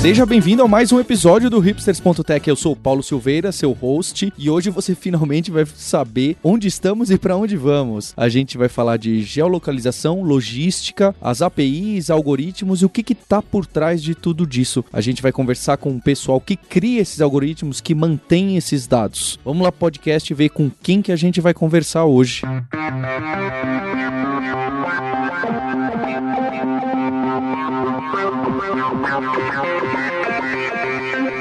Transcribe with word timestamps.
Seja 0.00 0.24
bem-vindo 0.24 0.62
a 0.62 0.66
mais 0.66 0.90
um 0.92 0.98
episódio 0.98 1.50
do 1.50 1.58
Hipsters.tech. 1.58 2.48
Eu 2.48 2.56
sou 2.56 2.72
o 2.72 2.76
Paulo 2.76 3.02
Silveira, 3.02 3.52
seu 3.52 3.72
host, 3.72 4.32
e 4.38 4.48
hoje 4.48 4.70
você 4.70 4.94
finalmente 4.94 5.50
vai 5.50 5.66
saber 5.66 6.38
onde 6.42 6.66
estamos 6.66 7.10
e 7.10 7.18
para 7.18 7.36
onde 7.36 7.54
vamos. 7.54 8.14
A 8.16 8.26
gente 8.26 8.56
vai 8.56 8.70
falar 8.70 8.96
de 8.96 9.20
geolocalização, 9.20 10.22
logística, 10.22 11.14
as 11.20 11.42
APIs, 11.42 12.08
algoritmos 12.08 12.80
e 12.80 12.86
o 12.86 12.88
que 12.88 13.02
que 13.02 13.14
tá 13.14 13.42
por 13.42 13.66
trás 13.66 14.02
de 14.02 14.14
tudo 14.14 14.46
disso. 14.46 14.82
A 14.90 15.02
gente 15.02 15.20
vai 15.20 15.32
conversar 15.32 15.76
com 15.76 15.90
o 15.90 16.00
pessoal 16.00 16.40
que 16.40 16.56
cria 16.56 17.02
esses 17.02 17.20
algoritmos, 17.20 17.82
que 17.82 17.94
mantém 17.94 18.56
esses 18.56 18.86
dados. 18.86 19.38
Vamos 19.44 19.62
lá 19.62 19.70
podcast 19.70 20.32
ver 20.32 20.48
com 20.48 20.70
quem 20.82 21.02
que 21.02 21.12
a 21.12 21.16
gente 21.16 21.42
vai 21.42 21.52
conversar 21.52 22.06
hoje. 22.06 22.40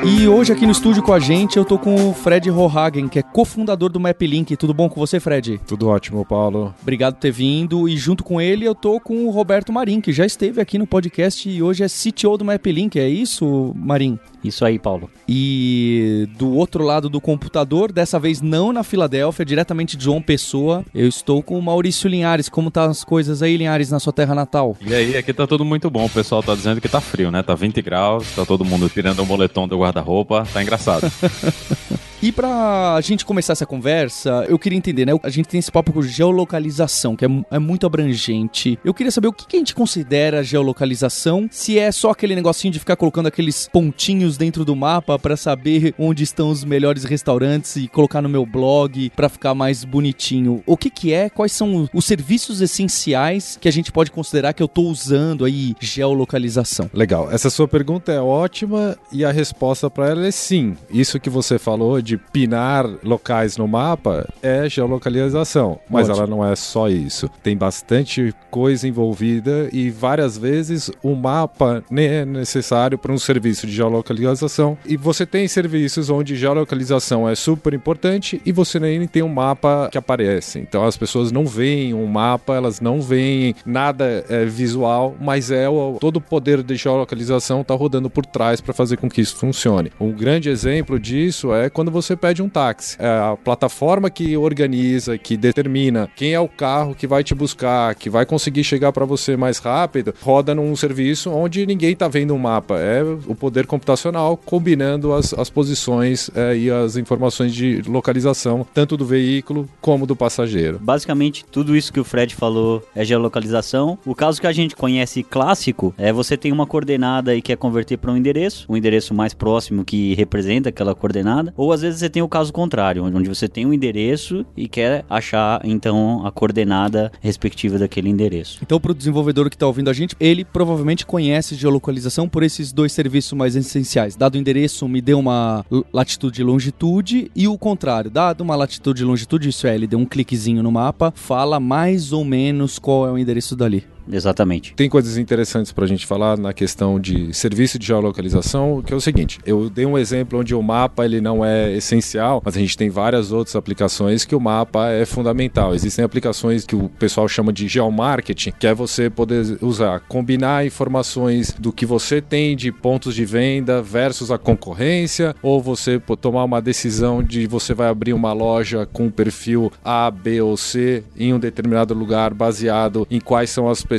E 0.01 0.27
hoje 0.29 0.53
aqui 0.53 0.65
no 0.65 0.71
estúdio 0.71 1.03
com 1.03 1.11
a 1.11 1.19
gente 1.19 1.57
eu 1.57 1.65
tô 1.65 1.77
com 1.77 2.09
o 2.09 2.13
Fred 2.13 2.49
Rohagen, 2.49 3.09
que 3.09 3.19
é 3.19 3.21
cofundador 3.21 3.89
do 3.89 3.99
MapLink. 3.99 4.55
Tudo 4.55 4.73
bom 4.73 4.87
com 4.87 4.97
você, 4.97 5.19
Fred? 5.19 5.59
Tudo 5.67 5.89
ótimo, 5.89 6.25
Paulo. 6.25 6.73
Obrigado 6.81 7.15
por 7.15 7.19
ter 7.19 7.31
vindo. 7.31 7.87
E 7.87 7.97
junto 7.97 8.23
com 8.23 8.39
ele 8.39 8.63
eu 8.65 8.73
tô 8.73 8.99
com 8.99 9.25
o 9.25 9.29
Roberto 9.29 9.73
Marim, 9.73 9.99
que 9.99 10.13
já 10.13 10.25
esteve 10.25 10.61
aqui 10.61 10.77
no 10.77 10.87
podcast 10.87 11.49
e 11.49 11.61
hoje 11.61 11.83
é 11.83 11.87
CTO 11.87 12.37
do 12.37 12.45
MapLink. 12.45 12.97
É 12.97 13.09
isso, 13.09 13.73
Marim? 13.75 14.17
Isso 14.41 14.63
aí, 14.63 14.79
Paulo. 14.79 15.09
E 15.27 16.29
do 16.37 16.53
outro 16.53 16.81
lado 16.83 17.09
do 17.09 17.19
computador, 17.19 17.91
dessa 17.91 18.17
vez 18.17 18.41
não 18.41 18.71
na 18.71 18.83
Filadélfia, 18.83 19.43
diretamente 19.43 19.97
de 19.97 20.05
João 20.05 20.21
Pessoa, 20.21 20.85
eu 20.95 21.09
estou 21.09 21.43
com 21.43 21.59
o 21.59 21.61
Maurício 21.61 22.09
Linhares. 22.09 22.47
Como 22.47 22.71
tá 22.71 22.85
as 22.85 23.03
coisas 23.03 23.43
aí, 23.43 23.57
Linhares, 23.57 23.91
na 23.91 23.99
sua 23.99 24.13
terra 24.13 24.33
natal? 24.33 24.77
E 24.79 24.93
aí, 24.93 25.17
aqui 25.17 25.33
tá 25.33 25.45
tudo 25.45 25.65
muito 25.65 25.89
bom. 25.89 26.05
O 26.05 26.09
pessoal 26.09 26.41
tá 26.41 26.55
dizendo 26.55 26.79
que 26.79 26.87
tá 26.87 27.01
frio, 27.01 27.29
né? 27.31 27.43
Tá 27.43 27.53
20 27.53 27.81
graus, 27.81 28.33
tá 28.33 28.45
todo 28.45 28.63
mundo 28.63 28.87
tirando 28.87 29.19
o 29.19 29.25
moletom 29.25 29.67
do 29.67 29.77
guarda-roupa. 29.89 30.47
Tá 30.53 30.61
engraçado. 30.61 31.11
E 32.21 32.33
pra 32.33 32.99
gente 33.01 33.25
começar 33.25 33.53
essa 33.53 33.65
conversa, 33.65 34.45
eu 34.49 34.59
queria 34.59 34.77
entender, 34.77 35.05
né? 35.05 35.13
A 35.23 35.29
gente 35.29 35.47
tem 35.47 35.57
esse 35.57 35.71
papo 35.71 35.93
com 35.93 36.01
geolocalização, 36.01 37.15
que 37.15 37.23
é, 37.23 37.29
é 37.49 37.59
muito 37.59 37.85
abrangente. 37.85 38.77
Eu 38.83 38.93
queria 38.93 39.09
saber 39.09 39.29
o 39.29 39.33
que, 39.33 39.47
que 39.47 39.55
a 39.55 39.59
gente 39.59 39.73
considera 39.73 40.43
geolocalização, 40.43 41.47
se 41.49 41.79
é 41.79 41.89
só 41.93 42.09
aquele 42.09 42.35
negocinho 42.35 42.73
de 42.73 42.79
ficar 42.79 42.97
colocando 42.97 43.27
aqueles 43.27 43.69
pontinhos 43.71 44.35
dentro 44.35 44.65
do 44.65 44.75
mapa 44.75 45.17
para 45.17 45.37
saber 45.37 45.95
onde 45.97 46.25
estão 46.25 46.49
os 46.49 46.65
melhores 46.65 47.05
restaurantes 47.05 47.77
e 47.77 47.87
colocar 47.87 48.21
no 48.21 48.27
meu 48.27 48.45
blog 48.45 49.09
para 49.15 49.29
ficar 49.29 49.55
mais 49.55 49.85
bonitinho. 49.85 50.61
O 50.65 50.75
que 50.75 50.89
que 50.89 51.13
é? 51.13 51.29
Quais 51.29 51.53
são 51.53 51.87
os 51.93 52.03
serviços 52.03 52.59
essenciais 52.59 53.57
que 53.61 53.69
a 53.69 53.71
gente 53.71 53.93
pode 53.93 54.11
considerar 54.11 54.51
que 54.51 54.61
eu 54.61 54.67
tô 54.67 54.81
usando 54.81 55.45
aí 55.45 55.73
geolocalização? 55.79 56.89
Legal. 56.93 57.31
Essa 57.31 57.49
sua 57.49 57.67
pergunta 57.67 58.11
é 58.11 58.19
ótima 58.19 58.97
e 59.09 59.23
a 59.23 59.31
resposta 59.31 59.89
para 59.89 60.09
ela 60.09 60.27
é 60.27 60.31
sim. 60.31 60.75
Isso 60.91 61.17
que 61.17 61.29
você 61.29 61.57
falou 61.57 62.01
de 62.01 62.08
pinar 62.17 62.85
locais 63.03 63.57
no 63.57 63.67
mapa 63.67 64.27
é 64.41 64.69
geolocalização, 64.69 65.79
mas 65.89 66.09
Ótimo. 66.09 66.23
ela 66.23 66.29
não 66.29 66.45
é 66.45 66.55
só 66.55 66.89
isso. 66.89 67.29
Tem 67.43 67.55
bastante 67.55 68.33
coisa 68.49 68.87
envolvida 68.87 69.69
e 69.71 69.89
várias 69.89 70.37
vezes 70.37 70.91
o 71.03 71.15
mapa 71.15 71.83
nem 71.89 72.07
é 72.07 72.25
necessário 72.25 72.97
para 72.97 73.11
um 73.11 73.17
serviço 73.17 73.67
de 73.67 73.73
geolocalização. 73.73 74.77
E 74.85 74.97
você 74.97 75.25
tem 75.25 75.47
serviços 75.47 76.09
onde 76.09 76.35
geolocalização 76.35 77.27
é 77.27 77.35
super 77.35 77.73
importante 77.73 78.41
e 78.45 78.51
você 78.51 78.79
nem 78.79 79.07
tem 79.07 79.23
um 79.23 79.29
mapa 79.29 79.89
que 79.91 79.97
aparece. 79.97 80.59
Então 80.59 80.85
as 80.85 80.97
pessoas 80.97 81.31
não 81.31 81.45
veem 81.45 81.93
um 81.93 82.05
mapa, 82.05 82.55
elas 82.55 82.79
não 82.81 83.01
veem 83.01 83.55
nada 83.65 84.23
é, 84.29 84.45
visual, 84.45 85.15
mas 85.19 85.51
é 85.51 85.67
o, 85.69 85.97
todo 85.99 86.17
o 86.17 86.21
poder 86.21 86.63
de 86.63 86.75
geolocalização 86.75 87.61
está 87.61 87.73
rodando 87.73 88.09
por 88.09 88.25
trás 88.25 88.61
para 88.61 88.73
fazer 88.73 88.97
com 88.97 89.09
que 89.09 89.21
isso 89.21 89.35
funcione. 89.35 89.91
Um 89.99 90.11
grande 90.11 90.49
exemplo 90.49 90.99
disso 90.99 91.53
é 91.53 91.69
quando 91.69 91.91
você 91.91 91.98
pede 92.15 92.41
um 92.41 92.49
táxi. 92.49 92.97
É 92.99 93.07
a 93.07 93.37
plataforma 93.37 94.09
que 94.09 94.35
organiza, 94.37 95.17
que 95.17 95.37
determina 95.37 96.09
quem 96.15 96.33
é 96.33 96.39
o 96.39 96.47
carro 96.47 96.95
que 96.95 97.07
vai 97.07 97.23
te 97.23 97.33
buscar, 97.33 97.95
que 97.95 98.09
vai 98.09 98.25
conseguir 98.25 98.63
chegar 98.63 98.91
para 98.91 99.05
você 99.05 99.35
mais 99.35 99.57
rápido, 99.57 100.13
roda 100.21 100.53
num 100.53 100.75
serviço 100.75 101.29
onde 101.31 101.65
ninguém 101.65 101.93
está 101.93 102.07
vendo 102.07 102.33
um 102.33 102.37
mapa. 102.37 102.79
É 102.79 103.03
o 103.27 103.35
poder 103.35 103.65
computacional 103.65 104.37
combinando 104.37 105.13
as, 105.13 105.33
as 105.33 105.49
posições 105.49 106.29
é, 106.35 106.55
e 106.57 106.69
as 106.69 106.97
informações 106.97 107.53
de 107.53 107.81
localização, 107.87 108.65
tanto 108.73 108.95
do 108.95 109.05
veículo 109.05 109.67
como 109.81 110.05
do 110.05 110.15
passageiro. 110.15 110.79
Basicamente, 110.79 111.45
tudo 111.45 111.75
isso 111.75 111.91
que 111.91 111.99
o 111.99 112.03
Fred 112.03 112.35
falou 112.35 112.83
é 112.95 113.03
geolocalização. 113.03 113.97
O 114.05 114.13
caso 114.13 114.39
que 114.39 114.47
a 114.47 114.51
gente 114.51 114.75
conhece 114.75 115.23
clássico 115.23 115.93
é 115.97 116.11
você 116.11 116.37
tem 116.37 116.51
uma 116.51 116.65
coordenada 116.65 117.35
e 117.35 117.41
quer 117.41 117.57
converter 117.57 117.97
para 117.97 118.11
um 118.11 118.17
endereço, 118.17 118.65
o 118.67 118.77
endereço 118.77 119.13
mais 119.13 119.33
próximo 119.33 119.85
que 119.85 120.13
representa 120.13 120.69
aquela 120.69 120.93
coordenada, 120.93 121.53
ou 121.57 121.71
às 121.71 121.81
vezes 121.81 121.88
você 121.97 122.09
tem 122.09 122.21
o 122.21 122.27
caso 122.27 122.51
contrário, 122.51 123.03
onde 123.03 123.29
você 123.29 123.47
tem 123.47 123.65
um 123.65 123.73
endereço 123.73 124.45
e 124.55 124.67
quer 124.67 125.05
achar 125.09 125.61
então 125.63 126.25
a 126.25 126.31
coordenada 126.31 127.11
respectiva 127.21 127.77
daquele 127.77 128.09
endereço. 128.09 128.59
Então, 128.61 128.79
para 128.79 128.91
o 128.91 128.95
desenvolvedor 128.95 129.49
que 129.49 129.55
está 129.55 129.67
ouvindo 129.67 129.89
a 129.89 129.93
gente, 129.93 130.15
ele 130.19 130.43
provavelmente 130.43 131.05
conhece 131.05 131.55
geolocalização 131.55 132.27
por 132.27 132.43
esses 132.43 132.71
dois 132.71 132.91
serviços 132.91 133.33
mais 133.33 133.55
essenciais. 133.55 134.15
Dado 134.15 134.35
o 134.35 134.37
endereço, 134.37 134.87
me 134.87 135.01
dê 135.01 135.13
uma 135.13 135.65
latitude 135.93 136.41
e 136.41 136.43
longitude, 136.43 137.31
e 137.35 137.47
o 137.47 137.57
contrário, 137.57 138.09
dado 138.09 138.41
uma 138.41 138.55
latitude 138.55 139.01
e 139.01 139.05
longitude, 139.05 139.49
isso 139.49 139.67
é, 139.67 139.75
ele 139.75 139.87
deu 139.87 139.99
um 139.99 140.05
cliquezinho 140.05 140.63
no 140.63 140.71
mapa, 140.71 141.13
fala 141.15 141.59
mais 141.59 142.11
ou 142.11 142.23
menos 142.23 142.79
qual 142.79 143.07
é 143.07 143.11
o 143.11 143.17
endereço 143.17 143.55
dali. 143.55 143.85
Exatamente. 144.11 144.73
Tem 144.73 144.89
coisas 144.89 145.17
interessantes 145.17 145.71
para 145.71 145.85
a 145.85 145.87
gente 145.87 146.05
falar 146.05 146.37
na 146.37 146.53
questão 146.53 146.99
de 146.99 147.33
serviço 147.33 147.77
de 147.77 147.85
geolocalização, 147.85 148.81
que 148.81 148.93
é 148.93 148.95
o 148.95 149.01
seguinte: 149.01 149.39
eu 149.45 149.69
dei 149.69 149.85
um 149.85 149.97
exemplo 149.97 150.39
onde 150.39 150.55
o 150.55 150.61
mapa 150.61 151.05
ele 151.05 151.21
não 151.21 151.45
é 151.45 151.71
essencial, 151.75 152.41
mas 152.43 152.57
a 152.57 152.59
gente 152.59 152.75
tem 152.75 152.89
várias 152.89 153.31
outras 153.31 153.55
aplicações 153.55 154.25
que 154.25 154.35
o 154.35 154.39
mapa 154.39 154.89
é 154.89 155.05
fundamental. 155.05 155.75
Existem 155.75 156.03
aplicações 156.03 156.65
que 156.65 156.75
o 156.75 156.89
pessoal 156.89 157.27
chama 157.27 157.53
de 157.53 157.67
geomarketing, 157.67 158.53
que 158.57 158.67
é 158.67 158.73
você 158.73 159.09
poder 159.09 159.57
usar, 159.61 159.99
combinar 160.01 160.65
informações 160.65 161.53
do 161.57 161.71
que 161.71 161.85
você 161.85 162.21
tem 162.21 162.55
de 162.55 162.71
pontos 162.71 163.13
de 163.13 163.25
venda 163.25 163.81
versus 163.81 164.31
a 164.31 164.37
concorrência, 164.37 165.35
ou 165.41 165.61
você 165.61 166.01
tomar 166.19 166.43
uma 166.43 166.61
decisão 166.61 167.21
de 167.21 167.45
você 167.45 167.73
vai 167.73 167.87
abrir 167.87 168.13
uma 168.13 168.33
loja 168.33 168.87
com 168.91 169.09
perfil 169.09 169.71
A, 169.83 170.09
B 170.09 170.41
ou 170.41 170.57
C 170.57 171.03
em 171.17 171.33
um 171.33 171.39
determinado 171.39 171.93
lugar 171.93 172.33
baseado 172.33 173.07
em 173.09 173.19
quais 173.19 173.49
são 173.49 173.69
as 173.69 173.83
pessoas 173.83 173.98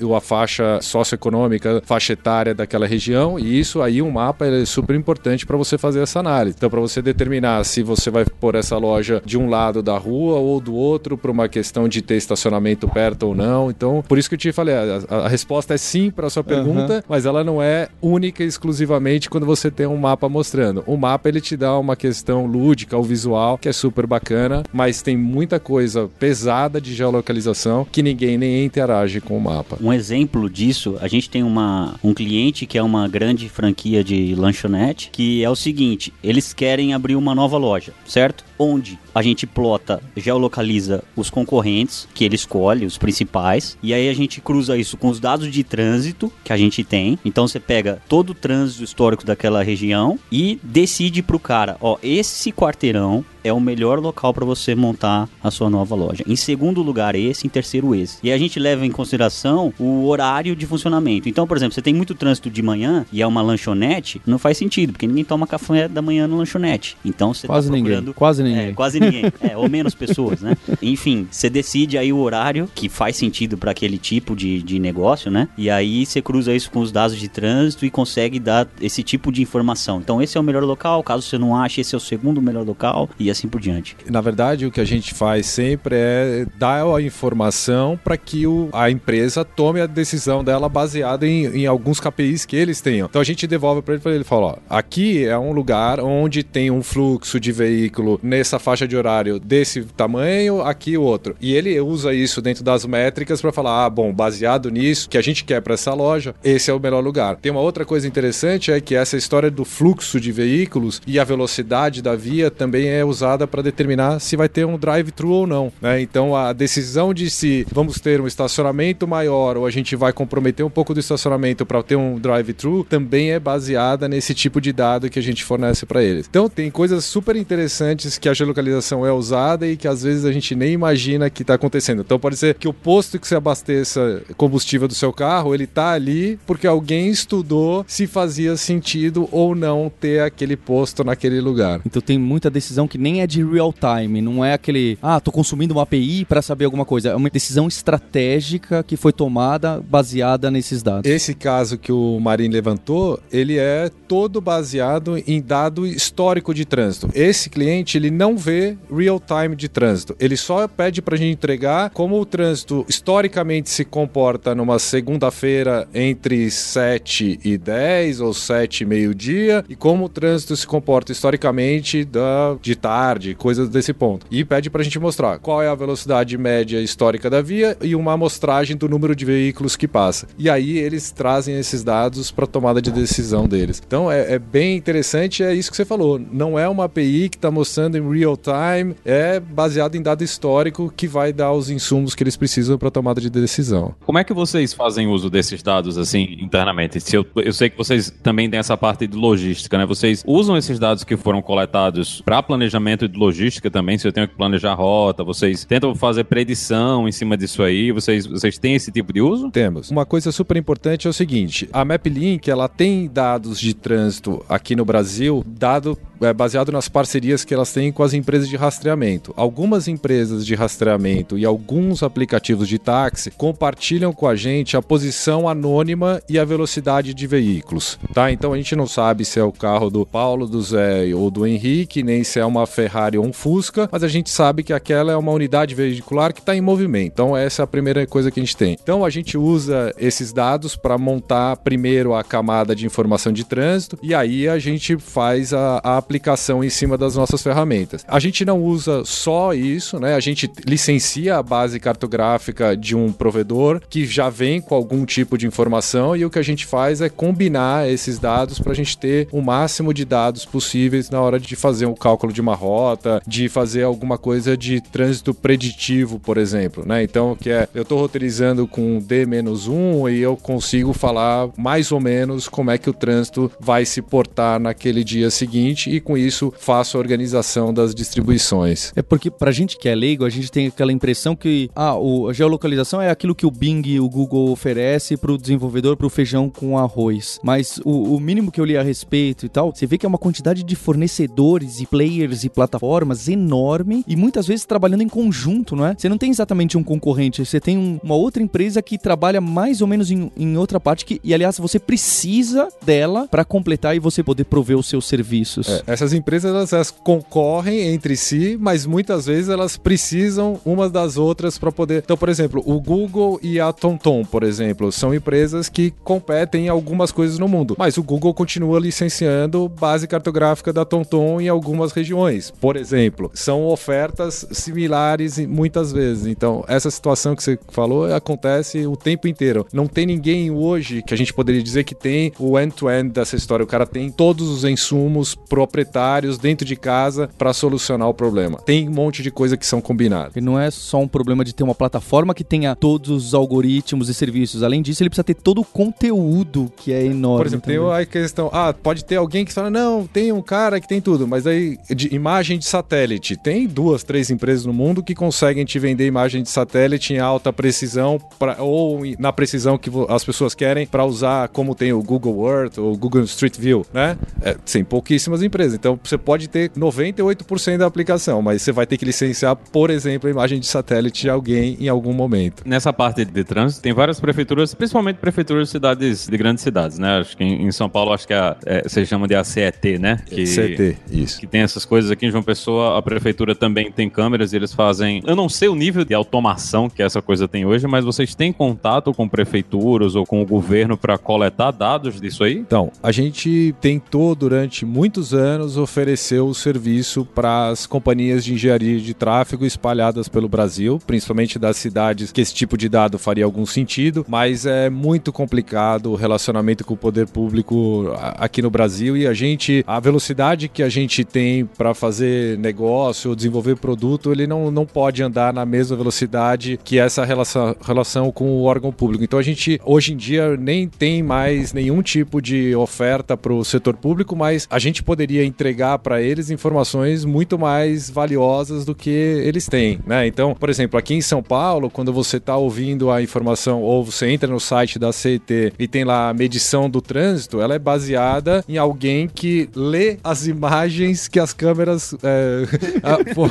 ou 0.00 0.14
a 0.14 0.20
faixa 0.20 0.78
socioeconômica, 0.80 1.82
faixa 1.84 2.12
etária 2.12 2.54
daquela 2.54 2.86
região, 2.86 3.38
e 3.38 3.58
isso 3.58 3.82
aí 3.82 4.02
um 4.02 4.10
mapa 4.10 4.46
é 4.46 4.64
super 4.64 4.94
importante 4.94 5.46
para 5.46 5.56
você 5.56 5.78
fazer 5.78 6.00
essa 6.00 6.20
análise. 6.20 6.56
Então, 6.56 6.70
para 6.70 6.80
você 6.80 7.00
determinar 7.00 7.64
se 7.64 7.82
você 7.82 8.10
vai 8.10 8.24
pôr 8.24 8.54
essa 8.54 8.76
loja 8.76 9.22
de 9.24 9.38
um 9.38 9.48
lado 9.48 9.82
da 9.82 9.96
rua 9.96 10.36
ou 10.36 10.60
do 10.60 10.74
outro, 10.74 11.16
para 11.16 11.30
uma 11.30 11.48
questão 11.48 11.88
de 11.88 12.02
ter 12.02 12.16
estacionamento 12.16 12.88
perto 12.88 13.24
ou 13.24 13.34
não. 13.34 13.70
Então, 13.70 14.02
por 14.06 14.18
isso 14.18 14.28
que 14.28 14.34
eu 14.34 14.38
te 14.38 14.52
falei, 14.52 14.74
a, 14.74 15.24
a 15.24 15.28
resposta 15.28 15.74
é 15.74 15.78
sim 15.78 16.10
para 16.10 16.26
a 16.26 16.30
sua 16.30 16.44
pergunta, 16.44 16.94
uhum. 16.96 17.02
mas 17.08 17.26
ela 17.26 17.44
não 17.44 17.62
é 17.62 17.88
única 18.00 18.42
e 18.42 18.46
exclusivamente 18.46 19.28
quando 19.30 19.46
você 19.46 19.70
tem 19.70 19.86
um 19.86 19.96
mapa 19.96 20.28
mostrando. 20.28 20.82
O 20.86 20.96
mapa 20.96 21.28
ele 21.28 21.40
te 21.40 21.56
dá 21.56 21.78
uma 21.78 21.96
questão 21.96 22.46
lúdica, 22.46 22.96
o 22.96 23.02
visual, 23.02 23.58
que 23.58 23.68
é 23.68 23.72
super 23.72 24.06
bacana, 24.06 24.62
mas 24.72 25.02
tem 25.02 25.16
muita 25.16 25.60
coisa 25.60 26.08
pesada 26.18 26.80
de 26.80 26.94
geolocalização 26.94 27.86
que 27.90 28.02
ninguém 28.02 28.36
nem 28.38 28.64
interage 28.64 29.19
com 29.20 29.36
o 29.36 29.40
mapa. 29.40 29.76
Um 29.80 29.92
exemplo 29.92 30.48
disso, 30.48 30.96
a 31.00 31.08
gente 31.08 31.28
tem 31.28 31.42
uma, 31.42 31.94
um 32.02 32.14
cliente 32.14 32.66
que 32.66 32.78
é 32.78 32.82
uma 32.82 33.06
grande 33.08 33.48
franquia 33.48 34.02
de 34.02 34.34
lanchonete, 34.34 35.10
que 35.12 35.44
é 35.44 35.50
o 35.50 35.56
seguinte, 35.56 36.12
eles 36.22 36.52
querem 36.52 36.94
abrir 36.94 37.16
uma 37.16 37.34
nova 37.34 37.56
loja, 37.56 37.92
certo? 38.04 38.44
Onde 38.62 38.98
a 39.14 39.22
gente 39.22 39.46
plota, 39.46 40.02
geolocaliza 40.14 41.02
os 41.16 41.30
concorrentes 41.30 42.06
que 42.14 42.24
ele 42.26 42.34
escolhe, 42.34 42.84
os 42.84 42.98
principais, 42.98 43.78
e 43.82 43.94
aí 43.94 44.06
a 44.08 44.14
gente 44.14 44.38
cruza 44.40 44.76
isso 44.76 44.98
com 44.98 45.08
os 45.08 45.18
dados 45.18 45.50
de 45.50 45.64
trânsito 45.64 46.30
que 46.44 46.52
a 46.52 46.58
gente 46.58 46.84
tem. 46.84 47.18
Então 47.24 47.48
você 47.48 47.58
pega 47.58 48.02
todo 48.06 48.30
o 48.30 48.34
trânsito 48.34 48.84
histórico 48.84 49.24
daquela 49.24 49.62
região 49.62 50.18
e 50.30 50.60
decide 50.62 51.22
pro 51.22 51.38
cara, 51.38 51.78
ó, 51.80 51.96
esse 52.02 52.52
quarteirão 52.52 53.24
é 53.42 53.52
o 53.52 53.60
melhor 53.60 53.98
local 53.98 54.34
para 54.34 54.44
você 54.44 54.74
montar 54.74 55.28
a 55.42 55.50
sua 55.50 55.70
nova 55.70 55.94
loja. 55.94 56.22
Em 56.26 56.36
segundo 56.36 56.82
lugar, 56.82 57.14
esse, 57.14 57.46
em 57.46 57.50
terceiro, 57.50 57.94
esse. 57.94 58.18
E 58.22 58.30
a 58.30 58.38
gente 58.38 58.58
leva 58.58 58.84
em 58.84 58.90
consideração 58.90 59.72
o 59.78 60.06
horário 60.06 60.54
de 60.54 60.66
funcionamento. 60.66 61.28
Então, 61.28 61.46
por 61.46 61.56
exemplo, 61.56 61.74
você 61.74 61.82
tem 61.82 61.94
muito 61.94 62.14
trânsito 62.14 62.50
de 62.50 62.62
manhã 62.62 63.06
e 63.10 63.22
é 63.22 63.26
uma 63.26 63.40
lanchonete, 63.42 64.20
não 64.26 64.38
faz 64.38 64.58
sentido, 64.58 64.92
porque 64.92 65.06
ninguém 65.06 65.24
toma 65.24 65.46
café 65.46 65.88
da 65.88 66.02
manhã 66.02 66.26
na 66.26 66.36
lanchonete. 66.36 66.96
Então 67.04 67.32
você 67.32 67.46
Quase 67.46 67.68
tá 67.68 67.74
ninguém. 67.74 67.92
procurando 67.92 68.14
Quase 68.14 68.42
ninguém. 68.42 68.49
É, 68.54 68.72
quase 68.72 69.00
ninguém. 69.00 69.30
É, 69.40 69.56
ou 69.56 69.68
menos 69.68 69.94
pessoas, 69.94 70.40
né? 70.40 70.56
Enfim, 70.82 71.26
você 71.30 71.48
decide 71.48 71.96
aí 71.96 72.12
o 72.12 72.18
horário 72.18 72.68
que 72.74 72.88
faz 72.88 73.16
sentido 73.16 73.56
para 73.56 73.70
aquele 73.70 73.98
tipo 73.98 74.36
de, 74.36 74.62
de 74.62 74.78
negócio, 74.78 75.30
né? 75.30 75.48
E 75.56 75.70
aí 75.70 76.04
você 76.04 76.20
cruza 76.20 76.54
isso 76.54 76.70
com 76.70 76.80
os 76.80 76.92
dados 76.92 77.16
de 77.16 77.28
trânsito 77.28 77.84
e 77.84 77.90
consegue 77.90 78.38
dar 78.38 78.68
esse 78.80 79.02
tipo 79.02 79.32
de 79.32 79.42
informação. 79.42 79.98
Então 79.98 80.20
esse 80.20 80.36
é 80.36 80.40
o 80.40 80.44
melhor 80.44 80.62
local, 80.62 81.02
caso 81.02 81.22
você 81.22 81.38
não 81.38 81.56
ache, 81.56 81.80
esse 81.80 81.94
é 81.94 81.98
o 81.98 82.00
segundo 82.00 82.40
melhor 82.40 82.66
local 82.66 83.08
e 83.18 83.30
assim 83.30 83.48
por 83.48 83.60
diante. 83.60 83.96
Na 84.08 84.20
verdade, 84.20 84.66
o 84.66 84.70
que 84.70 84.80
a 84.80 84.84
gente 84.84 85.14
faz 85.14 85.46
sempre 85.46 85.94
é 85.96 86.46
dar 86.58 86.84
a 86.84 87.02
informação 87.02 87.98
para 88.02 88.16
que 88.16 88.46
o, 88.46 88.68
a 88.72 88.90
empresa 88.90 89.44
tome 89.44 89.80
a 89.80 89.86
decisão 89.86 90.42
dela 90.44 90.68
baseada 90.68 91.26
em, 91.26 91.46
em 91.46 91.66
alguns 91.66 92.00
KPIs 92.00 92.44
que 92.44 92.56
eles 92.56 92.80
tenham. 92.80 93.06
Então 93.08 93.20
a 93.20 93.24
gente 93.24 93.46
devolve 93.46 93.82
para 93.82 93.94
ele 93.94 94.02
para 94.02 94.12
ele 94.12 94.24
fala, 94.24 94.46
ó, 94.46 94.56
aqui 94.68 95.24
é 95.24 95.38
um 95.38 95.52
lugar 95.52 96.00
onde 96.00 96.42
tem 96.42 96.70
um 96.70 96.82
fluxo 96.82 97.38
de 97.38 97.52
veículo 97.52 98.20
nessa 98.40 98.58
faixa 98.58 98.88
de 98.88 98.96
horário 98.96 99.38
desse 99.38 99.82
tamanho, 99.96 100.62
aqui 100.62 100.96
outro. 100.96 101.36
E 101.40 101.54
ele 101.54 101.78
usa 101.80 102.12
isso 102.12 102.42
dentro 102.42 102.64
das 102.64 102.84
métricas 102.84 103.40
para 103.40 103.52
falar, 103.52 103.84
ah, 103.84 103.90
bom, 103.90 104.12
baseado 104.12 104.70
nisso 104.70 105.08
que 105.08 105.18
a 105.18 105.22
gente 105.22 105.44
quer 105.44 105.60
para 105.60 105.74
essa 105.74 105.94
loja, 105.94 106.34
esse 106.42 106.70
é 106.70 106.74
o 106.74 106.80
melhor 106.80 107.04
lugar. 107.04 107.36
Tem 107.36 107.52
uma 107.52 107.60
outra 107.60 107.84
coisa 107.84 108.08
interessante 108.08 108.72
é 108.72 108.80
que 108.80 108.94
essa 108.94 109.16
história 109.16 109.50
do 109.50 109.64
fluxo 109.64 110.18
de 110.18 110.32
veículos 110.32 111.00
e 111.06 111.18
a 111.18 111.24
velocidade 111.24 112.02
da 112.02 112.16
via 112.16 112.50
também 112.50 112.88
é 112.88 113.04
usada 113.04 113.46
para 113.46 113.62
determinar 113.62 114.18
se 114.18 114.36
vai 114.36 114.48
ter 114.48 114.64
um 114.64 114.78
drive-thru 114.78 115.30
ou 115.30 115.46
não. 115.46 115.72
Né? 115.80 116.00
Então 116.00 116.34
a 116.34 116.52
decisão 116.52 117.12
de 117.12 117.30
se 117.30 117.66
vamos 117.70 118.00
ter 118.00 118.20
um 118.20 118.26
estacionamento 118.26 119.06
maior 119.06 119.56
ou 119.56 119.66
a 119.66 119.70
gente 119.70 119.94
vai 119.94 120.12
comprometer 120.12 120.64
um 120.64 120.70
pouco 120.70 120.94
do 120.94 121.00
estacionamento 121.00 121.64
para 121.66 121.82
ter 121.82 121.96
um 121.96 122.18
drive-thru 122.18 122.84
também 122.84 123.32
é 123.32 123.38
baseada 123.38 124.08
nesse 124.08 124.34
tipo 124.34 124.60
de 124.60 124.72
dado 124.72 125.10
que 125.10 125.18
a 125.18 125.22
gente 125.22 125.44
fornece 125.44 125.84
para 125.84 126.02
eles. 126.02 126.26
Então 126.28 126.48
tem 126.48 126.70
coisas 126.70 127.04
super 127.04 127.36
interessantes 127.36 128.16
que 128.18 128.29
a 128.30 128.34
geolocalização 128.34 129.04
é 129.04 129.12
usada 129.12 129.66
e 129.66 129.76
que 129.76 129.88
às 129.88 130.02
vezes 130.02 130.24
a 130.24 130.32
gente 130.32 130.54
nem 130.54 130.72
imagina 130.72 131.30
que 131.30 131.42
está 131.42 131.54
acontecendo. 131.54 132.02
Então 132.02 132.18
pode 132.18 132.36
ser 132.36 132.54
que 132.54 132.68
o 132.68 132.72
posto 132.72 133.18
que 133.18 133.26
você 133.26 133.34
abasteça 133.34 134.22
combustível 134.36 134.88
do 134.88 134.94
seu 134.94 135.12
carro, 135.12 135.54
ele 135.54 135.66
tá 135.66 135.90
ali 135.92 136.38
porque 136.46 136.66
alguém 136.66 137.08
estudou 137.08 137.84
se 137.86 138.06
fazia 138.06 138.56
sentido 138.56 139.28
ou 139.30 139.54
não 139.54 139.90
ter 140.00 140.22
aquele 140.22 140.56
posto 140.56 141.04
naquele 141.04 141.40
lugar. 141.40 141.80
Então 141.84 142.00
tem 142.00 142.18
muita 142.18 142.50
decisão 142.50 142.86
que 142.86 142.98
nem 142.98 143.20
é 143.20 143.26
de 143.26 143.44
real 143.44 143.72
time, 143.72 144.20
não 144.20 144.44
é 144.44 144.54
aquele, 144.54 144.98
ah, 145.02 145.20
tô 145.20 145.32
consumindo 145.32 145.74
uma 145.74 145.82
API 145.82 146.24
para 146.24 146.42
saber 146.42 146.64
alguma 146.64 146.84
coisa. 146.84 147.10
É 147.10 147.14
uma 147.14 147.30
decisão 147.30 147.68
estratégica 147.68 148.82
que 148.82 148.96
foi 148.96 149.12
tomada 149.12 149.80
baseada 149.80 150.50
nesses 150.50 150.82
dados. 150.82 151.10
Esse 151.10 151.34
caso 151.34 151.78
que 151.78 151.92
o 151.92 152.18
Marim 152.20 152.48
levantou, 152.48 153.20
ele 153.32 153.58
é 153.58 153.90
todo 154.08 154.40
baseado 154.40 155.16
em 155.26 155.40
dado 155.40 155.86
histórico 155.86 156.52
de 156.52 156.64
trânsito. 156.64 157.08
Esse 157.14 157.48
cliente, 157.48 157.96
ele 157.96 158.09
não 158.10 158.36
vê 158.36 158.76
real 158.94 159.20
time 159.20 159.54
de 159.56 159.68
trânsito. 159.68 160.16
Ele 160.18 160.36
só 160.36 160.66
pede 160.66 161.00
pra 161.00 161.16
gente 161.16 161.32
entregar 161.32 161.90
como 161.90 162.20
o 162.20 162.26
trânsito 162.26 162.84
historicamente 162.88 163.70
se 163.70 163.84
comporta 163.84 164.54
numa 164.54 164.78
segunda-feira 164.78 165.88
entre 165.94 166.50
7 166.50 167.40
e 167.44 167.56
10 167.56 168.20
ou 168.20 168.34
7 168.34 168.82
e 168.82 168.86
meio-dia 168.86 169.64
e 169.68 169.76
como 169.76 170.04
o 170.04 170.08
trânsito 170.08 170.56
se 170.56 170.66
comporta 170.66 171.12
historicamente 171.12 172.04
da, 172.04 172.56
de 172.60 172.74
tarde, 172.74 173.34
coisas 173.34 173.68
desse 173.68 173.92
ponto. 173.92 174.26
E 174.30 174.44
pede 174.44 174.70
pra 174.70 174.82
gente 174.82 174.98
mostrar 174.98 175.38
qual 175.38 175.62
é 175.62 175.68
a 175.68 175.74
velocidade 175.74 176.36
média 176.36 176.80
histórica 176.80 177.30
da 177.30 177.40
via 177.40 177.76
e 177.80 177.94
uma 177.94 178.12
amostragem 178.12 178.76
do 178.76 178.88
número 178.88 179.14
de 179.14 179.24
veículos 179.24 179.76
que 179.76 179.88
passa. 179.88 180.26
E 180.38 180.48
aí 180.48 180.78
eles 180.78 181.10
trazem 181.10 181.58
esses 181.58 181.82
dados 181.82 182.30
para 182.30 182.46
tomada 182.46 182.80
de 182.80 182.90
decisão 182.90 183.46
deles. 183.46 183.82
Então 183.84 184.10
é, 184.10 184.34
é 184.34 184.38
bem 184.38 184.76
interessante, 184.76 185.42
é 185.42 185.54
isso 185.54 185.70
que 185.70 185.76
você 185.76 185.84
falou. 185.84 186.18
Não 186.18 186.58
é 186.58 186.68
uma 186.68 186.84
API 186.84 187.28
que 187.28 187.36
está 187.36 187.50
mostrando 187.50 187.96
em 188.00 188.18
real 188.18 188.36
time, 188.36 188.94
é 189.04 189.38
baseado 189.38 189.94
em 189.94 190.02
dado 190.02 190.24
histórico 190.24 190.92
que 190.94 191.06
vai 191.06 191.32
dar 191.32 191.52
os 191.52 191.70
insumos 191.70 192.14
que 192.14 192.22
eles 192.22 192.36
precisam 192.36 192.78
para 192.78 192.90
tomada 192.90 193.20
de 193.20 193.30
decisão. 193.30 193.94
Como 194.04 194.18
é 194.18 194.24
que 194.24 194.32
vocês 194.32 194.72
fazem 194.72 195.06
uso 195.06 195.30
desses 195.30 195.62
dados 195.62 195.98
assim 195.98 196.36
internamente? 196.40 197.00
Se 197.00 197.16
eu, 197.16 197.26
eu 197.36 197.52
sei 197.52 197.70
que 197.70 197.76
vocês 197.76 198.10
também 198.22 198.48
têm 198.48 198.58
essa 198.58 198.76
parte 198.76 199.06
de 199.06 199.16
logística, 199.16 199.76
né? 199.78 199.86
Vocês 199.86 200.22
usam 200.26 200.56
esses 200.56 200.78
dados 200.78 201.04
que 201.04 201.16
foram 201.16 201.42
coletados 201.42 202.20
para 202.22 202.42
planejamento 202.42 203.08
de 203.08 203.18
logística 203.18 203.70
também. 203.70 203.98
Se 203.98 204.06
eu 204.06 204.12
tenho 204.12 204.28
que 204.28 204.34
planejar 204.34 204.74
rota, 204.74 205.22
vocês 205.22 205.64
tentam 205.64 205.94
fazer 205.94 206.24
predição 206.24 207.08
em 207.08 207.12
cima 207.12 207.36
disso 207.36 207.62
aí. 207.62 207.92
Vocês, 207.92 208.26
vocês 208.26 208.58
têm 208.58 208.74
esse 208.74 208.90
tipo 208.90 209.12
de 209.12 209.20
uso? 209.20 209.50
Temos. 209.50 209.90
Uma 209.90 210.06
coisa 210.06 210.32
super 210.32 210.56
importante 210.56 211.06
é 211.06 211.10
o 211.10 211.12
seguinte: 211.12 211.68
a 211.72 211.84
MapLink 211.84 212.50
ela 212.50 212.68
tem 212.68 213.08
dados 213.08 213.60
de 213.60 213.74
trânsito 213.74 214.44
aqui 214.48 214.74
no 214.74 214.84
Brasil, 214.84 215.44
dado 215.46 215.98
é, 216.20 216.32
baseado 216.32 216.70
nas 216.70 216.88
parcerias 216.88 217.44
que 217.44 217.54
elas 217.54 217.72
têm 217.72 217.89
com 217.92 218.02
as 218.02 218.14
empresas 218.14 218.48
de 218.48 218.56
rastreamento. 218.56 219.32
Algumas 219.36 219.88
empresas 219.88 220.46
de 220.46 220.54
rastreamento 220.54 221.38
e 221.38 221.44
alguns 221.44 222.02
aplicativos 222.02 222.68
de 222.68 222.78
táxi 222.78 223.30
compartilham 223.30 224.12
com 224.12 224.26
a 224.26 224.34
gente 224.34 224.76
a 224.76 224.82
posição 224.82 225.48
anônima 225.48 226.22
e 226.28 226.38
a 226.38 226.44
velocidade 226.44 227.14
de 227.14 227.26
veículos, 227.26 227.98
tá? 228.12 228.30
Então 228.30 228.52
a 228.52 228.56
gente 228.56 228.74
não 228.76 228.86
sabe 228.86 229.24
se 229.24 229.38
é 229.38 229.44
o 229.44 229.52
carro 229.52 229.90
do 229.90 230.04
Paulo, 230.04 230.46
do 230.46 230.60
Zé 230.62 231.14
ou 231.14 231.30
do 231.30 231.46
Henrique, 231.46 232.02
nem 232.02 232.24
se 232.24 232.38
é 232.38 232.44
uma 232.44 232.66
Ferrari 232.66 233.18
ou 233.18 233.24
um 233.24 233.32
Fusca, 233.32 233.88
mas 233.90 234.02
a 234.02 234.08
gente 234.08 234.30
sabe 234.30 234.62
que 234.62 234.72
aquela 234.72 235.12
é 235.12 235.16
uma 235.16 235.32
unidade 235.32 235.74
veicular 235.74 236.32
que 236.32 236.40
está 236.40 236.54
em 236.54 236.60
movimento. 236.60 237.12
Então 237.12 237.36
essa 237.36 237.62
é 237.62 237.64
a 237.64 237.66
primeira 237.66 238.06
coisa 238.06 238.30
que 238.30 238.40
a 238.40 238.42
gente 238.42 238.56
tem. 238.56 238.76
Então 238.82 239.04
a 239.04 239.10
gente 239.10 239.36
usa 239.36 239.92
esses 239.98 240.32
dados 240.32 240.76
para 240.76 240.98
montar 240.98 241.56
primeiro 241.56 242.14
a 242.14 242.22
camada 242.22 242.74
de 242.74 242.86
informação 242.86 243.32
de 243.32 243.44
trânsito 243.44 243.98
e 244.02 244.14
aí 244.14 244.48
a 244.48 244.58
gente 244.58 244.96
faz 244.98 245.52
a, 245.52 245.80
a 245.82 245.96
aplicação 245.96 246.62
em 246.62 246.70
cima 246.70 246.96
das 246.96 247.16
nossas 247.16 247.42
ferramentas. 247.42 247.79
A 248.06 248.18
gente 248.18 248.44
não 248.44 248.62
usa 248.62 249.04
só 249.04 249.52
isso, 249.54 249.98
né? 249.98 250.14
A 250.14 250.20
gente 250.20 250.50
licencia 250.66 251.36
a 251.36 251.42
base 251.42 251.78
cartográfica 251.78 252.76
de 252.76 252.94
um 252.96 253.12
provedor 253.12 253.80
que 253.88 254.04
já 254.04 254.28
vem 254.28 254.60
com 254.60 254.74
algum 254.74 255.04
tipo 255.04 255.36
de 255.36 255.46
informação 255.46 256.16
e 256.16 256.24
o 256.24 256.30
que 256.30 256.38
a 256.38 256.42
gente 256.42 256.66
faz 256.66 257.00
é 257.00 257.08
combinar 257.08 257.88
esses 257.88 258.18
dados 258.18 258.58
para 258.58 258.72
a 258.72 258.74
gente 258.74 258.96
ter 258.96 259.28
o 259.32 259.40
máximo 259.40 259.92
de 259.92 260.04
dados 260.04 260.44
possíveis 260.44 261.10
na 261.10 261.20
hora 261.20 261.38
de 261.38 261.56
fazer 261.56 261.86
um 261.86 261.94
cálculo 261.94 262.32
de 262.32 262.40
uma 262.40 262.54
rota, 262.54 263.22
de 263.26 263.48
fazer 263.48 263.82
alguma 263.82 264.18
coisa 264.18 264.56
de 264.56 264.80
trânsito 264.80 265.32
preditivo, 265.34 266.18
por 266.18 266.38
exemplo, 266.38 266.84
né? 266.86 267.02
Então, 267.02 267.36
que 267.36 267.50
é 267.50 267.68
eu 267.74 267.82
estou 267.82 267.98
roteirizando 267.98 268.66
com 268.66 268.98
D-1 268.98 270.12
e 270.12 270.20
eu 270.20 270.36
consigo 270.36 270.92
falar 270.92 271.48
mais 271.56 271.92
ou 271.92 272.00
menos 272.00 272.48
como 272.48 272.70
é 272.70 272.78
que 272.78 272.90
o 272.90 272.92
trânsito 272.92 273.50
vai 273.60 273.84
se 273.84 274.02
portar 274.02 274.58
naquele 274.58 275.04
dia 275.04 275.30
seguinte 275.30 275.90
e 275.90 276.00
com 276.00 276.16
isso 276.16 276.52
faço 276.58 276.96
a 276.96 277.00
organização 277.00 277.69
das 277.72 277.94
distribuições. 277.94 278.92
É 278.96 279.02
porque 279.02 279.30
pra 279.30 279.50
gente 279.50 279.76
que 279.78 279.88
é 279.88 279.94
leigo, 279.94 280.24
a 280.24 280.30
gente 280.30 280.50
tem 280.50 280.66
aquela 280.66 280.92
impressão 280.92 281.34
que 281.36 281.70
ah, 281.74 281.94
o, 281.96 282.28
a 282.28 282.32
geolocalização 282.32 283.00
é 283.00 283.10
aquilo 283.10 283.34
que 283.34 283.46
o 283.46 283.50
Bing 283.50 283.82
e 283.86 284.00
o 284.00 284.08
Google 284.08 284.50
oferece 284.50 285.16
pro 285.16 285.36
desenvolvedor 285.38 285.96
pro 285.96 286.08
feijão 286.10 286.48
com 286.50 286.78
arroz. 286.78 287.38
Mas 287.42 287.80
o, 287.84 288.14
o 288.16 288.20
mínimo 288.20 288.50
que 288.50 288.60
eu 288.60 288.64
li 288.64 288.76
a 288.76 288.82
respeito 288.82 289.46
e 289.46 289.48
tal, 289.48 289.72
você 289.74 289.86
vê 289.86 289.96
que 289.98 290.06
é 290.06 290.08
uma 290.08 290.18
quantidade 290.18 290.62
de 290.62 290.76
fornecedores 290.76 291.80
e 291.80 291.86
players 291.86 292.44
e 292.44 292.48
plataformas 292.48 293.28
enorme 293.28 294.04
e 294.06 294.16
muitas 294.16 294.46
vezes 294.46 294.64
trabalhando 294.64 295.02
em 295.02 295.08
conjunto, 295.08 295.74
não 295.74 295.86
é? 295.86 295.94
Você 295.96 296.08
não 296.08 296.18
tem 296.18 296.30
exatamente 296.30 296.76
um 296.78 296.82
concorrente, 296.82 297.44
você 297.44 297.60
tem 297.60 297.76
um- 297.76 297.98
uma 298.02 298.14
outra 298.14 298.42
empresa 298.42 298.80
que 298.82 298.98
trabalha 298.98 299.40
mais 299.40 299.80
ou 299.80 299.86
menos 299.86 300.10
em, 300.10 300.30
em 300.36 300.56
outra 300.56 300.78
parte 300.80 301.04
que, 301.04 301.20
e 301.24 301.34
aliás, 301.34 301.58
você 301.58 301.78
precisa 301.78 302.68
dela 302.84 303.26
pra 303.30 303.44
completar 303.44 303.94
e 303.96 303.98
você 303.98 304.22
poder 304.22 304.44
prover 304.44 304.76
os 304.78 304.86
seus 304.86 305.06
serviços. 305.06 305.68
É, 305.68 305.82
essas 305.86 306.12
empresas 306.12 306.50
elas, 306.50 306.72
elas 306.72 306.90
concorrem 306.90 307.59
entre 307.68 308.16
si, 308.16 308.56
mas 308.60 308.86
muitas 308.86 309.26
vezes 309.26 309.48
elas 309.48 309.76
precisam 309.76 310.60
umas 310.64 310.90
das 310.90 311.16
outras 311.16 311.58
para 311.58 311.72
poder. 311.72 312.02
Então, 312.04 312.16
por 312.16 312.28
exemplo, 312.28 312.62
o 312.64 312.80
Google 312.80 313.38
e 313.42 313.60
a 313.60 313.72
TomTom, 313.72 314.24
por 314.24 314.42
exemplo, 314.42 314.90
são 314.92 315.14
empresas 315.14 315.68
que 315.68 315.92
competem 316.02 316.66
em 316.66 316.68
algumas 316.68 317.12
coisas 317.12 317.38
no 317.38 317.48
mundo, 317.48 317.76
mas 317.78 317.96
o 317.96 318.02
Google 318.02 318.34
continua 318.34 318.78
licenciando 318.78 319.68
base 319.68 320.06
cartográfica 320.06 320.72
da 320.72 320.84
TomTom 320.84 321.40
em 321.40 321.48
algumas 321.48 321.92
regiões. 321.92 322.50
Por 322.50 322.76
exemplo, 322.76 323.30
são 323.34 323.66
ofertas 323.66 324.46
similares 324.50 325.38
muitas 325.38 325.92
vezes. 325.92 326.26
Então, 326.26 326.64
essa 326.68 326.90
situação 326.90 327.34
que 327.34 327.42
você 327.42 327.58
falou 327.68 328.12
acontece 328.14 328.86
o 328.86 328.96
tempo 328.96 329.28
inteiro. 329.28 329.66
Não 329.72 329.86
tem 329.86 330.06
ninguém 330.06 330.50
hoje 330.50 331.02
que 331.02 331.14
a 331.14 331.16
gente 331.16 331.32
poderia 331.32 331.62
dizer 331.62 331.84
que 331.84 331.94
tem 331.94 332.32
o 332.38 332.58
end-to-end 332.58 333.10
dessa 333.10 333.36
história. 333.36 333.64
O 333.64 333.68
cara 333.68 333.86
tem 333.86 334.10
todos 334.10 334.48
os 334.48 334.64
insumos 334.64 335.34
proprietários 335.34 336.38
dentro 336.38 336.64
de 336.64 336.76
casa 336.76 337.28
para 337.38 337.49
solucionar 337.52 338.08
o 338.08 338.14
problema. 338.14 338.58
Tem 338.64 338.88
um 338.88 338.92
monte 338.92 339.22
de 339.22 339.30
coisa 339.30 339.56
que 339.56 339.66
são 339.66 339.80
combinadas. 339.80 340.28
Porque 340.28 340.40
não 340.40 340.58
é 340.58 340.70
só 340.70 340.98
um 341.00 341.08
problema 341.08 341.44
de 341.44 341.54
ter 341.54 341.62
uma 341.62 341.74
plataforma 341.74 342.34
que 342.34 342.44
tenha 342.44 342.74
todos 342.76 343.26
os 343.26 343.34
algoritmos 343.34 344.08
e 344.08 344.14
serviços. 344.14 344.62
Além 344.62 344.82
disso, 344.82 345.02
ele 345.02 345.10
precisa 345.10 345.24
ter 345.24 345.34
todo 345.34 345.60
o 345.60 345.64
conteúdo 345.64 346.72
que 346.76 346.92
é 346.92 347.04
enorme. 347.04 347.38
Por 347.38 347.46
exemplo, 347.46 347.66
tem 347.66 347.76
também. 347.78 347.92
a 347.94 348.06
questão, 348.06 348.50
ah, 348.52 348.72
pode 348.72 349.04
ter 349.04 349.16
alguém 349.16 349.44
que 349.44 349.52
fala, 349.52 349.70
não, 349.70 350.06
tem 350.06 350.32
um 350.32 350.42
cara 350.42 350.80
que 350.80 350.88
tem 350.88 351.00
tudo, 351.00 351.26
mas 351.26 351.46
aí 351.46 351.78
de- 351.94 352.14
imagem 352.14 352.58
de 352.58 352.64
satélite. 352.64 353.36
Tem 353.36 353.66
duas, 353.66 354.02
três 354.02 354.30
empresas 354.30 354.64
no 354.66 354.72
mundo 354.72 355.02
que 355.02 355.14
conseguem 355.14 355.64
te 355.64 355.78
vender 355.78 356.06
imagem 356.06 356.42
de 356.42 356.48
satélite 356.48 357.12
em 357.14 357.18
alta 357.18 357.52
precisão 357.52 358.18
pra, 358.38 358.56
ou 358.62 359.00
na 359.18 359.32
precisão 359.32 359.76
que 359.78 359.90
as 360.08 360.24
pessoas 360.24 360.54
querem 360.54 360.86
para 360.86 361.04
usar, 361.04 361.48
como 361.48 361.74
tem 361.74 361.92
o 361.92 362.02
Google 362.02 362.48
Earth 362.48 362.78
ou 362.78 362.92
o 362.92 362.96
Google 362.96 363.22
Street 363.24 363.56
View, 363.58 363.84
né? 363.92 364.16
É, 364.42 364.56
sim, 364.64 364.82
pouquíssimas 364.84 365.42
empresas. 365.42 365.74
Então 365.74 365.98
você 366.02 366.16
pode 366.18 366.48
ter 366.48 366.70
98% 366.70 367.39
da 367.78 367.86
aplicação, 367.86 368.42
mas 368.42 368.62
você 368.62 368.72
vai 368.72 368.86
ter 368.86 368.96
que 368.96 369.04
licenciar, 369.04 369.56
por 369.56 369.90
exemplo, 369.90 370.28
a 370.28 370.30
imagem 370.30 370.58
de 370.58 370.66
satélite 370.66 371.22
de 371.22 371.30
alguém 371.30 371.76
em 371.80 371.88
algum 371.88 372.12
momento. 372.12 372.62
Nessa 372.66 372.92
parte 372.92 373.24
de 373.24 373.44
trânsito, 373.44 373.82
tem 373.82 373.92
várias 373.92 374.20
prefeituras, 374.20 374.74
principalmente 374.74 375.16
prefeituras 375.16 375.68
de 375.68 375.72
cidades, 375.72 376.26
de 376.28 376.36
grandes 376.36 376.62
cidades, 376.62 376.98
né? 376.98 377.18
Acho 377.18 377.36
que 377.36 377.44
em, 377.44 377.70
São 377.72 377.88
Paulo, 377.88 378.12
acho 378.12 378.26
que 378.26 378.34
é, 378.34 378.56
é, 378.66 378.82
você 378.88 379.04
chama 379.04 379.26
de 379.26 379.34
ACET, 379.34 379.98
né? 379.98 380.20
Que, 380.26 380.46
CET, 380.46 380.96
isso. 381.10 381.40
Que 381.40 381.46
tem 381.46 381.62
essas 381.62 381.84
coisas 381.84 382.10
aqui 382.10 382.26
em 382.26 382.30
João 382.30 382.42
Pessoa, 382.42 382.98
a 382.98 383.02
prefeitura 383.02 383.54
também 383.54 383.90
tem 383.90 384.08
câmeras 384.08 384.52
e 384.52 384.56
eles 384.56 384.72
fazem. 384.72 385.22
Eu 385.26 385.36
não 385.36 385.48
sei 385.48 385.68
o 385.68 385.74
nível 385.74 386.04
de 386.04 386.14
automação 386.14 386.88
que 386.88 387.02
essa 387.02 387.20
coisa 387.20 387.46
tem 387.46 387.64
hoje, 387.64 387.86
mas 387.86 388.04
vocês 388.04 388.34
têm 388.34 388.52
contato 388.52 389.12
com 389.12 389.28
prefeituras 389.28 390.14
ou 390.14 390.26
com 390.26 390.42
o 390.42 390.46
governo 390.46 390.96
para 390.96 391.18
coletar 391.18 391.70
dados 391.70 392.20
disso 392.20 392.44
aí? 392.44 392.54
Então, 392.54 392.90
a 393.02 393.12
gente 393.12 393.74
tentou 393.80 394.34
durante 394.34 394.84
muitos 394.84 395.34
anos 395.34 395.76
oferecer 395.76 396.40
o 396.40 396.54
serviço 396.54 397.19
para 397.24 397.68
as 397.68 397.86
companhias 397.86 398.44
de 398.44 398.54
engenharia 398.54 398.98
de 398.98 399.14
tráfego 399.14 399.64
espalhadas 399.64 400.28
pelo 400.28 400.48
Brasil, 400.48 401.00
principalmente 401.06 401.58
das 401.58 401.76
cidades 401.76 402.32
que 402.32 402.40
esse 402.40 402.54
tipo 402.54 402.76
de 402.76 402.88
dado 402.88 403.18
faria 403.18 403.44
algum 403.44 403.66
sentido, 403.66 404.24
mas 404.28 404.66
é 404.66 404.90
muito 404.90 405.32
complicado 405.32 406.12
o 406.12 406.14
relacionamento 406.14 406.84
com 406.84 406.94
o 406.94 406.96
poder 406.96 407.26
público 407.26 408.12
aqui 408.36 408.62
no 408.62 408.70
Brasil 408.70 409.16
e 409.16 409.26
a 409.26 409.34
gente, 409.34 409.84
a 409.86 410.00
velocidade 410.00 410.68
que 410.68 410.82
a 410.82 410.88
gente 410.88 411.24
tem 411.24 411.64
para 411.64 411.94
fazer 411.94 412.58
negócio 412.58 413.30
ou 413.30 413.36
desenvolver 413.36 413.76
produto, 413.76 414.32
ele 414.32 414.46
não, 414.46 414.70
não 414.70 414.86
pode 414.86 415.22
andar 415.22 415.52
na 415.52 415.64
mesma 415.64 415.96
velocidade 415.96 416.78
que 416.82 416.98
essa 416.98 417.24
relação, 417.24 417.76
relação 417.82 418.30
com 418.30 418.50
o 418.50 418.62
órgão 418.62 418.92
público. 418.92 419.24
Então 419.24 419.38
a 419.38 419.42
gente, 419.42 419.80
hoje 419.84 420.12
em 420.12 420.16
dia, 420.16 420.56
nem 420.56 420.88
tem 420.88 421.22
mais 421.22 421.72
nenhum 421.72 422.02
tipo 422.02 422.40
de 422.40 422.74
oferta 422.74 423.36
para 423.36 423.52
o 423.52 423.64
setor 423.64 423.96
público, 423.96 424.36
mas 424.36 424.66
a 424.70 424.78
gente 424.78 425.02
poderia 425.02 425.44
entregar 425.44 425.98
para 425.98 426.20
eles 426.20 426.50
informações 426.50 427.09
muito 427.24 427.58
mais 427.58 428.10
valiosas 428.10 428.84
do 428.84 428.94
que 428.94 429.10
eles 429.10 429.66
têm, 429.66 429.98
né? 430.06 430.26
Então, 430.26 430.54
por 430.54 430.68
exemplo, 430.68 430.98
aqui 430.98 431.14
em 431.14 431.20
São 431.20 431.42
Paulo, 431.42 431.90
quando 431.90 432.12
você 432.12 432.36
está 432.36 432.56
ouvindo 432.56 433.10
a 433.10 433.22
informação 433.22 433.82
ou 433.82 434.04
você 434.04 434.28
entra 434.28 434.48
no 434.48 434.60
site 434.60 434.98
da 434.98 435.12
CET 435.12 435.72
e 435.78 435.88
tem 435.88 436.04
lá 436.04 436.28
a 436.28 436.34
medição 436.34 436.88
do 436.88 437.00
trânsito, 437.00 437.60
ela 437.60 437.74
é 437.74 437.78
baseada 437.78 438.64
em 438.68 438.78
alguém 438.78 439.28
que 439.28 439.68
lê 439.74 440.18
as 440.22 440.46
imagens 440.46 441.28
que 441.28 441.38
as 441.38 441.52
câmeras. 441.52 442.14
É, 442.22 442.64
a, 443.02 443.34
pô, 443.34 443.46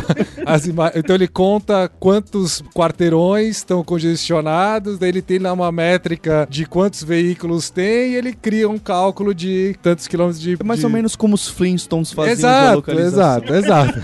as 0.46 0.66
ima 0.66 0.92
então 0.96 1.16
ele 1.16 1.28
conta 1.28 1.90
quantos 2.00 2.62
quarteirões 2.74 3.58
estão 3.58 3.84
congestionados, 3.84 4.98
daí 4.98 5.10
ele 5.10 5.22
tem 5.22 5.40
lá 5.40 5.54
uma 5.54 5.72
métrica 5.72 6.48
de 6.50 6.66
quantos 6.66 7.04
veículos 7.04 7.70
tem 7.70 8.12
e 8.12 8.16
ele 8.16 8.34
cria 8.34 8.70
um 8.70 8.78
cálculo 8.78 9.34
de 9.34 9.76
tantos 9.82 10.08
quilômetros 10.08 10.42
de. 10.42 10.58
É 10.60 10.64
mais 10.64 10.80
de... 10.80 10.86
ou 10.86 10.92
menos 10.92 11.16
como 11.16 11.36
os 11.36 11.48
Flintstones 11.48 12.12
faziam 12.12 12.34
exato, 12.34 12.92
Exato, 12.92 13.49
exato. 13.58 14.00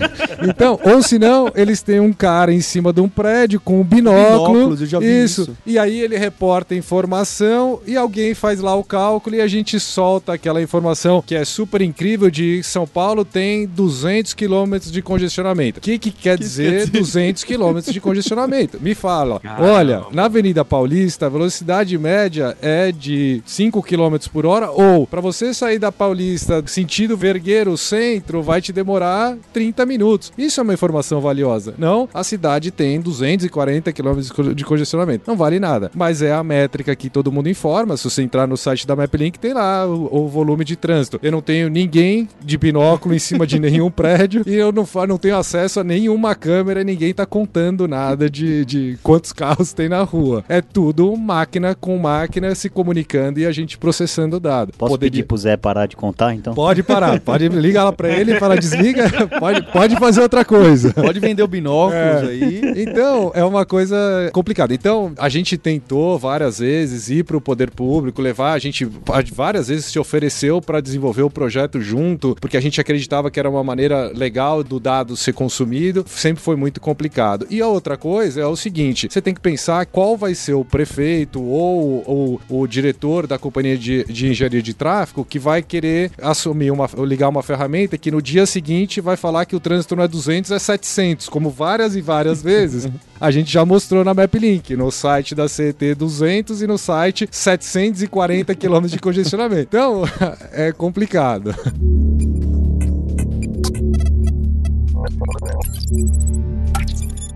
Então, 0.48 0.78
ou 0.84 1.02
se 1.02 1.18
não, 1.18 1.50
eles 1.54 1.82
têm 1.82 2.00
um 2.00 2.12
cara 2.12 2.52
em 2.52 2.60
cima 2.60 2.92
de 2.92 3.00
um 3.00 3.08
prédio 3.08 3.60
com 3.60 3.80
um 3.80 3.84
binóculo. 3.84 4.54
Binóculos, 4.54 4.80
eu 4.80 4.86
já 4.86 4.98
vi 4.98 5.24
isso. 5.24 5.42
isso. 5.42 5.56
E 5.64 5.78
aí 5.78 6.00
ele 6.00 6.16
reporta 6.16 6.74
informação 6.74 7.80
e 7.86 7.96
alguém 7.96 8.34
faz 8.34 8.60
lá 8.60 8.74
o 8.74 8.84
cálculo 8.84 9.36
e 9.36 9.40
a 9.40 9.46
gente 9.46 9.78
solta 9.80 10.32
aquela 10.32 10.60
informação 10.62 11.22
que 11.24 11.34
é 11.34 11.44
super 11.44 11.80
incrível 11.80 12.30
de 12.30 12.62
São 12.62 12.86
Paulo 12.86 13.24
tem 13.24 13.66
200 13.66 14.34
quilômetros 14.34 14.90
de 14.90 15.02
congestionamento. 15.02 15.78
O 15.78 15.80
que, 15.80 15.98
que 15.98 16.10
quer 16.10 16.36
que 16.36 16.44
dizer, 16.44 16.86
dizer 16.86 17.00
200 17.00 17.44
quilômetros 17.44 17.92
de 17.92 18.00
congestionamento? 18.00 18.78
Me 18.80 18.94
fala. 18.94 19.40
Caramba. 19.40 19.72
Olha, 19.72 20.02
na 20.12 20.24
Avenida 20.24 20.64
Paulista, 20.64 21.26
a 21.26 21.28
velocidade 21.28 21.96
média 21.98 22.56
é 22.60 22.92
de 22.92 23.42
5 23.46 23.82
km 23.82 24.16
por 24.32 24.46
hora 24.46 24.70
ou 24.70 25.06
para 25.06 25.20
você 25.20 25.52
sair 25.54 25.78
da 25.78 25.92
Paulista 25.92 26.62
sentido 26.66 27.16
Vergueiro 27.16 27.76
Centro 27.76 28.42
vai 28.42 28.60
te 28.60 28.72
demorar 28.72 29.35
30 29.52 29.86
minutos. 29.86 30.32
Isso 30.36 30.60
é 30.60 30.62
uma 30.62 30.74
informação 30.74 31.20
valiosa. 31.20 31.74
Não, 31.78 32.08
a 32.12 32.24
cidade 32.24 32.70
tem 32.70 33.00
240 33.00 33.92
km 33.92 34.20
de 34.54 34.64
congestionamento. 34.64 35.24
Não 35.26 35.36
vale 35.36 35.58
nada. 35.58 35.90
Mas 35.94 36.22
é 36.22 36.32
a 36.32 36.42
métrica 36.42 36.94
que 36.94 37.08
todo 37.08 37.32
mundo 37.32 37.48
informa. 37.48 37.96
Se 37.96 38.04
você 38.04 38.22
entrar 38.22 38.46
no 38.46 38.56
site 38.56 38.86
da 38.86 38.96
MapLink, 38.96 39.38
tem 39.38 39.52
lá 39.52 39.86
o, 39.86 40.24
o 40.24 40.28
volume 40.28 40.64
de 40.64 40.76
trânsito. 40.76 41.18
Eu 41.22 41.32
não 41.32 41.42
tenho 41.42 41.68
ninguém 41.68 42.28
de 42.44 42.56
binóculo 42.56 43.14
em 43.14 43.18
cima 43.18 43.46
de 43.46 43.58
nenhum 43.58 43.90
prédio 43.92 44.42
e 44.46 44.54
eu 44.54 44.72
não, 44.72 44.86
não 45.08 45.18
tenho 45.18 45.36
acesso 45.36 45.80
a 45.80 45.84
nenhuma 45.84 46.34
câmera 46.34 46.80
e 46.80 46.84
ninguém 46.84 47.12
tá 47.12 47.26
contando 47.26 47.86
nada 47.88 48.28
de, 48.28 48.64
de 48.64 48.98
quantos 49.02 49.32
carros 49.32 49.72
tem 49.72 49.88
na 49.88 50.02
rua. 50.02 50.44
É 50.48 50.60
tudo 50.60 51.16
máquina 51.16 51.74
com 51.74 51.98
máquina 51.98 52.54
se 52.54 52.68
comunicando 52.68 53.40
e 53.40 53.46
a 53.46 53.52
gente 53.52 53.78
processando 53.78 54.38
dado. 54.38 54.72
Posso 54.76 54.98
pedir 54.98 55.24
pro 55.24 55.36
Zé 55.36 55.56
parar 55.56 55.86
de 55.86 55.96
contar, 55.96 56.34
então? 56.34 56.54
Pode 56.54 56.82
parar. 56.82 57.20
Pode 57.20 57.48
ligar 57.48 57.84
lá 57.84 57.92
pra 57.92 58.10
ele 58.10 58.34
e 58.34 58.38
falar 58.38 58.56
desliga. 58.56 59.04
Pode, 59.28 59.62
pode 59.72 59.96
fazer 59.96 60.20
outra 60.22 60.44
coisa. 60.44 60.92
Pode 60.92 61.20
vender 61.20 61.42
o 61.42 61.48
binóculos 61.48 61.96
é. 61.96 62.26
aí. 62.26 62.60
Então, 62.76 63.32
é 63.34 63.44
uma 63.44 63.64
coisa 63.64 64.30
complicada. 64.32 64.74
Então, 64.74 65.12
a 65.18 65.28
gente 65.28 65.56
tentou 65.56 66.18
várias 66.18 66.58
vezes 66.58 67.08
ir 67.10 67.24
pro 67.24 67.40
poder 67.40 67.70
público, 67.70 68.20
levar, 68.22 68.52
a 68.52 68.58
gente 68.58 68.88
várias 69.32 69.68
vezes 69.68 69.86
se 69.86 69.98
ofereceu 69.98 70.60
para 70.60 70.80
desenvolver 70.80 71.22
o 71.22 71.30
projeto 71.30 71.80
junto, 71.80 72.36
porque 72.40 72.56
a 72.56 72.60
gente 72.60 72.80
acreditava 72.80 73.30
que 73.30 73.38
era 73.38 73.48
uma 73.48 73.64
maneira 73.64 74.12
legal 74.14 74.62
do 74.62 74.78
dado 74.78 75.16
ser 75.16 75.32
consumido, 75.32 76.04
sempre 76.08 76.42
foi 76.42 76.56
muito 76.56 76.80
complicado. 76.80 77.46
E 77.50 77.60
a 77.60 77.66
outra 77.66 77.96
coisa 77.96 78.40
é 78.40 78.46
o 78.46 78.56
seguinte: 78.56 79.08
você 79.10 79.20
tem 79.20 79.34
que 79.34 79.40
pensar 79.40 79.86
qual 79.86 80.16
vai 80.16 80.34
ser 80.34 80.54
o 80.54 80.64
prefeito 80.64 81.42
ou, 81.42 82.02
ou 82.06 82.40
o 82.62 82.66
diretor 82.66 83.26
da 83.26 83.38
companhia 83.38 83.76
de, 83.76 84.04
de 84.04 84.28
engenharia 84.28 84.62
de 84.62 84.74
tráfego 84.74 85.24
que 85.24 85.38
vai 85.38 85.62
querer 85.62 86.10
assumir 86.20 86.70
uma, 86.70 86.88
ligar 87.04 87.28
uma 87.28 87.42
ferramenta 87.42 87.98
que 87.98 88.10
no 88.10 88.22
dia 88.22 88.46
seguinte 88.46 89.00
vai 89.00 89.15
falar 89.16 89.44
que 89.44 89.56
o 89.56 89.60
trânsito 89.60 89.96
não 89.96 90.04
é 90.04 90.08
200, 90.08 90.50
é 90.50 90.58
700, 90.58 91.28
como 91.28 91.50
várias 91.50 91.96
e 91.96 92.00
várias 92.00 92.42
vezes. 92.42 92.88
A 93.20 93.30
gente 93.30 93.50
já 93.50 93.64
mostrou 93.64 94.04
na 94.04 94.12
MapLink, 94.12 94.76
no 94.76 94.90
site 94.90 95.34
da 95.34 95.48
CET 95.48 95.94
200 95.94 96.60
e 96.60 96.66
no 96.66 96.76
site 96.76 97.26
740 97.30 98.54
km 98.54 98.86
de 98.86 98.98
congestionamento. 98.98 99.68
Então, 99.68 100.02
é 100.52 100.70
complicado. 100.72 101.54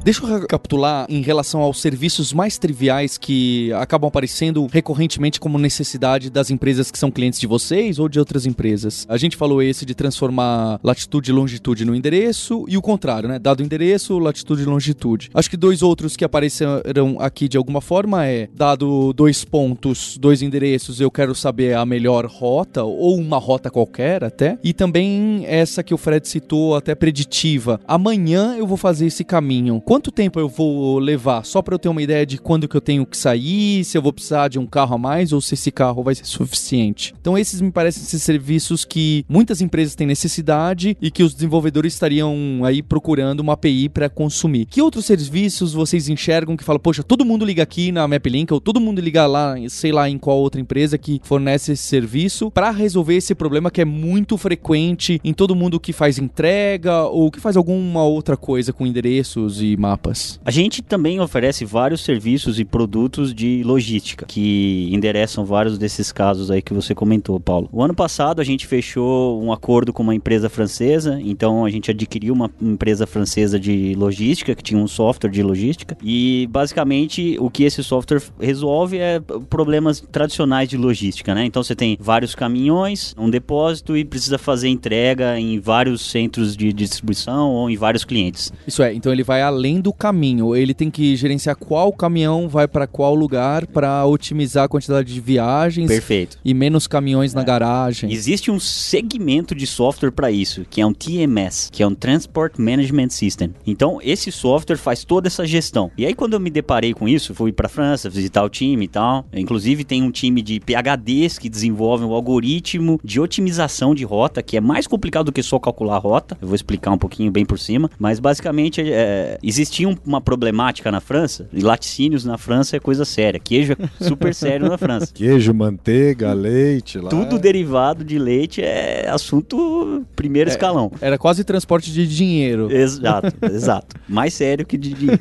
Deixa 0.02 0.24
eu 0.24 0.40
recapitular 0.40 1.04
em 1.10 1.20
relação 1.20 1.60
aos 1.60 1.78
serviços 1.78 2.32
mais 2.32 2.56
triviais 2.56 3.18
que 3.18 3.70
acabam 3.74 4.08
aparecendo 4.08 4.66
recorrentemente 4.66 5.38
como 5.38 5.58
necessidade 5.58 6.30
das 6.30 6.50
empresas 6.50 6.90
que 6.90 6.98
são 6.98 7.10
clientes 7.10 7.38
de 7.38 7.46
vocês 7.46 7.98
ou 7.98 8.08
de 8.08 8.18
outras 8.18 8.46
empresas. 8.46 9.04
A 9.10 9.18
gente 9.18 9.36
falou 9.36 9.62
esse 9.62 9.84
de 9.84 9.94
transformar 9.94 10.80
latitude 10.82 11.30
e 11.30 11.34
longitude 11.34 11.84
no 11.84 11.94
endereço 11.94 12.64
e 12.66 12.78
o 12.78 12.82
contrário, 12.82 13.28
né? 13.28 13.38
Dado 13.38 13.60
o 13.60 13.62
endereço, 13.62 14.18
latitude 14.18 14.62
e 14.62 14.64
longitude. 14.64 15.28
Acho 15.34 15.50
que 15.50 15.56
dois 15.56 15.82
outros 15.82 16.16
que 16.16 16.24
apareceram 16.24 17.20
aqui 17.20 17.46
de 17.46 17.58
alguma 17.58 17.82
forma 17.82 18.26
é 18.26 18.48
dado 18.54 19.12
dois 19.12 19.44
pontos, 19.44 20.16
dois 20.16 20.40
endereços, 20.40 20.98
eu 20.98 21.10
quero 21.10 21.34
saber 21.34 21.76
a 21.76 21.84
melhor 21.84 22.24
rota 22.24 22.82
ou 22.84 23.18
uma 23.18 23.36
rota 23.36 23.70
qualquer 23.70 24.24
até. 24.24 24.58
E 24.64 24.72
também 24.72 25.44
essa 25.46 25.82
que 25.82 25.92
o 25.92 25.98
Fred 25.98 26.26
citou, 26.26 26.74
até 26.74 26.94
preditiva. 26.94 27.78
Amanhã 27.86 28.56
eu 28.56 28.66
vou 28.66 28.78
fazer 28.78 29.04
esse 29.04 29.24
caminho 29.24 29.82
quanto 29.90 30.12
tempo 30.12 30.38
eu 30.38 30.48
vou 30.48 31.00
levar? 31.00 31.44
Só 31.44 31.60
para 31.60 31.74
eu 31.74 31.78
ter 31.80 31.88
uma 31.88 32.00
ideia 32.00 32.24
de 32.24 32.38
quando 32.38 32.68
que 32.68 32.76
eu 32.76 32.80
tenho 32.80 33.04
que 33.04 33.16
sair, 33.16 33.84
se 33.84 33.98
eu 33.98 34.02
vou 34.02 34.12
precisar 34.12 34.46
de 34.46 34.56
um 34.56 34.64
carro 34.64 34.94
a 34.94 34.98
mais 34.98 35.32
ou 35.32 35.40
se 35.40 35.54
esse 35.54 35.72
carro 35.72 36.04
vai 36.04 36.14
ser 36.14 36.26
suficiente. 36.26 37.12
Então 37.20 37.36
esses 37.36 37.60
me 37.60 37.72
parecem 37.72 38.04
ser 38.04 38.20
serviços 38.20 38.84
que 38.84 39.24
muitas 39.28 39.60
empresas 39.60 39.96
têm 39.96 40.06
necessidade 40.06 40.96
e 41.02 41.10
que 41.10 41.24
os 41.24 41.34
desenvolvedores 41.34 41.94
estariam 41.94 42.60
aí 42.62 42.84
procurando 42.84 43.40
uma 43.40 43.54
API 43.54 43.88
para 43.88 44.08
consumir. 44.08 44.66
Que 44.66 44.80
outros 44.80 45.06
serviços 45.06 45.72
vocês 45.72 46.08
enxergam 46.08 46.56
que 46.56 46.62
falam, 46.62 46.78
poxa, 46.78 47.02
todo 47.02 47.24
mundo 47.24 47.44
liga 47.44 47.64
aqui 47.64 47.90
na 47.90 48.06
MapLink 48.06 48.54
ou 48.54 48.60
todo 48.60 48.78
mundo 48.78 49.00
liga 49.00 49.26
lá, 49.26 49.56
sei 49.68 49.90
lá 49.90 50.08
em 50.08 50.18
qual 50.18 50.38
outra 50.38 50.60
empresa 50.60 50.96
que 50.96 51.20
fornece 51.24 51.72
esse 51.72 51.82
serviço 51.82 52.48
para 52.48 52.70
resolver 52.70 53.16
esse 53.16 53.34
problema 53.34 53.72
que 53.72 53.80
é 53.80 53.84
muito 53.84 54.36
frequente 54.36 55.20
em 55.24 55.34
todo 55.34 55.56
mundo 55.56 55.80
que 55.80 55.92
faz 55.92 56.16
entrega 56.16 57.06
ou 57.06 57.28
que 57.28 57.40
faz 57.40 57.56
alguma 57.56 58.04
outra 58.04 58.36
coisa 58.36 58.72
com 58.72 58.86
endereços 58.86 59.60
e 59.60 59.79
mapas? 59.80 60.38
A 60.44 60.50
gente 60.50 60.82
também 60.82 61.18
oferece 61.20 61.64
vários 61.64 62.02
serviços 62.02 62.60
e 62.60 62.64
produtos 62.64 63.34
de 63.34 63.62
logística 63.64 64.26
que 64.26 64.88
endereçam 64.92 65.44
vários 65.44 65.78
desses 65.78 66.12
casos 66.12 66.50
aí 66.50 66.60
que 66.60 66.74
você 66.74 66.94
comentou, 66.94 67.40
Paulo. 67.40 67.68
O 67.72 67.82
ano 67.82 67.94
passado 67.94 68.40
a 68.40 68.44
gente 68.44 68.66
fechou 68.66 69.42
um 69.42 69.52
acordo 69.52 69.92
com 69.92 70.02
uma 70.02 70.14
empresa 70.14 70.48
francesa, 70.48 71.18
então 71.22 71.64
a 71.64 71.70
gente 71.70 71.90
adquiriu 71.90 72.34
uma 72.34 72.50
empresa 72.60 73.06
francesa 73.06 73.58
de 73.58 73.94
logística 73.94 74.54
que 74.54 74.62
tinha 74.62 74.80
um 74.80 74.86
software 74.86 75.30
de 75.30 75.42
logística 75.42 75.96
e 76.02 76.46
basicamente 76.50 77.36
o 77.40 77.50
que 77.50 77.64
esse 77.64 77.82
software 77.82 78.22
resolve 78.38 78.98
é 78.98 79.20
problemas 79.48 80.00
tradicionais 80.12 80.68
de 80.68 80.76
logística, 80.76 81.34
né? 81.34 81.44
Então 81.44 81.62
você 81.62 81.74
tem 81.74 81.96
vários 82.00 82.34
caminhões, 82.34 83.14
um 83.16 83.30
depósito 83.30 83.96
e 83.96 84.04
precisa 84.04 84.38
fazer 84.38 84.68
entrega 84.68 85.38
em 85.38 85.58
vários 85.58 86.10
centros 86.10 86.56
de 86.56 86.72
distribuição 86.72 87.50
ou 87.50 87.70
em 87.70 87.76
vários 87.76 88.04
clientes. 88.04 88.52
Isso 88.66 88.82
é, 88.82 88.92
então 88.92 89.12
ele 89.12 89.22
vai 89.22 89.42
além 89.42 89.69
do 89.78 89.92
caminho, 89.92 90.56
ele 90.56 90.72
tem 90.72 90.90
que 90.90 91.14
gerenciar 91.14 91.54
qual 91.54 91.92
caminhão 91.92 92.48
vai 92.48 92.66
para 92.66 92.86
qual 92.86 93.14
lugar 93.14 93.66
para 93.66 94.06
otimizar 94.06 94.64
a 94.64 94.68
quantidade 94.68 95.12
de 95.12 95.20
viagens 95.20 95.88
Perfeito. 95.88 96.38
e 96.42 96.54
menos 96.54 96.86
caminhões 96.86 97.34
na 97.34 97.44
garagem. 97.44 98.10
Existe 98.10 98.50
um 98.50 98.58
segmento 98.58 99.54
de 99.54 99.66
software 99.66 100.10
para 100.10 100.30
isso, 100.30 100.64
que 100.70 100.80
é 100.80 100.86
um 100.86 100.94
TMS, 100.94 101.68
que 101.70 101.82
é 101.82 101.86
um 101.86 101.94
Transport 101.94 102.58
Management 102.58 103.10
System. 103.10 103.54
Então, 103.66 103.98
esse 104.02 104.32
software 104.32 104.78
faz 104.78 105.04
toda 105.04 105.28
essa 105.28 105.44
gestão. 105.46 105.90
E 105.98 106.06
aí, 106.06 106.14
quando 106.14 106.32
eu 106.34 106.40
me 106.40 106.50
deparei 106.50 106.94
com 106.94 107.06
isso, 107.06 107.34
fui 107.34 107.52
para 107.52 107.68
França 107.68 108.08
visitar 108.08 108.42
o 108.42 108.48
time 108.48 108.86
e 108.86 108.88
tal. 108.88 109.26
Inclusive, 109.32 109.84
tem 109.84 110.02
um 110.02 110.10
time 110.10 110.40
de 110.40 110.60
PHDs 110.60 111.38
que 111.38 111.48
desenvolve 111.48 112.04
um 112.04 112.12
algoritmo 112.12 112.98
de 113.04 113.20
otimização 113.20 113.94
de 113.94 114.04
rota, 114.04 114.42
que 114.42 114.56
é 114.56 114.60
mais 114.60 114.86
complicado 114.86 115.26
do 115.26 115.32
que 115.32 115.42
só 115.42 115.58
calcular 115.58 115.96
a 115.96 115.98
rota. 115.98 116.38
Eu 116.40 116.48
vou 116.48 116.54
explicar 116.54 116.92
um 116.92 116.98
pouquinho 116.98 117.30
bem 117.30 117.44
por 117.44 117.58
cima. 117.58 117.90
Mas, 117.98 118.18
basicamente, 118.18 118.80
é, 118.80 119.38
existia 119.60 119.88
um- 119.88 119.96
uma 120.04 120.20
problemática 120.20 120.90
na 120.90 121.00
França, 121.00 121.48
e 121.52 121.60
laticínios 121.60 122.24
na 122.24 122.36
França 122.38 122.76
é 122.76 122.80
coisa 122.80 123.04
séria. 123.04 123.38
Queijo 123.40 123.72
é 123.74 123.76
super 124.04 124.34
sério 124.34 124.68
na 124.68 124.76
França. 124.78 125.12
Queijo, 125.12 125.52
manteiga, 125.54 126.32
leite 126.32 126.98
lá. 126.98 127.10
Tudo 127.10 127.38
derivado 127.38 128.04
de 128.04 128.18
leite 128.18 128.62
é 128.62 129.08
assunto 129.08 130.04
primeiro 130.16 130.50
escalão. 130.50 130.90
Era 131.00 131.18
quase 131.18 131.44
transporte 131.44 131.92
de 131.92 132.06
dinheiro. 132.06 132.70
Exato, 132.70 133.32
exato. 133.52 133.96
Mais 134.08 134.34
sério 134.34 134.66
que 134.66 134.76
de 134.76 134.92
dinheiro. 134.94 135.20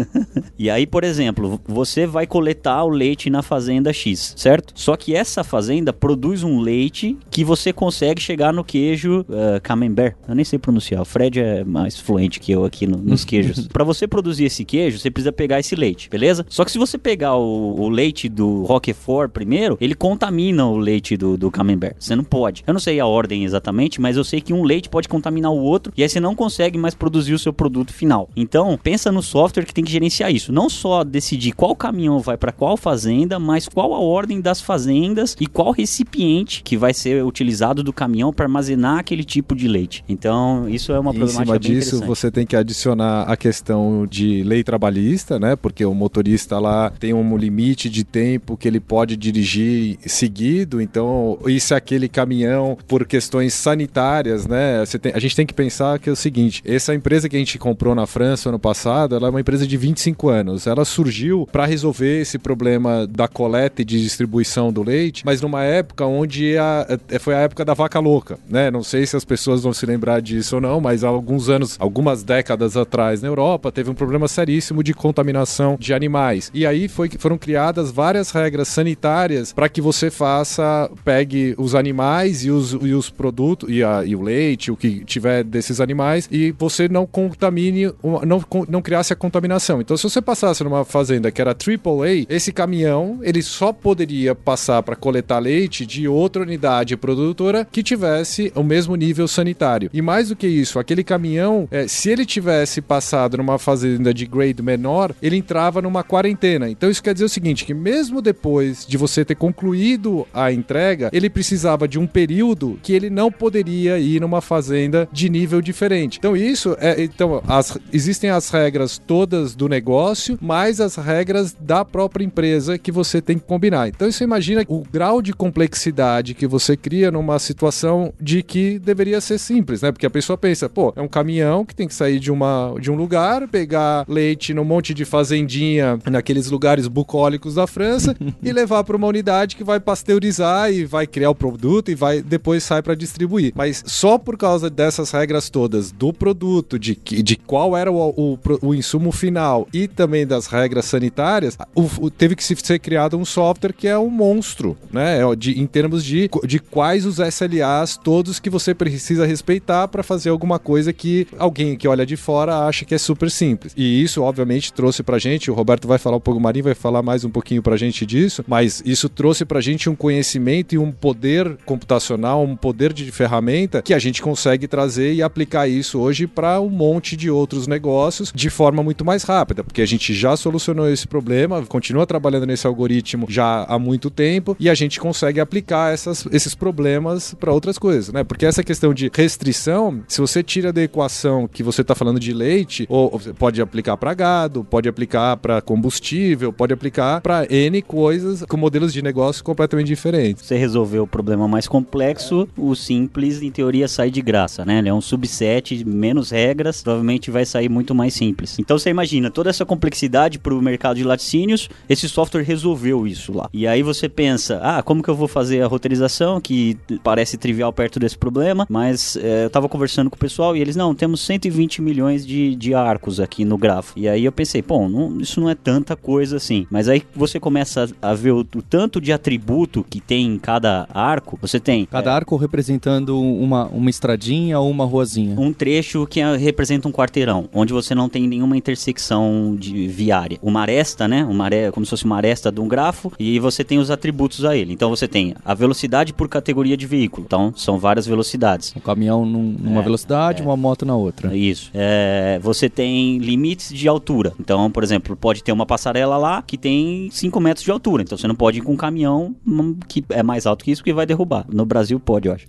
e 0.58 0.70
aí, 0.70 0.86
por 0.86 1.04
exemplo, 1.04 1.60
você 1.66 2.06
vai 2.06 2.26
coletar 2.26 2.84
o 2.84 2.88
leite 2.88 3.28
na 3.30 3.42
fazenda 3.42 3.92
X, 3.92 4.34
certo? 4.36 4.72
Só 4.76 4.96
que 4.96 5.14
essa 5.14 5.42
fazenda 5.44 5.92
produz 5.92 6.42
um 6.42 6.60
leite 6.60 7.16
que 7.30 7.44
você 7.44 7.72
consegue 7.72 8.20
chegar 8.20 8.52
no 8.52 8.64
queijo 8.64 9.20
uh, 9.22 9.60
camembert. 9.62 10.16
Eu 10.28 10.34
nem 10.34 10.44
sei 10.44 10.58
pronunciar. 10.58 11.02
O 11.02 11.04
Fred 11.04 11.40
é 11.40 11.64
mais 11.64 11.98
fluente 11.98 12.40
que 12.40 12.52
eu 12.52 12.64
aqui 12.64 12.86
no- 12.86 12.98
nos 12.98 13.24
queijos. 13.24 13.66
Para 13.74 13.82
você 13.82 14.06
produzir 14.06 14.44
esse 14.44 14.64
queijo, 14.64 15.00
você 15.00 15.10
precisa 15.10 15.32
pegar 15.32 15.58
esse 15.58 15.74
leite, 15.74 16.08
beleza? 16.08 16.46
Só 16.48 16.64
que 16.64 16.70
se 16.70 16.78
você 16.78 16.96
pegar 16.96 17.34
o, 17.34 17.74
o 17.80 17.88
leite 17.88 18.28
do 18.28 18.62
Roquefort 18.62 19.32
primeiro, 19.32 19.76
ele 19.80 19.96
contamina 19.96 20.64
o 20.64 20.76
leite 20.76 21.16
do, 21.16 21.36
do 21.36 21.50
camembert. 21.50 21.96
Você 21.98 22.14
não 22.14 22.22
pode. 22.22 22.62
Eu 22.68 22.72
não 22.72 22.78
sei 22.78 23.00
a 23.00 23.06
ordem 23.06 23.42
exatamente, 23.42 24.00
mas 24.00 24.16
eu 24.16 24.22
sei 24.22 24.40
que 24.40 24.52
um 24.52 24.62
leite 24.62 24.88
pode 24.88 25.08
contaminar 25.08 25.50
o 25.50 25.58
outro 25.58 25.92
e 25.96 26.04
aí 26.04 26.08
você 26.08 26.20
não 26.20 26.36
consegue 26.36 26.78
mais 26.78 26.94
produzir 26.94 27.34
o 27.34 27.38
seu 27.38 27.52
produto 27.52 27.92
final. 27.92 28.28
Então, 28.36 28.78
pensa 28.80 29.10
no 29.10 29.20
software 29.20 29.64
que 29.64 29.74
tem 29.74 29.82
que 29.82 29.90
gerenciar 29.90 30.32
isso. 30.32 30.52
Não 30.52 30.70
só 30.70 31.02
decidir 31.02 31.50
qual 31.50 31.74
caminhão 31.74 32.20
vai 32.20 32.36
para 32.36 32.52
qual 32.52 32.76
fazenda, 32.76 33.40
mas 33.40 33.66
qual 33.66 33.92
a 33.92 33.98
ordem 33.98 34.40
das 34.40 34.60
fazendas 34.60 35.36
e 35.40 35.48
qual 35.48 35.72
recipiente 35.72 36.62
que 36.62 36.76
vai 36.76 36.94
ser 36.94 37.24
utilizado 37.24 37.82
do 37.82 37.92
caminhão 37.92 38.32
para 38.32 38.44
armazenar 38.44 39.00
aquele 39.00 39.24
tipo 39.24 39.52
de 39.56 39.66
leite. 39.66 40.04
Então, 40.08 40.68
isso 40.68 40.92
é 40.92 41.00
uma 41.00 41.10
E 41.10 41.16
em 41.16 41.18
problemática 41.18 41.44
cima 41.44 41.58
disso, 41.58 42.00
você 42.06 42.30
tem 42.30 42.46
que 42.46 42.54
adicionar 42.54 43.22
a 43.22 43.36
questão 43.36 43.63
de 44.08 44.42
lei 44.42 44.62
trabalhista, 44.62 45.38
né? 45.38 45.56
Porque 45.56 45.84
o 45.84 45.94
motorista 45.94 46.58
lá 46.58 46.90
tem 46.98 47.12
um 47.14 47.36
limite 47.36 47.88
de 47.88 48.04
tempo 48.04 48.56
que 48.56 48.68
ele 48.68 48.80
pode 48.80 49.16
dirigir 49.16 49.96
seguido. 50.06 50.80
Então, 50.80 51.38
e 51.46 51.58
se 51.60 51.74
aquele 51.74 52.08
caminhão, 52.08 52.76
por 52.86 53.04
questões 53.06 53.54
sanitárias, 53.54 54.46
né? 54.46 54.84
Tem- 55.00 55.12
a 55.14 55.18
gente 55.18 55.36
tem 55.36 55.46
que 55.46 55.54
pensar 55.54 55.98
que 55.98 56.08
é 56.08 56.12
o 56.12 56.16
seguinte: 56.16 56.62
essa 56.64 56.94
empresa 56.94 57.28
que 57.28 57.36
a 57.36 57.38
gente 57.38 57.58
comprou 57.58 57.94
na 57.94 58.06
França 58.06 58.48
ano 58.48 58.58
passado, 58.58 59.14
ela 59.14 59.26
é 59.28 59.30
uma 59.30 59.40
empresa 59.40 59.66
de 59.66 59.76
25 59.76 60.28
anos. 60.28 60.66
Ela 60.66 60.84
surgiu 60.84 61.46
para 61.50 61.66
resolver 61.66 62.20
esse 62.20 62.38
problema 62.38 63.06
da 63.06 63.28
coleta 63.28 63.82
e 63.82 63.84
de 63.84 64.00
distribuição 64.02 64.72
do 64.72 64.82
leite, 64.82 65.22
mas 65.24 65.40
numa 65.40 65.62
época 65.64 66.04
onde 66.06 66.56
a- 66.58 66.86
eh, 67.10 67.18
foi 67.18 67.34
a 67.34 67.38
época 67.40 67.64
da 67.64 67.74
vaca 67.74 67.98
louca, 68.00 68.38
né? 68.48 68.70
Não 68.70 68.82
sei 68.82 69.06
se 69.06 69.16
as 69.16 69.24
pessoas 69.24 69.62
vão 69.62 69.72
se 69.72 69.84
lembrar 69.86 70.20
disso 70.20 70.56
ou 70.56 70.60
não, 70.60 70.80
mas 70.80 71.04
há 71.04 71.08
alguns 71.08 71.48
anos, 71.48 71.76
algumas 71.78 72.22
décadas 72.22 72.76
atrás 72.76 73.22
na 73.22 73.28
Europa, 73.28 73.53
teve 73.58 73.90
um 73.90 73.94
problema 73.94 74.28
seríssimo 74.28 74.82
de 74.82 74.92
contaminação 74.94 75.76
de 75.78 75.92
animais. 75.94 76.50
E 76.54 76.66
aí 76.66 76.88
foi, 76.88 77.10
foram 77.18 77.38
criadas 77.38 77.90
várias 77.90 78.30
regras 78.30 78.68
sanitárias 78.68 79.52
para 79.52 79.68
que 79.68 79.80
você 79.80 80.10
faça, 80.10 80.90
pegue 81.04 81.54
os 81.58 81.74
animais 81.74 82.44
e 82.44 82.50
os, 82.50 82.72
e 82.72 82.92
os 82.92 83.10
produtos, 83.10 83.68
e, 83.70 83.82
a- 83.82 84.04
e 84.04 84.14
o 84.16 84.22
leite, 84.22 84.70
o 84.70 84.76
que 84.76 85.04
tiver 85.04 85.44
desses 85.44 85.80
animais, 85.80 86.28
e 86.30 86.52
você 86.58 86.88
não 86.88 87.06
contamine, 87.06 87.92
não, 88.26 88.42
não 88.68 88.82
criasse 88.82 89.12
a 89.12 89.16
contaminação. 89.16 89.80
Então, 89.80 89.96
se 89.96 90.02
você 90.04 90.20
passasse 90.22 90.62
numa 90.64 90.84
fazenda 90.84 91.30
que 91.30 91.40
era 91.40 91.54
AAA, 91.54 92.26
esse 92.28 92.52
caminhão, 92.52 93.18
ele 93.22 93.42
só 93.42 93.72
poderia 93.72 94.34
passar 94.34 94.82
para 94.82 94.96
coletar 94.96 95.38
leite 95.38 95.84
de 95.86 96.06
outra 96.08 96.42
unidade 96.42 96.96
produtora 96.96 97.66
que 97.70 97.82
tivesse 97.82 98.52
o 98.54 98.62
mesmo 98.62 98.94
nível 98.96 99.26
sanitário. 99.28 99.90
E 99.92 100.00
mais 100.02 100.28
do 100.28 100.36
que 100.36 100.46
isso, 100.46 100.78
aquele 100.78 101.04
caminhão, 101.04 101.68
eh, 101.70 101.86
se 101.88 102.10
ele 102.10 102.24
tivesse 102.26 102.80
passado 102.80 103.34
numa 103.44 103.58
fazenda 103.58 104.12
de 104.14 104.26
grade 104.26 104.62
menor, 104.62 105.14
ele 105.20 105.36
entrava 105.36 105.82
numa 105.82 106.02
quarentena. 106.02 106.68
Então 106.70 106.90
isso 106.90 107.02
quer 107.02 107.12
dizer 107.12 107.26
o 107.26 107.28
seguinte, 107.28 107.64
que 107.64 107.74
mesmo 107.74 108.22
depois 108.22 108.86
de 108.86 108.96
você 108.96 109.24
ter 109.24 109.34
concluído 109.34 110.26
a 110.32 110.50
entrega, 110.50 111.10
ele 111.12 111.28
precisava 111.28 111.86
de 111.86 111.98
um 111.98 112.06
período 112.06 112.78
que 112.82 112.92
ele 112.92 113.10
não 113.10 113.30
poderia 113.30 113.98
ir 113.98 114.20
numa 114.20 114.40
fazenda 114.40 115.08
de 115.12 115.28
nível 115.28 115.60
diferente. 115.60 116.18
Então 116.18 116.36
isso 116.36 116.76
é, 116.80 117.02
então 117.02 117.42
as- 117.46 117.78
existem 117.92 118.30
as 118.30 118.48
regras 118.48 118.98
todas 118.98 119.54
do 119.54 119.68
negócio, 119.68 120.38
mais 120.40 120.80
as 120.80 120.96
regras 120.96 121.52
da 121.58 121.84
própria 121.84 122.24
empresa 122.24 122.78
que 122.78 122.90
você 122.92 123.20
tem 123.20 123.38
que 123.38 123.44
combinar. 123.46 123.88
Então 123.88 124.10
você 124.10 124.24
imagina 124.24 124.64
o 124.68 124.82
grau 124.90 125.20
de 125.20 125.32
complexidade 125.32 126.34
que 126.34 126.46
você 126.46 126.76
cria 126.76 127.10
numa 127.10 127.38
situação 127.38 128.12
de 128.20 128.42
que 128.42 128.78
deveria 128.78 129.20
ser 129.20 129.38
simples, 129.38 129.82
né? 129.82 129.90
Porque 129.92 130.06
a 130.06 130.10
pessoa 130.10 130.36
pensa, 130.38 130.68
pô, 130.68 130.92
é 130.96 131.02
um 131.02 131.08
caminhão 131.08 131.64
que 131.64 131.74
tem 131.74 131.88
que 131.88 131.94
sair 131.94 132.18
de 132.20 132.30
uma 132.30 132.74
de 132.80 132.90
um 132.90 132.94
lugar, 132.94 133.23
pegar 133.50 134.04
leite 134.08 134.52
num 134.54 134.64
monte 134.64 134.92
de 134.94 135.04
fazendinha 135.04 135.98
naqueles 136.10 136.50
lugares 136.50 136.86
bucólicos 136.88 137.54
da 137.54 137.66
França 137.66 138.14
e 138.42 138.52
levar 138.52 138.84
para 138.84 138.96
uma 138.96 139.06
unidade 139.06 139.56
que 139.56 139.64
vai 139.64 139.80
pasteurizar 139.80 140.70
e 140.72 140.84
vai 140.84 141.06
criar 141.06 141.30
o 141.30 141.34
produto 141.34 141.90
e 141.90 141.94
vai 141.94 142.22
depois 142.22 142.62
sai 142.64 142.82
para 142.82 142.94
distribuir. 142.94 143.52
Mas 143.54 143.82
só 143.86 144.18
por 144.18 144.36
causa 144.36 144.68
dessas 144.70 145.10
regras 145.10 145.48
todas 145.50 145.90
do 145.90 146.12
produto, 146.12 146.78
de, 146.78 146.94
que- 146.94 147.22
de 147.22 147.36
qual 147.36 147.76
era 147.76 147.90
o, 147.90 148.10
o, 148.16 148.38
o 148.62 148.74
insumo 148.74 149.10
final 149.12 149.66
e 149.72 149.86
também 149.88 150.26
das 150.26 150.46
regras 150.46 150.84
sanitárias, 150.84 151.56
o- 151.74 152.10
teve 152.10 152.36
que 152.36 152.44
se- 152.44 152.56
ser 152.56 152.78
criado 152.78 153.16
um 153.16 153.24
software 153.24 153.72
que 153.72 153.88
é 153.88 153.98
um 153.98 154.10
monstro, 154.10 154.76
né? 154.92 155.20
É, 155.20 155.36
de- 155.36 155.60
em 155.60 155.66
termos 155.66 156.04
de, 156.04 156.28
de 156.44 156.58
quais 156.58 157.04
os 157.06 157.18
SLAs 157.18 157.96
todos 157.96 158.38
que 158.38 158.50
você 158.50 158.74
precisa 158.74 159.26
respeitar 159.26 159.88
para 159.88 160.02
fazer 160.02 160.30
alguma 160.30 160.58
coisa 160.58 160.92
que 160.92 161.26
alguém 161.38 161.76
que 161.76 161.86
olha 161.88 162.04
de 162.06 162.16
fora 162.16 162.66
acha 162.66 162.84
que 162.84 162.94
é 162.94 162.98
super 162.98 163.13
simples. 163.30 163.72
E 163.76 164.02
isso, 164.02 164.22
obviamente, 164.22 164.72
trouxe 164.72 165.02
pra 165.02 165.18
gente, 165.18 165.50
o 165.50 165.54
Roberto 165.54 165.88
vai 165.88 165.98
falar 165.98 166.16
um 166.16 166.20
pouco, 166.20 166.40
Marinho 166.40 166.64
vai 166.64 166.74
falar 166.74 167.02
mais 167.02 167.24
um 167.24 167.30
pouquinho 167.30 167.62
pra 167.62 167.76
gente 167.76 168.06
disso, 168.06 168.44
mas 168.46 168.82
isso 168.84 169.08
trouxe 169.08 169.44
pra 169.44 169.60
gente 169.60 169.88
um 169.88 169.94
conhecimento 169.94 170.74
e 170.74 170.78
um 170.78 170.92
poder 170.92 171.56
computacional, 171.64 172.42
um 172.42 172.56
poder 172.56 172.92
de 172.92 173.10
ferramenta 173.10 173.82
que 173.82 173.94
a 173.94 173.98
gente 173.98 174.22
consegue 174.22 174.66
trazer 174.68 175.14
e 175.14 175.22
aplicar 175.22 175.68
isso 175.68 175.98
hoje 175.98 176.26
para 176.26 176.60
um 176.60 176.68
monte 176.68 177.16
de 177.16 177.30
outros 177.30 177.66
negócios 177.66 178.32
de 178.34 178.50
forma 178.50 178.82
muito 178.82 179.04
mais 179.04 179.22
rápida, 179.22 179.64
porque 179.64 179.82
a 179.82 179.86
gente 179.86 180.14
já 180.14 180.36
solucionou 180.36 180.88
esse 180.88 181.06
problema, 181.06 181.64
continua 181.66 182.06
trabalhando 182.06 182.46
nesse 182.46 182.66
algoritmo 182.66 183.26
já 183.28 183.64
há 183.64 183.78
muito 183.78 184.10
tempo 184.10 184.56
e 184.58 184.68
a 184.68 184.74
gente 184.74 185.00
consegue 185.00 185.40
aplicar 185.40 185.92
essas, 185.92 186.26
esses 186.32 186.54
problemas 186.54 187.34
para 187.34 187.52
outras 187.52 187.78
coisas, 187.78 188.12
né? 188.12 188.24
Porque 188.24 188.46
essa 188.46 188.62
questão 188.62 188.94
de 188.94 189.10
restrição, 189.12 190.02
se 190.08 190.20
você 190.20 190.42
tira 190.42 190.72
da 190.72 190.82
equação 190.82 191.48
que 191.48 191.62
você 191.62 191.82
está 191.82 191.94
falando 191.94 192.20
de 192.20 192.32
leite, 192.32 192.86
ou 192.88 193.03
pode 193.38 193.60
aplicar 193.60 193.96
para 193.96 194.14
gado, 194.14 194.64
pode 194.64 194.88
aplicar 194.88 195.36
para 195.36 195.60
combustível, 195.60 196.52
pode 196.52 196.72
aplicar 196.72 197.20
para 197.20 197.46
N 197.52 197.82
coisas 197.82 198.44
com 198.44 198.56
modelos 198.56 198.92
de 198.92 199.02
negócio 199.02 199.42
completamente 199.44 199.86
diferentes. 199.86 200.44
você 200.44 200.56
resolver 200.56 200.98
o 200.98 201.06
problema 201.06 201.46
mais 201.46 201.66
complexo, 201.68 202.48
o 202.56 202.74
simples, 202.74 203.42
em 203.42 203.50
teoria, 203.50 203.88
sai 203.88 204.10
de 204.10 204.22
graça, 204.22 204.64
né? 204.64 204.82
É 204.84 204.92
um 204.92 205.00
subset, 205.00 205.84
menos 205.84 206.30
regras, 206.30 206.82
provavelmente 206.82 207.30
vai 207.30 207.44
sair 207.44 207.68
muito 207.68 207.94
mais 207.94 208.14
simples. 208.14 208.58
Então 208.58 208.78
você 208.78 208.90
imagina, 208.90 209.30
toda 209.30 209.50
essa 209.50 209.64
complexidade 209.64 210.38
para 210.38 210.54
o 210.54 210.62
mercado 210.62 210.96
de 210.96 211.04
laticínios, 211.04 211.68
esse 211.88 212.08
software 212.08 212.42
resolveu 212.42 213.06
isso 213.06 213.32
lá. 213.32 213.48
E 213.52 213.66
aí 213.66 213.82
você 213.82 214.08
pensa, 214.08 214.60
ah, 214.62 214.82
como 214.82 215.02
que 215.02 215.08
eu 215.08 215.14
vou 215.14 215.28
fazer 215.28 215.62
a 215.62 215.66
roteirização, 215.66 216.40
que 216.40 216.76
parece 217.02 217.36
trivial 217.36 217.72
perto 217.72 217.98
desse 217.98 218.16
problema, 218.16 218.66
mas 218.68 219.16
é, 219.16 219.44
eu 219.44 219.50
tava 219.50 219.68
conversando 219.68 220.10
com 220.10 220.16
o 220.16 220.18
pessoal 220.18 220.56
e 220.56 220.60
eles, 220.60 220.76
não, 220.76 220.94
temos 220.94 221.20
120 221.20 221.82
milhões 221.82 222.26
de, 222.26 222.54
de 222.54 222.74
ARPA 222.74 222.93
arcos 222.94 223.20
aqui 223.20 223.44
no 223.44 223.58
grafo. 223.58 223.92
E 223.96 224.08
aí 224.08 224.24
eu 224.24 224.32
pensei, 224.32 224.62
bom, 224.62 224.88
não, 224.88 225.20
isso 225.20 225.40
não 225.40 225.50
é 225.50 225.54
tanta 225.54 225.96
coisa 225.96 226.36
assim. 226.36 226.66
Mas 226.70 226.88
aí 226.88 227.02
você 227.14 227.40
começa 227.40 227.88
a, 228.00 228.14
ver 228.14 228.32
o, 228.32 228.40
o, 228.40 228.62
tanto 228.62 229.00
de 229.00 229.12
atributo 229.12 229.84
que 229.88 230.00
tem 230.00 230.26
em 230.26 230.38
cada 230.38 230.88
arco. 230.92 231.38
Você 231.40 231.58
tem. 231.58 231.86
Cada 231.86 232.10
é, 232.10 232.14
arco 232.14 232.36
representando 232.36 233.20
uma, 233.20 233.66
uma 233.66 233.90
estradinha 233.90 234.58
ou 234.58 234.70
uma 234.70 234.84
ruazinha. 234.84 235.38
Um 235.38 235.52
trecho 235.52 236.06
que 236.06 236.20
é, 236.20 236.36
representa 236.36 236.88
um 236.88 236.92
quarteirão, 236.92 237.48
onde 237.52 237.72
você 237.72 237.94
não 237.94 238.08
tem 238.08 238.26
nenhuma 238.26 238.56
intersecção 238.56 239.56
de 239.58 239.88
viária. 239.88 240.38
Uma 240.42 240.60
aresta, 240.60 241.08
né? 241.08 241.24
Uma 241.24 241.44
are, 241.44 241.72
como 241.72 241.84
se 241.84 241.90
fosse 241.90 242.04
uma 242.04 242.16
aresta 242.16 242.50
de 242.50 242.60
um 242.60 242.68
grafo, 242.68 243.12
e 243.18 243.38
você 243.38 243.64
tem 243.64 243.78
os 243.78 243.90
atributos 243.90 244.44
a 244.44 244.56
ele. 244.56 244.72
Então 244.72 244.90
você 244.90 245.08
tem 245.08 245.34
a 245.44 245.54
velocidade 245.54 246.12
por 246.12 246.28
categoria 246.28 246.76
de 246.76 246.86
veículo. 246.86 247.24
Então 247.26 247.52
são 247.56 247.78
várias 247.78 248.06
velocidades. 248.06 248.72
Um 248.76 248.80
caminhão 248.80 249.26
num, 249.26 249.56
numa 249.58 249.80
é, 249.80 249.84
velocidade, 249.84 250.42
é. 250.42 250.44
uma 250.44 250.56
moto 250.56 250.86
na 250.86 250.94
outra. 250.94 251.34
Isso. 251.36 251.70
É, 251.74 252.38
você 252.42 252.68
tem 252.68 252.83
limites 252.84 253.72
de 253.72 253.88
altura. 253.88 254.32
Então, 254.38 254.70
por 254.70 254.82
exemplo, 254.82 255.16
pode 255.16 255.42
ter 255.42 255.52
uma 255.52 255.66
passarela 255.66 256.16
lá 256.16 256.42
que 256.42 256.56
tem 256.56 257.08
5 257.10 257.40
metros 257.40 257.64
de 257.64 257.70
altura. 257.70 258.02
Então 258.02 258.16
você 258.16 258.26
não 258.26 258.34
pode 258.34 258.58
ir 258.58 258.62
com 258.62 258.72
um 258.72 258.76
caminhão 258.76 259.34
hum, 259.46 259.76
que 259.88 260.04
é 260.10 260.22
mais 260.22 260.46
alto 260.46 260.64
que 260.64 260.70
isso 260.70 260.84
que 260.84 260.92
vai 260.92 261.06
derrubar. 261.06 261.46
No 261.52 261.64
Brasil 261.64 261.98
pode, 261.98 262.28
eu 262.28 262.34
acho. 262.34 262.46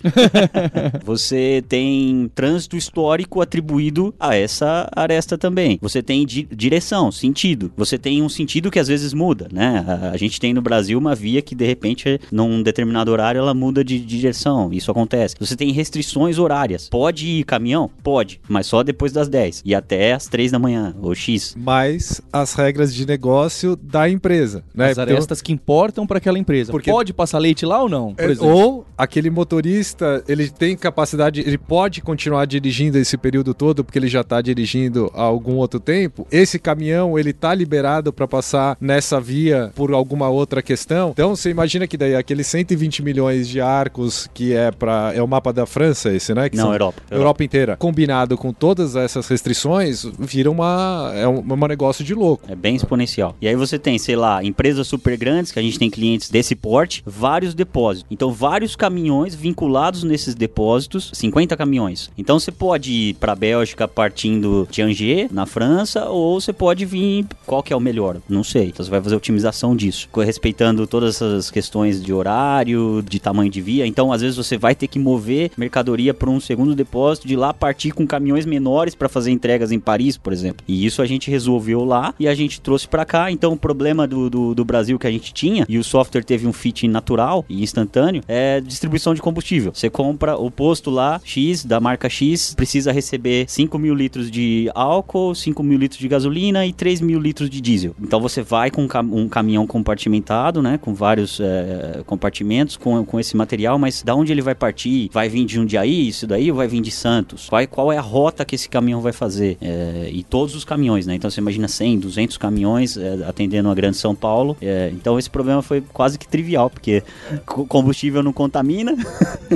você 1.04 1.64
tem 1.68 2.30
trânsito 2.34 2.78
histórico 2.78 3.42
atribuído 3.42 4.14
a 4.20 4.36
essa 4.36 4.90
aresta 4.96 5.38
também. 5.38 5.78
Você 5.82 6.02
tem 6.02 6.26
di 6.26 6.48
direção, 6.52 7.12
sentido. 7.12 7.72
Você 7.78 7.98
tem 7.98 8.22
um 8.22 8.30
sentido 8.30 8.72
que 8.72 8.80
às 8.80 8.88
vezes 8.88 9.14
muda, 9.14 9.48
né? 9.52 9.84
A, 9.88 10.12
a, 10.12 10.18
gente 10.18 10.40
tem 10.40 10.54
no 10.54 10.62
Brasil 10.62 10.98
uma 10.98 11.16
via 11.16 11.42
que 11.42 11.56
de 11.56 11.66
repente, 11.66 12.20
num 12.32 12.62
determinado 12.62 13.12
horário, 13.12 13.40
ela 13.40 13.54
muda 13.54 13.84
de, 13.84 14.00
de 14.00 14.06
direção. 14.06 14.72
Isso 14.72 14.92
acontece. 14.92 15.36
Você 15.40 15.56
tem 15.56 15.72
restrições 15.72 16.38
horárias. 16.38 16.90
Pode 16.90 17.28
ir 17.28 17.44
caminhão? 17.44 17.90
Pode, 18.04 18.40
mas 18.48 18.68
só 18.68 18.84
depois 18.84 19.12
das 19.12 19.28
10 19.28 19.64
e 19.66 19.76
até 19.76 20.14
as 20.14 20.25
3 20.28 20.52
da 20.52 20.60
manhã, 20.60 20.96
ou 21.02 21.14
X. 21.14 21.56
Mas 21.58 22.22
as 22.32 22.54
regras 22.54 22.94
de 22.94 23.06
negócio 23.06 23.76
da 23.76 24.10
empresa, 24.10 24.64
né? 24.74 24.92
As 24.92 25.00
arestas 25.00 25.40
então, 25.40 25.46
que 25.46 25.54
importam 25.54 26.06
para 26.08 26.18
aquela 26.18 26.38
empresa. 26.38 26.72
Porque 26.72 26.92
pode 26.92 27.14
passar 27.14 27.40
leite 27.40 27.66
lá 27.66 27.82
ou 27.82 27.90
não? 27.90 28.14
É, 28.18 28.28
ou 28.40 28.86
aquele 28.98 29.30
motorista, 29.30 30.24
ele 30.28 30.50
tem 30.50 30.76
capacidade, 30.76 31.42
ele 31.42 31.58
pode 31.58 32.02
continuar 32.02 32.46
dirigindo 32.46 32.98
esse 32.98 33.18
período 33.18 33.54
todo 33.54 33.84
porque 33.84 34.00
ele 34.00 34.08
já 34.08 34.22
está 34.22 34.42
dirigindo 34.42 35.12
há 35.14 35.22
algum 35.22 35.56
outro 35.56 35.80
tempo. 35.80 36.28
Esse 36.32 36.60
caminhão, 36.60 37.18
ele 37.18 37.34
tá 37.34 37.54
liberado 37.54 38.12
para 38.14 38.28
passar 38.28 38.78
nessa 38.80 39.20
via 39.20 39.72
por 39.76 39.92
alguma 39.94 40.30
outra 40.30 40.62
questão. 40.62 41.12
Então, 41.12 41.36
você 41.36 41.50
imagina 41.50 41.88
que 41.88 41.98
daí 41.98 42.16
aqueles 42.16 42.48
120 42.48 43.04
milhões 43.04 43.48
de 43.48 43.62
arcos 43.62 44.30
que 44.34 44.54
é 44.54 44.72
para 44.72 45.14
é 45.14 45.22
o 45.22 45.28
mapa 45.28 45.52
da 45.52 45.66
França 45.66 46.14
esse, 46.14 46.34
né? 46.34 46.50
Que 46.50 46.58
não, 46.58 46.72
Europa, 46.72 47.02
Europa. 47.10 47.16
Europa 47.16 47.44
inteira. 47.44 47.78
Combinado 47.78 48.38
com 48.38 48.54
todas 48.54 48.96
essas 48.96 49.28
restrições, 49.28 50.06
vira 50.20 50.50
uma 50.50 51.12
é 51.16 51.28
um, 51.28 51.40
um 51.40 51.68
negócio 51.68 52.04
de 52.04 52.14
louco. 52.14 52.44
É 52.48 52.56
bem 52.56 52.76
exponencial. 52.76 53.36
E 53.42 53.48
aí 53.48 53.56
você 53.56 53.78
tem, 53.78 53.98
sei 53.98 54.16
lá, 54.16 54.44
empresas 54.44 54.88
super 54.88 55.18
grandes 55.18 55.52
que 55.52 55.60
a 55.60 55.62
gente 55.62 55.80
tem 55.80 55.90
clientes 55.90 56.30
desse 56.30 56.56
porte, 56.56 57.04
vários 57.06 57.54
depósitos. 57.54 58.06
Então, 58.10 58.32
vários 58.32 58.76
caminhões 58.76 59.36
vinculados 59.36 60.04
nesses 60.04 60.36
depósitos, 60.36 61.12
50 61.14 61.56
caminhões. 61.58 62.10
Então, 62.18 62.40
você 62.40 62.52
pode 62.52 62.92
ir 62.92 63.14
para 63.16 63.36
Bélgica 63.36 63.88
partindo 63.88 64.68
de 64.70 64.82
Angers, 64.82 65.32
na 65.32 65.46
França, 65.46 66.06
ou 66.06 66.40
você 66.40 66.54
pode 66.54 66.86
vir 66.86 67.26
qual 67.46 67.64
que 67.64 67.74
é 67.74 67.76
o 67.76 67.80
melhor? 67.80 68.18
Não 68.28 68.44
sei. 68.44 68.68
Então, 68.68 68.84
você 68.84 68.92
vai 68.92 69.02
fazer 69.02 69.16
otimização 69.16 69.76
disso, 69.76 70.08
respeitando 70.16 70.88
todas 70.88 71.16
essas 71.16 71.50
questões 71.52 72.04
de 72.04 72.14
horário, 72.14 73.04
de 73.08 73.20
tamanho 73.20 73.50
de 73.50 73.62
via. 73.62 73.86
Então, 73.86 74.12
às 74.12 74.22
vezes 74.22 74.38
você 74.38 74.58
vai 74.58 74.76
ter 74.76 74.88
que 74.88 75.00
mover 75.00 75.52
mercadoria 75.58 76.14
para 76.14 76.30
um 76.30 76.40
segundo 76.40 76.76
depósito, 76.76 77.28
de 77.28 77.36
lá 77.36 77.54
partir 77.54 77.92
com 77.92 78.06
caminhões 78.06 78.46
menores 78.46 78.96
para 78.96 79.10
fazer 79.10 79.32
entregas 79.32 79.72
em 79.72 79.80
Paris, 79.80 80.05
por 80.16 80.32
exemplo. 80.32 80.64
E 80.68 80.86
isso 80.86 81.02
a 81.02 81.06
gente 81.06 81.30
resolveu 81.30 81.84
lá 81.84 82.14
e 82.20 82.28
a 82.28 82.36
gente 82.36 82.62
trouxe 82.62 82.88
para 82.88 83.06
cá. 83.06 83.32
Então, 83.32 83.54
o 83.54 83.58
problema 83.58 84.08
do, 84.08 84.30
do, 84.30 84.56
do 84.56 84.66
Brasil 84.66 85.00
que 85.00 85.08
a 85.08 85.12
gente 85.12 85.34
tinha, 85.34 85.66
e 85.68 85.78
o 85.78 85.84
software 85.84 86.24
teve 86.24 86.48
um 86.48 86.54
fit 86.54 86.88
natural 86.88 87.46
e 87.50 87.64
instantâneo, 87.64 88.24
é 88.28 88.62
distribuição 88.62 89.14
de 89.14 89.22
combustível. 89.22 89.72
Você 89.74 89.90
compra 89.90 90.38
o 90.38 90.52
posto 90.52 90.90
lá, 90.90 91.20
X, 91.24 91.66
da 91.66 91.80
marca 91.80 92.10
X, 92.10 92.54
precisa 92.56 92.92
receber 92.92 93.46
5 93.48 93.78
mil 93.80 93.96
litros 93.96 94.30
de 94.30 94.70
álcool, 94.74 95.34
5 95.34 95.64
mil 95.64 95.78
litros 95.78 96.00
de 96.00 96.08
gasolina 96.08 96.66
e 96.66 96.74
3 96.74 97.02
mil 97.02 97.20
litros 97.20 97.50
de 97.50 97.62
diesel. 97.62 97.96
Então 98.02 98.20
você 98.20 98.42
vai 98.42 98.70
com 98.70 98.88
um 99.12 99.28
caminhão 99.28 99.66
compartimentado, 99.66 100.62
né? 100.62 100.78
Com 100.78 100.94
vários 100.94 101.40
é, 101.40 102.04
compartimentos 102.06 102.78
com, 102.78 103.04
com 103.06 103.20
esse 103.20 103.36
material, 103.36 103.78
mas 103.80 104.04
da 104.04 104.16
onde 104.16 104.32
ele 104.32 104.42
vai 104.42 104.56
partir? 104.56 105.10
Vai 105.12 105.30
vir 105.30 105.46
de 105.46 105.56
Jundiaí, 105.56 106.08
isso 106.08 106.28
daí, 106.28 106.52
ou 106.52 106.58
vai 106.58 106.68
vir 106.68 106.82
de 106.82 106.92
Santos? 106.92 107.50
Qual 107.70 107.92
é 107.92 107.98
a 107.98 108.02
rota 108.02 108.46
que 108.46 108.56
esse 108.56 108.70
caminhão 108.70 109.02
vai 109.02 109.14
fazer? 109.14 109.58
É, 109.62 109.95
e 110.12 110.24
todos 110.24 110.56
os 110.56 110.66
caminhões, 110.66 111.06
né? 111.06 111.16
Então 111.16 111.30
você 111.30 111.40
imagina 111.40 111.68
100, 111.68 112.00
200 112.00 112.38
caminhões 112.38 112.98
é, 112.98 113.24
atendendo 113.28 113.70
a 113.70 113.74
grande 113.74 113.98
São 113.98 114.16
Paulo. 114.16 114.58
É, 114.62 114.90
então 114.94 115.18
esse 115.18 115.30
problema 115.30 115.62
foi 115.62 115.82
quase 115.82 116.18
que 116.18 116.28
trivial, 116.28 116.70
porque 116.70 117.04
combustível 117.46 118.24
não 118.24 118.34
contamina. 118.34 118.96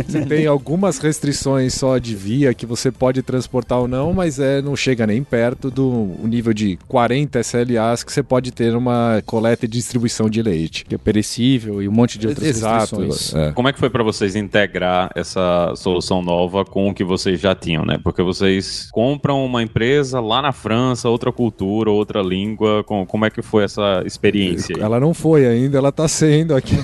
Você 0.08 0.25
tem 0.25 0.45
algumas 0.45 0.99
restrições 0.99 1.73
só 1.73 1.97
de 1.97 2.15
via 2.15 2.54
que 2.54 2.65
você 2.65 2.91
pode 2.91 3.21
transportar 3.23 3.80
ou 3.80 3.88
não, 3.88 4.13
mas 4.13 4.39
é, 4.39 4.62
não 4.62 4.75
chega 4.75 5.06
nem 5.08 5.23
perto 5.23 5.71
do 5.71 6.12
nível 6.23 6.54
de 6.54 6.78
40 6.88 7.39
SLAs 7.39 8.04
que 8.04 8.12
você 8.12 8.21
pode 8.21 8.52
ter 8.52 8.75
uma 8.75 9.21
coleta 9.25 9.65
e 9.65 9.67
distribuição 9.67 10.30
de 10.30 10.41
leite. 10.41 10.86
Que 10.86 10.95
é 10.95 10.97
perecível 10.97 11.82
e 11.82 11.88
um 11.88 11.91
monte 11.91 12.19
de 12.19 12.28
outras 12.28 12.47
Exato, 12.47 13.02
restrições. 13.02 13.34
É. 13.34 13.52
Como 13.52 13.67
é 13.67 13.73
que 13.73 13.80
foi 13.80 13.89
para 13.89 14.04
vocês 14.04 14.36
integrar 14.36 15.10
essa 15.15 15.73
solução 15.75 16.21
nova 16.21 16.63
com 16.63 16.89
o 16.89 16.93
que 16.93 17.04
vocês 17.04 17.39
já 17.39 17.56
tinham, 17.56 17.86
né? 17.86 17.99
Porque 18.04 18.21
vocês 18.21 18.89
compram 18.91 19.43
uma 19.45 19.63
empresa 19.63 20.18
lá 20.19 20.41
na 20.41 20.51
França, 20.51 21.10
outra 21.10 21.32
cultura, 21.32 21.89
outra 21.89 22.21
língua. 22.21 22.84
Como 22.84 23.25
é 23.25 23.29
que 23.29 23.41
foi 23.41 23.63
essa 23.63 24.03
experiência? 24.05 24.75
Aí? 24.75 24.82
Ela 24.82 24.99
não 24.99 25.13
foi 25.13 25.45
ainda, 25.45 25.77
ela 25.77 25.91
tá 25.91 26.08
sendo 26.08 26.55
aqui. 26.55 26.75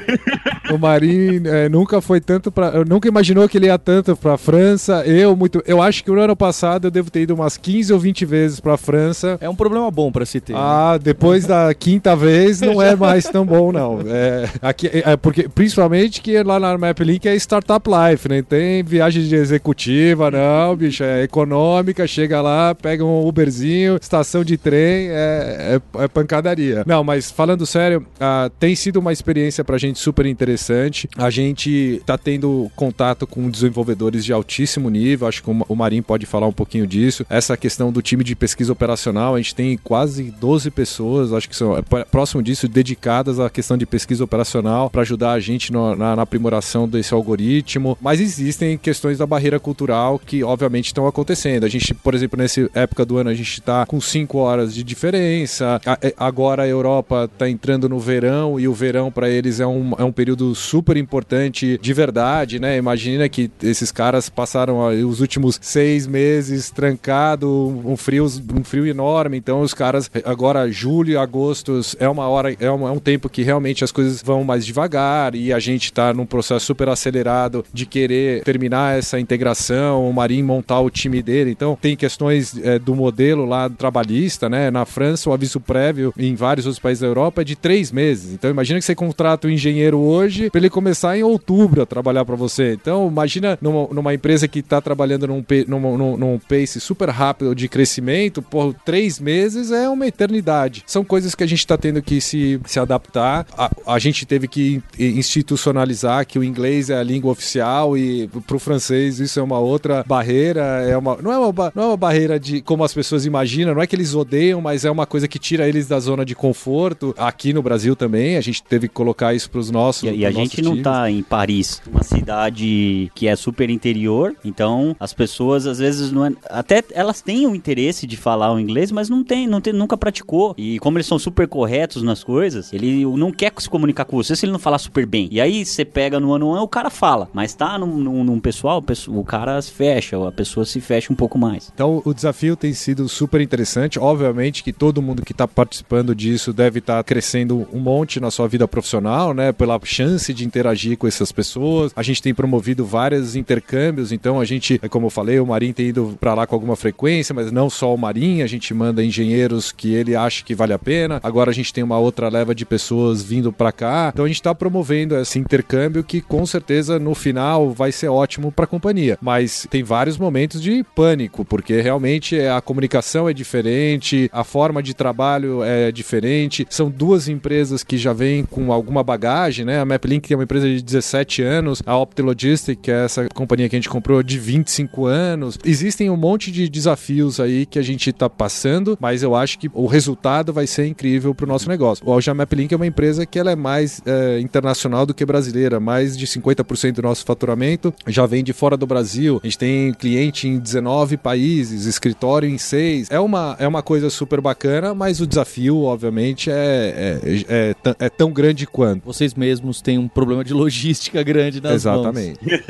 o 0.72 0.78
Marinho 0.78 1.46
é, 1.48 1.68
nunca 1.68 2.00
foi 2.00 2.20
tanto 2.20 2.50
para, 2.52 2.84
nunca 2.84 3.08
imaginou 3.08 3.48
que 3.48 3.56
ele 3.56 3.66
ia 3.66 3.78
tanto 3.78 4.16
para 4.16 4.36
França. 4.36 5.04
Eu 5.06 5.36
muito, 5.36 5.62
eu 5.66 5.80
acho 5.80 6.04
que 6.04 6.10
no 6.10 6.20
ano 6.20 6.36
passado 6.36 6.86
eu 6.86 6.90
devo 6.90 7.10
ter 7.10 7.22
ido 7.22 7.34
umas 7.34 7.56
15 7.56 7.92
ou 7.92 7.98
20 7.98 8.24
vezes 8.24 8.60
para 8.60 8.76
França. 8.76 9.38
É 9.40 9.48
um 9.48 9.54
problema 9.54 9.90
bom 9.90 10.12
para 10.12 10.26
se 10.26 10.40
ter. 10.40 10.52
Né? 10.52 10.58
Ah, 10.60 10.92
né? 10.94 10.98
depois 10.98 11.46
da 11.46 11.72
quinta 11.74 12.14
vez 12.14 12.60
não 12.60 12.80
é 12.82 12.94
mais 12.94 13.24
tão 13.24 13.44
bom 13.44 13.72
não. 13.72 14.00
É, 14.06 14.48
aqui, 14.62 14.90
é, 14.92 15.16
porque 15.16 15.48
principalmente 15.48 16.20
que 16.20 16.42
lá 16.42 16.58
na 16.60 16.76
Map 16.76 17.00
Link 17.00 17.26
é 17.26 17.34
startup 17.36 17.88
life, 17.88 18.28
né? 18.28 18.42
Tem 18.42 18.82
viagem 18.82 19.22
de 19.22 19.34
executiva, 19.34 20.30
não, 20.30 20.76
bicho, 20.76 21.02
é 21.02 21.22
econômica, 21.22 22.06
chega 22.06 22.40
lá, 22.40 22.57
pega 22.80 23.04
um 23.04 23.26
Uberzinho, 23.26 23.98
estação 24.00 24.44
de 24.44 24.56
trem, 24.56 25.08
é, 25.10 25.80
é, 25.94 26.04
é 26.04 26.08
pancadaria. 26.08 26.82
Não, 26.86 27.02
mas 27.02 27.30
falando 27.30 27.66
sério, 27.66 28.06
uh, 28.16 28.50
tem 28.58 28.74
sido 28.74 28.96
uma 28.96 29.12
experiência 29.12 29.64
pra 29.64 29.78
gente 29.78 29.98
super 29.98 30.26
interessante. 30.26 31.08
A 31.16 31.30
gente 31.30 32.02
tá 32.06 32.16
tendo 32.16 32.70
contato 32.76 33.26
com 33.26 33.50
desenvolvedores 33.50 34.24
de 34.24 34.32
altíssimo 34.32 34.88
nível, 34.88 35.28
acho 35.28 35.42
que 35.42 35.50
o 35.50 35.76
Marim 35.76 36.02
pode 36.02 36.26
falar 36.26 36.46
um 36.46 36.52
pouquinho 36.52 36.86
disso. 36.86 37.24
Essa 37.28 37.56
questão 37.56 37.92
do 37.92 38.02
time 38.02 38.24
de 38.24 38.34
pesquisa 38.34 38.72
operacional, 38.72 39.34
a 39.34 39.38
gente 39.38 39.54
tem 39.54 39.76
quase 39.76 40.34
12 40.40 40.70
pessoas, 40.70 41.32
acho 41.32 41.48
que 41.48 41.56
são 41.56 41.76
é, 41.76 41.82
próximo 42.10 42.42
disso, 42.42 42.68
dedicadas 42.68 43.40
à 43.40 43.50
questão 43.50 43.76
de 43.76 43.86
pesquisa 43.86 44.24
operacional 44.24 44.90
para 44.90 45.02
ajudar 45.02 45.32
a 45.32 45.40
gente 45.40 45.72
no, 45.72 45.94
na, 45.94 46.16
na 46.16 46.22
aprimoração 46.22 46.88
desse 46.88 47.12
algoritmo. 47.14 47.96
Mas 48.00 48.20
existem 48.20 48.76
questões 48.78 49.18
da 49.18 49.26
barreira 49.26 49.58
cultural 49.58 50.18
que, 50.18 50.42
obviamente, 50.42 50.86
estão 50.86 51.06
acontecendo. 51.06 51.64
A 51.64 51.68
gente, 51.68 51.94
por 51.94 52.14
exemplo, 52.14 52.38
nessa 52.48 52.70
época 52.74 53.04
do 53.04 53.18
ano, 53.18 53.28
a 53.28 53.34
gente 53.34 53.52
está 53.52 53.84
com 53.84 54.00
5 54.00 54.38
horas 54.38 54.74
de 54.74 54.82
diferença. 54.82 55.80
É, 56.00 56.14
agora 56.16 56.62
a 56.62 56.66
Europa 56.66 57.28
está 57.32 57.48
entrando 57.48 57.88
no 57.88 57.98
verão 57.98 58.58
e 58.58 58.66
o 58.66 58.72
verão 58.72 59.12
para 59.12 59.28
eles 59.28 59.60
é 59.60 59.66
um, 59.66 59.92
é 59.98 60.02
um 60.02 60.10
período 60.10 60.54
super 60.54 60.96
importante 60.96 61.78
de 61.80 61.92
verdade, 61.92 62.58
né? 62.58 62.76
Imagina 62.78 63.28
que 63.28 63.50
esses 63.62 63.92
caras 63.92 64.28
passaram 64.28 64.78
os 65.06 65.20
últimos 65.20 65.58
seis 65.60 66.06
meses 66.06 66.70
trancado, 66.70 67.48
um 67.84 67.96
frio, 67.96 68.26
um 68.54 68.64
frio 68.64 68.86
enorme. 68.86 69.36
Então 69.36 69.60
os 69.60 69.74
caras 69.74 70.10
agora 70.24 70.70
julho, 70.70 71.20
agosto 71.20 71.80
é 71.98 72.08
uma 72.08 72.28
hora, 72.28 72.56
é 72.58 72.70
um, 72.70 72.88
é 72.88 72.90
um 72.90 72.98
tempo 72.98 73.28
que 73.28 73.42
realmente 73.42 73.84
as 73.84 73.92
coisas 73.92 74.22
vão 74.22 74.42
mais 74.42 74.64
devagar 74.64 75.34
e 75.34 75.52
a 75.52 75.58
gente 75.58 75.84
está 75.84 76.14
num 76.14 76.26
processo 76.26 76.64
super 76.66 76.88
acelerado 76.88 77.64
de 77.72 77.84
querer 77.84 78.42
terminar 78.42 78.98
essa 78.98 79.20
integração, 79.20 80.08
o 80.08 80.12
Marim 80.12 80.42
montar 80.42 80.80
o 80.80 80.90
time 80.90 81.22
dele. 81.22 81.50
Então 81.50 81.76
tem 81.80 81.96
questões 81.98 82.37
é, 82.62 82.78
do 82.78 82.94
modelo 82.94 83.44
lá 83.44 83.68
trabalhista, 83.68 84.48
né? 84.48 84.70
Na 84.70 84.84
França 84.84 85.30
o 85.30 85.32
aviso 85.32 85.60
prévio 85.60 86.12
em 86.18 86.34
vários 86.34 86.66
outros 86.66 86.80
países 86.80 87.00
da 87.00 87.06
Europa 87.06 87.42
é 87.42 87.44
de 87.44 87.56
três 87.56 87.90
meses. 87.92 88.32
Então 88.32 88.50
imagina 88.50 88.78
que 88.78 88.84
você 88.84 88.94
contrata 88.94 89.46
um 89.46 89.50
engenheiro 89.50 89.98
hoje 89.98 90.50
para 90.50 90.60
ele 90.60 90.70
começar 90.70 91.16
em 91.16 91.22
outubro 91.22 91.82
a 91.82 91.86
trabalhar 91.86 92.24
para 92.24 92.36
você. 92.36 92.72
Então, 92.72 93.08
imagina 93.08 93.58
numa, 93.60 93.88
numa 93.88 94.14
empresa 94.14 94.48
que 94.48 94.60
está 94.60 94.80
trabalhando 94.80 95.26
num, 95.26 95.44
num, 95.66 95.96
num, 95.96 96.16
num, 96.16 96.38
pace 96.38 96.80
super 96.80 97.08
rápido 97.10 97.54
de 97.54 97.68
crescimento, 97.68 98.40
por 98.42 98.74
três 98.84 99.18
meses 99.18 99.70
é 99.70 99.88
uma 99.88 100.06
eternidade. 100.06 100.82
São 100.86 101.04
coisas 101.04 101.34
que 101.34 101.42
a 101.44 101.46
gente 101.46 101.60
está 101.60 101.76
tendo 101.76 102.02
que 102.02 102.20
se, 102.20 102.60
se 102.66 102.78
adaptar. 102.78 103.46
A, 103.56 103.70
a 103.86 103.98
gente 103.98 104.26
teve 104.26 104.48
que 104.48 104.82
institucionalizar 104.98 106.26
que 106.26 106.38
o 106.38 106.44
inglês 106.44 106.90
é 106.90 106.98
a 106.98 107.02
língua 107.02 107.32
oficial 107.32 107.96
e 107.96 108.28
para 108.46 108.56
o 108.56 108.58
francês 108.58 109.20
isso 109.20 109.38
é 109.38 109.42
uma 109.42 109.58
outra 109.58 110.04
barreira. 110.06 110.62
É 110.88 110.96
uma, 110.96 111.16
não, 111.16 111.32
é 111.32 111.38
uma, 111.38 111.72
não 111.74 111.82
é 111.82 111.86
uma 111.86 111.96
barreira 111.96 112.27
de 112.36 112.60
como 112.60 112.82
as 112.82 112.92
pessoas 112.92 113.24
imaginam, 113.24 113.74
não 113.74 113.82
é 113.82 113.86
que 113.86 113.94
eles 113.94 114.14
odeiam, 114.14 114.60
mas 114.60 114.84
é 114.84 114.90
uma 114.90 115.06
coisa 115.06 115.28
que 115.28 115.38
tira 115.38 115.68
eles 115.68 115.86
da 115.86 116.00
zona 116.00 116.24
de 116.24 116.34
conforto. 116.34 117.14
Aqui 117.16 117.52
no 117.52 117.62
Brasil 117.62 117.94
também, 117.94 118.36
a 118.36 118.40
gente 118.40 118.62
teve 118.62 118.88
que 118.88 118.94
colocar 118.94 119.34
isso 119.34 119.48
para 119.50 119.60
os 119.60 119.70
nossos. 119.70 120.02
E, 120.02 120.16
e 120.16 120.26
a 120.26 120.30
gente 120.30 120.60
não 120.60 120.74
está 120.74 121.08
em 121.10 121.22
Paris, 121.22 121.80
uma 121.86 122.02
cidade 122.02 123.10
que 123.14 123.28
é 123.28 123.36
super 123.36 123.70
interior, 123.70 124.34
então 124.44 124.96
as 124.98 125.12
pessoas 125.12 125.66
às 125.66 125.78
vezes 125.78 126.10
não 126.10 126.26
é, 126.26 126.32
até 126.50 126.82
elas 126.92 127.20
têm 127.20 127.46
o 127.46 127.54
interesse 127.54 128.06
de 128.06 128.16
falar 128.16 128.52
o 128.52 128.58
inglês, 128.58 128.90
mas 128.90 129.08
não 129.08 129.22
tem, 129.22 129.46
não 129.46 129.60
tem, 129.60 129.72
nunca 129.72 129.96
praticou. 129.96 130.54
E 130.56 130.78
como 130.78 130.98
eles 130.98 131.06
são 131.06 131.18
super 131.18 131.46
corretos 131.46 132.02
nas 132.02 132.24
coisas, 132.24 132.72
ele 132.72 133.04
não 133.04 133.30
quer 133.30 133.52
se 133.58 133.68
comunicar 133.68 134.04
com 134.04 134.16
você 134.16 134.34
se 134.34 134.46
ele 134.46 134.52
não 134.52 134.58
falar 134.58 134.78
super 134.78 135.06
bem. 135.06 135.28
E 135.30 135.40
aí 135.40 135.64
você 135.64 135.84
pega 135.84 136.18
no 136.18 136.32
ano 136.32 136.54
1, 136.54 136.62
o 136.62 136.68
cara 136.68 136.90
fala, 136.90 137.28
mas 137.32 137.54
tá 137.54 137.78
num, 137.78 137.98
num, 137.98 138.24
num 138.24 138.40
pessoal, 138.40 138.84
o 139.08 139.24
cara 139.24 139.60
se 139.62 139.70
fecha, 139.70 140.26
a 140.26 140.32
pessoa 140.32 140.64
se 140.64 140.80
fecha 140.80 141.12
um 141.12 141.16
pouco 141.16 141.38
mais. 141.38 141.70
Então 141.72 142.02
o 142.04 142.14
desafio 142.18 142.56
tem 142.56 142.72
sido 142.72 143.08
super 143.08 143.40
interessante. 143.40 143.98
Obviamente 143.98 144.62
que 144.62 144.72
todo 144.72 145.00
mundo 145.00 145.22
que 145.22 145.32
está 145.32 145.48
participando 145.48 146.14
disso 146.14 146.52
deve 146.52 146.80
estar 146.80 146.98
tá 146.98 147.04
crescendo 147.04 147.66
um 147.72 147.78
monte 147.78 148.20
na 148.20 148.30
sua 148.30 148.46
vida 148.46 148.68
profissional, 148.68 149.32
né? 149.32 149.52
Pela 149.52 149.80
chance 149.84 150.34
de 150.34 150.44
interagir 150.44 150.98
com 150.98 151.06
essas 151.06 151.32
pessoas. 151.32 151.92
A 151.96 152.02
gente 152.02 152.22
tem 152.22 152.34
promovido 152.34 152.84
vários 152.84 153.36
intercâmbios, 153.36 154.12
então 154.12 154.40
a 154.40 154.44
gente, 154.44 154.78
como 154.90 155.06
eu 155.06 155.10
falei, 155.10 155.40
o 155.40 155.46
Marim 155.46 155.72
tem 155.72 155.86
ido 155.86 156.16
para 156.20 156.34
lá 156.34 156.46
com 156.46 156.54
alguma 156.54 156.76
frequência, 156.76 157.34
mas 157.34 157.50
não 157.52 157.70
só 157.70 157.94
o 157.94 157.98
Marim, 157.98 158.42
a 158.42 158.46
gente 158.46 158.72
manda 158.74 159.04
engenheiros 159.04 159.72
que 159.72 159.94
ele 159.94 160.14
acha 160.14 160.44
que 160.44 160.54
vale 160.54 160.72
a 160.72 160.78
pena. 160.78 161.20
Agora 161.22 161.50
a 161.50 161.54
gente 161.54 161.72
tem 161.72 161.84
uma 161.84 161.98
outra 161.98 162.28
leva 162.28 162.54
de 162.54 162.66
pessoas 162.66 163.22
vindo 163.22 163.52
para 163.52 163.72
cá. 163.72 164.10
Então 164.12 164.24
a 164.24 164.28
gente 164.28 164.36
está 164.36 164.54
promovendo 164.54 165.16
esse 165.16 165.38
intercâmbio 165.38 166.04
que 166.04 166.20
com 166.20 166.44
certeza 166.44 166.98
no 166.98 167.14
final 167.14 167.70
vai 167.70 167.92
ser 167.92 168.08
ótimo 168.08 168.50
para 168.50 168.64
a 168.64 168.68
companhia. 168.68 169.18
Mas 169.20 169.66
tem 169.70 169.82
vários 169.82 170.18
momentos 170.18 170.60
de 170.60 170.84
pânico, 170.94 171.44
porque 171.44 171.80
realmente 171.80 172.07
a 172.54 172.60
comunicação 172.60 173.28
é 173.28 173.32
diferente, 173.32 174.30
a 174.32 174.44
forma 174.44 174.82
de 174.82 174.94
trabalho 174.94 175.62
é 175.62 175.92
diferente. 175.92 176.66
São 176.70 176.90
duas 176.90 177.28
empresas 177.28 177.82
que 177.84 177.96
já 177.96 178.12
vêm 178.12 178.44
com 178.44 178.72
alguma 178.72 179.02
bagagem, 179.02 179.64
né? 179.64 179.80
A 179.80 179.84
MapLink 179.84 180.32
é 180.32 180.36
uma 180.36 180.44
empresa 180.44 180.68
de 180.68 180.82
17 180.82 181.42
anos, 181.42 181.82
a 181.84 181.96
Optilogistic, 181.96 182.80
que 182.80 182.90
é 182.90 183.04
essa 183.04 183.28
companhia 183.34 183.68
que 183.68 183.76
a 183.76 183.78
gente 183.78 183.88
comprou 183.88 184.22
de 184.22 184.38
25 184.38 185.06
anos. 185.06 185.58
Existem 185.64 186.10
um 186.10 186.16
monte 186.16 186.50
de 186.50 186.68
desafios 186.68 187.40
aí 187.40 187.66
que 187.66 187.78
a 187.78 187.82
gente 187.82 188.10
está 188.10 188.28
passando, 188.28 188.96
mas 189.00 189.22
eu 189.22 189.34
acho 189.34 189.58
que 189.58 189.70
o 189.72 189.86
resultado 189.86 190.52
vai 190.52 190.66
ser 190.66 190.86
incrível 190.86 191.34
para 191.34 191.44
o 191.44 191.48
nosso 191.48 191.68
negócio. 191.68 192.08
Hoje 192.08 192.30
a 192.30 192.34
MapLink 192.34 192.72
é 192.72 192.76
uma 192.76 192.86
empresa 192.86 193.26
que 193.26 193.38
ela 193.38 193.50
é 193.50 193.56
mais 193.56 194.00
é, 194.06 194.40
internacional 194.40 195.04
do 195.04 195.14
que 195.14 195.24
brasileira, 195.24 195.78
mais 195.78 196.16
de 196.16 196.26
50% 196.26 196.92
do 196.92 197.02
nosso 197.02 197.24
faturamento 197.24 197.92
já 198.06 198.26
vem 198.26 198.42
de 198.42 198.52
fora 198.52 198.76
do 198.76 198.86
Brasil. 198.86 199.40
A 199.42 199.46
gente 199.46 199.58
tem 199.58 199.92
cliente 199.92 200.48
em 200.48 200.58
19 200.58 201.16
países, 201.16 201.86
escritório 201.98 202.48
em 202.48 202.56
6. 202.56 203.10
É 203.10 203.20
uma, 203.20 203.56
é 203.58 203.66
uma 203.66 203.82
coisa 203.82 204.08
super 204.08 204.40
bacana, 204.40 204.94
mas 204.94 205.20
o 205.20 205.26
desafio, 205.26 205.82
obviamente, 205.82 206.50
é, 206.50 207.20
é, 207.24 207.44
é, 207.48 207.74
é 207.98 208.08
tão 208.08 208.32
grande 208.32 208.66
quanto. 208.66 209.04
Vocês 209.04 209.34
mesmos 209.34 209.82
têm 209.82 209.98
um 209.98 210.08
problema 210.08 210.44
de 210.44 210.54
logística 210.54 211.22
grande 211.22 211.60
nas 211.60 211.72
Exatamente. 211.72 212.38
Mãos. 212.42 212.60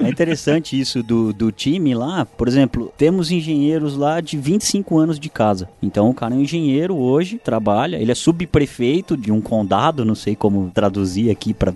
É 0.00 0.08
interessante 0.08 0.78
isso 0.78 1.02
do, 1.02 1.32
do 1.32 1.50
time 1.50 1.94
lá. 1.94 2.24
Por 2.24 2.48
exemplo, 2.48 2.92
temos 2.96 3.30
engenheiros 3.30 3.96
lá 3.96 4.20
de 4.20 4.36
25 4.36 4.98
anos 4.98 5.18
de 5.18 5.28
casa. 5.28 5.68
Então 5.82 6.10
o 6.10 6.14
cara 6.14 6.34
é 6.34 6.38
um 6.38 6.40
engenheiro 6.40 6.96
hoje, 6.96 7.38
trabalha, 7.42 7.96
ele 7.96 8.10
é 8.10 8.14
subprefeito 8.14 9.16
de 9.16 9.30
um 9.30 9.40
condado, 9.40 10.04
não 10.04 10.14
sei 10.14 10.34
como 10.34 10.70
traduzir 10.74 11.30
aqui 11.30 11.54
para 11.54 11.72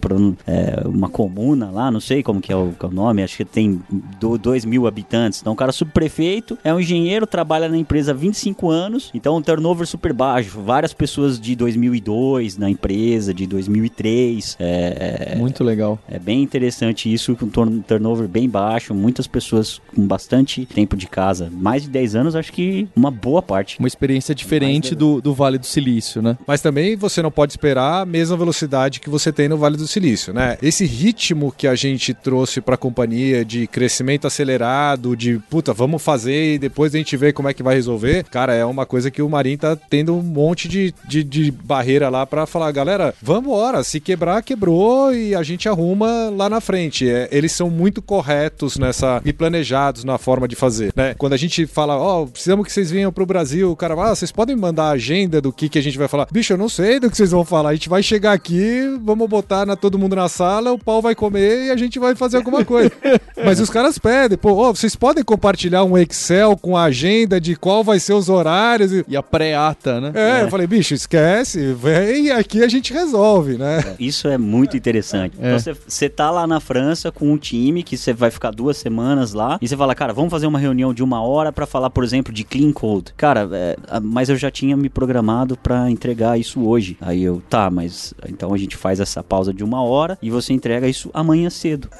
é, 0.47 0.83
uma 0.87 1.09
comuna 1.09 1.71
lá, 1.71 1.91
não 1.91 2.01
sei 2.01 2.23
como 2.23 2.41
que 2.41 2.53
é 2.53 2.57
o, 2.57 2.73
que 2.79 2.85
é 2.85 2.89
o 2.89 2.93
nome, 2.93 3.23
acho 3.23 3.37
que 3.37 3.45
tem 3.45 3.81
2 4.21 4.65
mil 4.65 4.87
habitantes. 4.87 5.41
Então 5.41 5.53
o 5.53 5.57
cara 5.57 5.71
é 5.71 5.73
subprefeito, 5.73 6.59
é 6.65 6.73
um 6.75 6.78
engenheiro, 6.81 7.27
trabalha 7.27 7.69
na 7.69 7.77
empresa 7.77 8.13
há 8.13 8.15
25 8.15 8.71
anos, 8.71 9.11
então 9.15 9.37
um 9.37 9.43
turnover 9.43 9.87
super 9.87 10.13
baixo. 10.13 10.61
Várias 10.61 10.93
pessoas 10.93 11.41
de 11.41 11.55
2002 11.55 12.57
na 12.57 12.71
empresa, 12.71 13.33
de 13.33 13.47
2003. 13.47 14.57
É, 14.59 15.33
é, 15.33 15.37
Muito 15.37 15.63
legal. 15.65 15.99
É 16.09 16.19
bem 16.19 16.43
interessante 16.43 17.13
isso, 17.13 17.37
com 17.37 17.47
um 17.47 17.83
turnover 17.83 18.29
bem 18.29 18.49
baixo, 18.49 18.95
muitas 18.95 19.27
pessoas 19.27 19.81
com 19.95 20.07
bastante 20.07 20.67
tempo 20.67 20.97
de 20.97 21.07
casa. 21.07 21.51
Mais 21.51 21.83
de 21.83 21.91
10 21.91 22.17
anos, 22.17 22.37
acho 22.37 22.53
que 22.53 22.89
uma 22.95 23.11
boa 23.11 23.43
parte. 23.43 23.79
Uma 23.79 23.89
experiência 23.89 24.35
diferente 24.35 24.95
do, 24.95 25.21
do 25.21 25.35
Vale 25.35 25.59
do 25.59 25.67
Silício, 25.67 26.23
né? 26.23 26.37
Mas 26.47 26.61
também 26.61 26.97
você 26.97 27.23
não 27.23 27.31
pode 27.31 27.53
esperar 27.53 28.03
a 28.03 28.07
mesma 28.07 28.37
velocidade 28.37 29.01
que 29.01 29.11
você 29.11 29.33
tem 29.33 29.49
no 29.49 29.57
Vale 29.57 29.77
do 29.77 29.87
Silício, 29.87 30.33
né? 30.33 30.59
Esse 30.63 30.85
ritmo 30.85 31.53
que 31.57 31.67
a 31.67 31.75
gente 31.75 32.13
trouxe 32.15 32.61
para 32.61 32.75
a 32.75 32.79
companhia 32.79 33.45
de 33.45 33.67
crescimento 33.67 34.27
acelerado, 34.27 35.17
de 35.17 35.39
puta, 35.51 35.73
vamos 35.73 36.03
fazer 36.03 36.55
e 36.55 36.59
depois 36.69 36.95
a 36.95 36.99
gente 36.99 37.17
vê 37.17 37.33
como 37.33 37.49
é 37.49 37.55
que 37.55 37.63
vai 37.63 37.75
resolver, 37.75 38.25
cara, 38.25 38.55
é 38.55 38.65
uma 38.65 38.85
coisa 38.85 39.11
que 39.11 39.23
o 39.23 39.29
Marim 39.29 39.57
tá 39.57 39.75
tendo 39.75 40.15
um 40.15 40.23
monte 40.23 40.69
de, 40.69 40.95
de, 41.07 41.25
de 41.25 41.51
barreira 41.51 42.09
lá 42.09 42.27
para 42.27 42.47
falar, 42.47 42.71
galera, 42.73 43.15
vamos 43.23 43.45
embora, 43.45 43.83
se 43.83 43.99
quebrar, 44.01 44.43
quebrou 44.43 45.15
e 45.15 45.35
a 45.35 45.43
gente 45.43 45.69
arruma 45.69 46.31
lá 46.31 46.49
na 46.49 46.61
frente. 46.61 47.09
É, 47.09 47.29
eles 47.33 47.53
são 47.53 47.71
muito 47.71 48.03
corretos 48.03 48.77
nessa 48.77 49.23
e 49.25 49.33
planejados 49.33 50.05
na 50.05 50.19
forma 50.19 50.47
de 50.47 50.55
fazer, 50.55 50.93
né? 50.95 51.15
Quando 51.17 51.33
a 51.33 51.37
gente 51.37 51.67
fala, 51.67 51.97
ó, 51.97 52.23
oh, 52.23 52.27
precisamos 52.27 52.67
que 52.67 52.73
vocês 52.73 52.91
venham 52.91 53.11
pro 53.11 53.25
Brasil, 53.25 53.71
o 53.71 53.77
cara, 53.77 53.95
ah, 53.95 54.15
vocês 54.15 54.31
podem 54.31 54.55
mandar 54.55 54.85
a 54.85 54.91
agenda 54.91 55.41
do 55.41 55.53
que, 55.53 55.69
que 55.69 55.79
a 55.79 55.83
gente 55.83 55.97
vai 55.97 56.07
falar. 56.07 56.29
Bicho, 56.31 56.53
eu 56.53 56.59
não 56.59 56.69
sei 56.69 57.01
do 57.01 57.11
que 57.11 57.17
vocês 57.17 57.31
vão 57.31 57.45
falar. 57.45 57.71
A 57.71 57.75
gente 57.75 57.89
vai 57.89 58.03
chegar 58.03 58.33
aqui, 58.33 58.83
vamos 59.03 59.29
botar 59.29 59.65
na, 59.65 59.75
todo 59.75 59.99
mundo 59.99 60.15
na 60.15 60.29
sala, 60.29 60.73
o 60.73 60.79
pau 60.79 61.01
vai 61.01 61.15
comer 61.15 61.67
e 61.67 61.71
a 61.71 61.77
gente 61.77 61.99
vai 61.99 62.15
fazer 62.15 62.37
alguma 62.37 62.65
coisa. 62.65 62.93
Mas 63.43 63.59
os 63.59 63.71
caras 63.71 63.99
pedem, 63.99 64.37
pô, 64.37 64.53
oh, 64.53 64.75
vocês 64.75 64.95
podem 64.95 65.25
compartilhar 65.25 65.85
um 65.85 65.97
Excel 65.97 66.58
com 66.59 66.77
a 66.77 66.85
agenda 66.85 67.41
de 67.41 67.57
qual 67.57 67.83
vai 67.83 67.99
ser 67.99 68.13
os 68.13 68.29
horários 68.29 68.93
e, 68.93 69.05
e 69.09 69.17
a 69.17 69.23
pré-ata, 69.23 70.01
né? 70.01 70.13
É, 70.15 70.41
é, 70.41 70.43
eu 70.45 70.51
falei, 70.51 70.67
bicho, 70.67 70.95
esquece, 70.95 71.73
vem 71.73 72.27
e 72.27 72.31
aqui 72.31 72.63
a 72.63 72.69
gente 72.69 72.93
resolve, 72.93 73.57
né? 73.57 73.81
É, 73.81 73.95
isso 73.99 74.29
é 74.29 74.37
muito 74.37 74.77
interessante. 74.77 75.37
É. 75.41 75.57
Então 75.57 75.75
você 75.87 76.09
tá 76.09 76.31
lá 76.31 76.47
na 76.47 76.61
França 76.61 77.11
com 77.13 77.33
um 77.33 77.37
time 77.37 77.83
que 77.83 77.97
você 77.97 78.13
vai 78.13 78.31
ficar 78.31 78.51
duas 78.51 78.77
semanas 78.77 79.33
lá 79.33 79.59
e 79.61 79.69
você 79.69 79.77
fala, 79.77 79.95
cara, 79.95 80.13
vamos 80.13 80.31
fazer 80.31 80.47
uma 80.47 80.59
reunião 80.59 80.93
de 80.93 81.03
uma 81.03 81.23
hora 81.23 81.53
para 81.53 81.67
falar, 81.67 81.91
por 81.91 82.05
exemplo, 82.05 82.33
de 82.33 82.45
clean 82.45 82.73
code. 82.73 83.13
Cara, 83.17 83.49
é, 83.53 83.77
mas 84.03 84.29
eu 84.29 84.37
já 84.37 84.51
tinha 84.51 84.77
me 84.77 84.89
programado 84.89 85.57
para 85.57 85.91
entregar 85.91 86.39
isso 86.39 86.61
hoje. 86.67 86.97
Aí 87.01 87.23
eu, 87.23 87.43
tá, 87.49 87.71
mas 87.71 88.13
então 88.29 88.53
a 88.53 88.59
gente 88.59 88.77
faz 88.77 89.01
essa 89.01 89.23
pausa 89.23 89.53
de 89.53 89.63
uma 89.65 89.83
hora 89.83 90.19
e 90.21 90.31
você 90.31 90.53
entrega 90.53 90.89
isso 90.89 91.11
amanhã 91.15 91.51
cedo. 91.51 91.89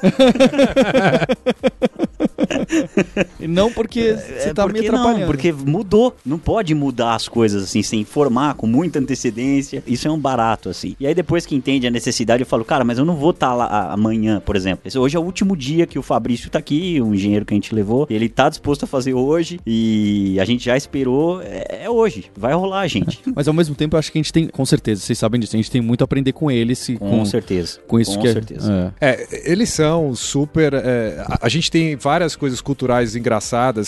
não 3.49 3.71
porque 3.71 4.13
você 4.13 4.49
é 4.49 4.53
tá 4.53 4.63
porque 4.63 4.81
me 4.81 4.87
atrapalhando. 4.87 5.19
Não, 5.19 5.27
porque 5.27 5.51
mudou. 5.51 6.15
Não 6.25 6.37
pode 6.37 6.73
mudar 6.75 7.15
as 7.15 7.27
coisas 7.27 7.63
assim, 7.63 7.81
sem 7.81 8.01
informar, 8.01 8.53
com 8.55 8.67
muita 8.67 8.99
antecedência. 8.99 9.83
Isso 9.85 10.07
é 10.07 10.11
um 10.11 10.19
barato, 10.19 10.69
assim. 10.69 10.95
E 10.99 11.07
aí 11.07 11.13
depois 11.13 11.45
que 11.45 11.55
entende 11.55 11.87
a 11.87 11.91
necessidade, 11.91 12.43
eu 12.43 12.47
falo, 12.47 12.63
cara, 12.63 12.83
mas 12.83 12.97
eu 12.97 13.05
não 13.05 13.15
vou 13.15 13.31
estar 13.31 13.49
tá 13.49 13.53
lá 13.53 13.91
amanhã, 13.91 14.41
por 14.45 14.55
exemplo. 14.55 14.81
Esse 14.85 14.97
hoje 14.97 15.17
é 15.17 15.19
o 15.19 15.23
último 15.23 15.55
dia 15.55 15.85
que 15.87 15.97
o 15.97 16.01
Fabrício 16.01 16.49
tá 16.49 16.59
aqui, 16.59 17.01
o 17.01 17.13
engenheiro 17.13 17.45
que 17.45 17.53
a 17.53 17.57
gente 17.57 17.73
levou. 17.73 18.07
Ele 18.09 18.29
tá 18.29 18.49
disposto 18.49 18.83
a 18.83 18.87
fazer 18.87 19.13
hoje 19.13 19.59
e 19.65 20.37
a 20.39 20.45
gente 20.45 20.65
já 20.65 20.77
esperou. 20.77 21.41
É, 21.41 21.85
é 21.85 21.89
hoje. 21.89 22.25
Vai 22.35 22.53
rolar, 22.53 22.87
gente. 22.87 23.19
mas 23.35 23.47
ao 23.47 23.53
mesmo 23.53 23.75
tempo, 23.75 23.95
eu 23.95 23.99
acho 23.99 24.11
que 24.11 24.17
a 24.17 24.21
gente 24.21 24.33
tem, 24.33 24.47
com 24.47 24.65
certeza, 24.65 25.01
vocês 25.01 25.17
sabem 25.17 25.39
disso, 25.39 25.55
a 25.55 25.57
gente 25.57 25.71
tem 25.71 25.81
muito 25.81 26.01
a 26.01 26.05
aprender 26.05 26.31
com 26.33 26.49
eles. 26.51 26.87
Com, 26.87 26.97
com 26.97 27.25
certeza. 27.25 27.79
Com 27.87 27.99
isso 27.99 28.15
com 28.15 28.21
que 28.21 28.27
é- 28.27 28.33
certeza. 28.33 28.93
É. 29.01 29.09
é. 29.09 29.51
eles 29.51 29.69
são 29.69 30.13
super. 30.15 30.73
É, 30.73 31.23
a, 31.27 31.39
a 31.45 31.49
gente 31.49 31.71
tem 31.71 31.95
várias 31.95 32.35
coisas 32.35 32.61
culturais 32.61 33.15
engraçadas 33.15 33.38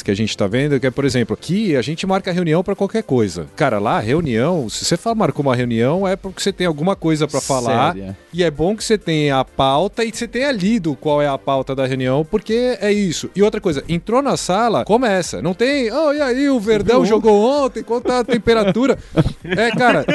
que 0.04 0.12
a 0.12 0.16
gente 0.16 0.36
tá 0.36 0.48
vendo, 0.48 0.80
que 0.80 0.88
é, 0.88 0.92
por 0.92 1.06
exemplo, 1.06 1.36
que 1.36 1.76
a 1.76 1.82
gente 1.82 2.06
marca 2.06 2.32
reunião 2.32 2.64
para 2.64 2.76
qualquer 2.76 3.04
coisa. 3.04 3.48
Cara, 3.56 3.80
lá, 3.80 4.00
reunião, 4.00 4.70
se 4.70 4.86
você 4.86 4.98
fala, 4.98 5.16
marcou 5.16 5.44
uma 5.44 5.56
reunião, 5.56 6.08
é 6.08 6.16
porque 6.16 6.42
você 6.42 6.52
tem 6.52 6.68
alguma 6.68 6.96
coisa 6.96 7.28
para 7.28 7.42
falar. 7.42 7.94
Séria. 7.94 8.18
E 8.34 8.44
é 8.44 8.52
bom 8.52 8.76
que 8.76 8.84
você 8.84 8.98
tenha 8.98 9.40
a 9.40 9.46
pauta 9.46 10.04
e 10.04 10.12
você 10.12 10.28
tenha 10.28 10.52
lido 10.52 10.96
qual 10.96 11.22
é 11.22 11.28
a 11.28 11.38
pauta 11.38 11.76
da 11.76 11.86
reunião, 11.86 12.26
porque 12.30 12.78
é 12.80 12.92
isso. 12.92 13.30
E 13.36 13.44
outra 13.44 13.60
coisa, 13.60 13.84
entrou 13.88 14.22
na 14.22 14.38
sala, 14.38 14.86
começa. 14.86 15.42
Não 15.42 15.54
tem, 15.54 15.92
oh, 15.92 16.14
e 16.14 16.22
aí, 16.22 16.50
o 16.50 16.60
Verdão 16.60 17.06
jogou 17.06 17.44
ontem, 17.44 17.84
quanto 17.84 18.06
tá 18.06 18.20
a 18.20 18.24
temperatura? 18.24 18.98
é, 19.44 19.72
cara, 19.72 20.06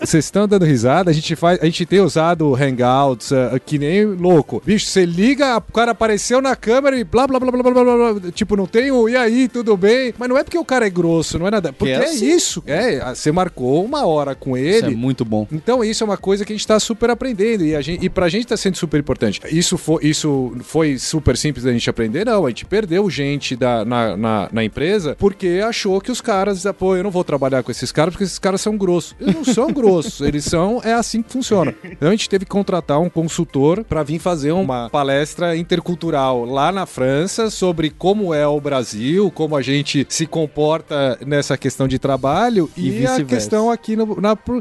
vocês 0.00 0.14
oh, 0.14 0.18
estão 0.18 0.48
dando 0.48 0.64
risada, 0.64 1.10
a 1.10 1.14
gente 1.14 1.34
faz, 1.36 1.58
a 1.60 1.64
gente 1.64 1.84
tem 1.86 2.00
usado 2.00 2.54
Hangouts 2.54 3.30
uh, 3.30 3.60
que 3.64 3.78
nem 3.78 4.04
louco. 4.04 4.62
Bicho, 4.64 4.86
você 4.86 5.04
liga, 5.04 5.56
o 5.56 5.72
cara 5.72 5.92
apareceu 5.92 6.40
na 6.40 6.54
câmera 6.54 6.98
e 6.98 7.04
blá 7.04 7.26
blá 7.26 7.38
blá 7.38 7.50
blá 7.50 7.62
blá 7.62 7.72
blá 7.72 7.84
blá. 7.84 8.19
Tipo, 8.32 8.56
não 8.56 8.66
tem 8.66 8.90
o 8.90 9.08
e 9.08 9.16
aí, 9.16 9.48
tudo 9.48 9.76
bem? 9.76 10.14
Mas 10.18 10.28
não 10.28 10.36
é 10.36 10.44
porque 10.44 10.58
o 10.58 10.64
cara 10.64 10.86
é 10.86 10.90
grosso, 10.90 11.38
não 11.38 11.46
é 11.46 11.50
nada. 11.50 11.72
Porque 11.72 11.92
é 11.92 11.96
é, 11.96 12.04
assim. 12.04 12.26
isso. 12.26 12.62
É, 12.66 13.14
você 13.14 13.32
marcou 13.32 13.84
uma 13.84 14.06
hora 14.06 14.34
com 14.34 14.56
Isso 14.56 14.84
é 14.84 14.88
ele. 14.88 14.96
muito 14.96 15.24
bom. 15.24 15.46
Então 15.52 15.84
isso 15.84 16.02
é 16.02 16.06
uma 16.06 16.16
coisa 16.16 16.44
que 16.44 16.52
a 16.52 16.56
gente 16.56 16.66
tá 16.66 16.78
super 16.78 17.10
aprendendo 17.10 17.64
e, 17.64 17.74
a 17.74 17.80
gente, 17.80 18.04
e 18.04 18.08
pra 18.08 18.28
gente 18.28 18.46
tá 18.46 18.56
sendo 18.56 18.76
super 18.76 18.98
importante. 19.00 19.40
Isso 19.50 19.76
foi, 19.76 20.04
isso 20.04 20.52
foi 20.62 20.98
super 20.98 21.36
simples 21.36 21.64
da 21.64 21.72
gente 21.72 21.88
aprender? 21.88 22.24
Não, 22.24 22.46
a 22.46 22.48
gente 22.48 22.64
perdeu 22.64 23.08
gente 23.10 23.56
da, 23.56 23.84
na, 23.84 24.16
na, 24.16 24.48
na 24.52 24.64
empresa 24.64 25.16
porque 25.18 25.60
achou 25.66 26.00
que 26.00 26.10
os 26.10 26.20
caras, 26.20 26.64
pô, 26.78 26.96
eu 26.96 27.04
não 27.04 27.10
vou 27.10 27.24
trabalhar 27.24 27.62
com 27.62 27.70
esses 27.70 27.92
caras 27.92 28.14
porque 28.14 28.24
esses 28.24 28.38
caras 28.38 28.60
são 28.60 28.76
grossos. 28.76 29.14
Eles 29.20 29.34
não 29.34 29.44
são 29.44 29.72
grossos, 29.72 30.20
eles 30.26 30.44
são, 30.44 30.80
é 30.84 30.92
assim 30.92 31.22
que 31.22 31.32
funciona. 31.32 31.74
Então 31.84 32.08
a 32.08 32.12
gente 32.12 32.28
teve 32.28 32.44
que 32.44 32.50
contratar 32.50 33.00
um 33.00 33.08
consultor 33.08 33.84
pra 33.84 34.02
vir 34.02 34.18
fazer 34.18 34.52
uma 34.52 34.88
palestra 34.90 35.56
intercultural 35.56 36.44
lá 36.44 36.70
na 36.72 36.86
França 36.86 37.50
sobre 37.50 37.90
como 38.00 38.32
é 38.32 38.46
o 38.46 38.58
Brasil, 38.58 39.30
como 39.30 39.54
a 39.54 39.60
gente 39.60 40.06
se 40.08 40.26
comporta 40.26 41.18
nessa 41.24 41.58
questão 41.58 41.86
de 41.86 41.98
trabalho 41.98 42.70
E 42.74 43.02
e, 43.02 43.06
a 43.06 43.22
questão 43.22 43.70
aqui 43.70 43.94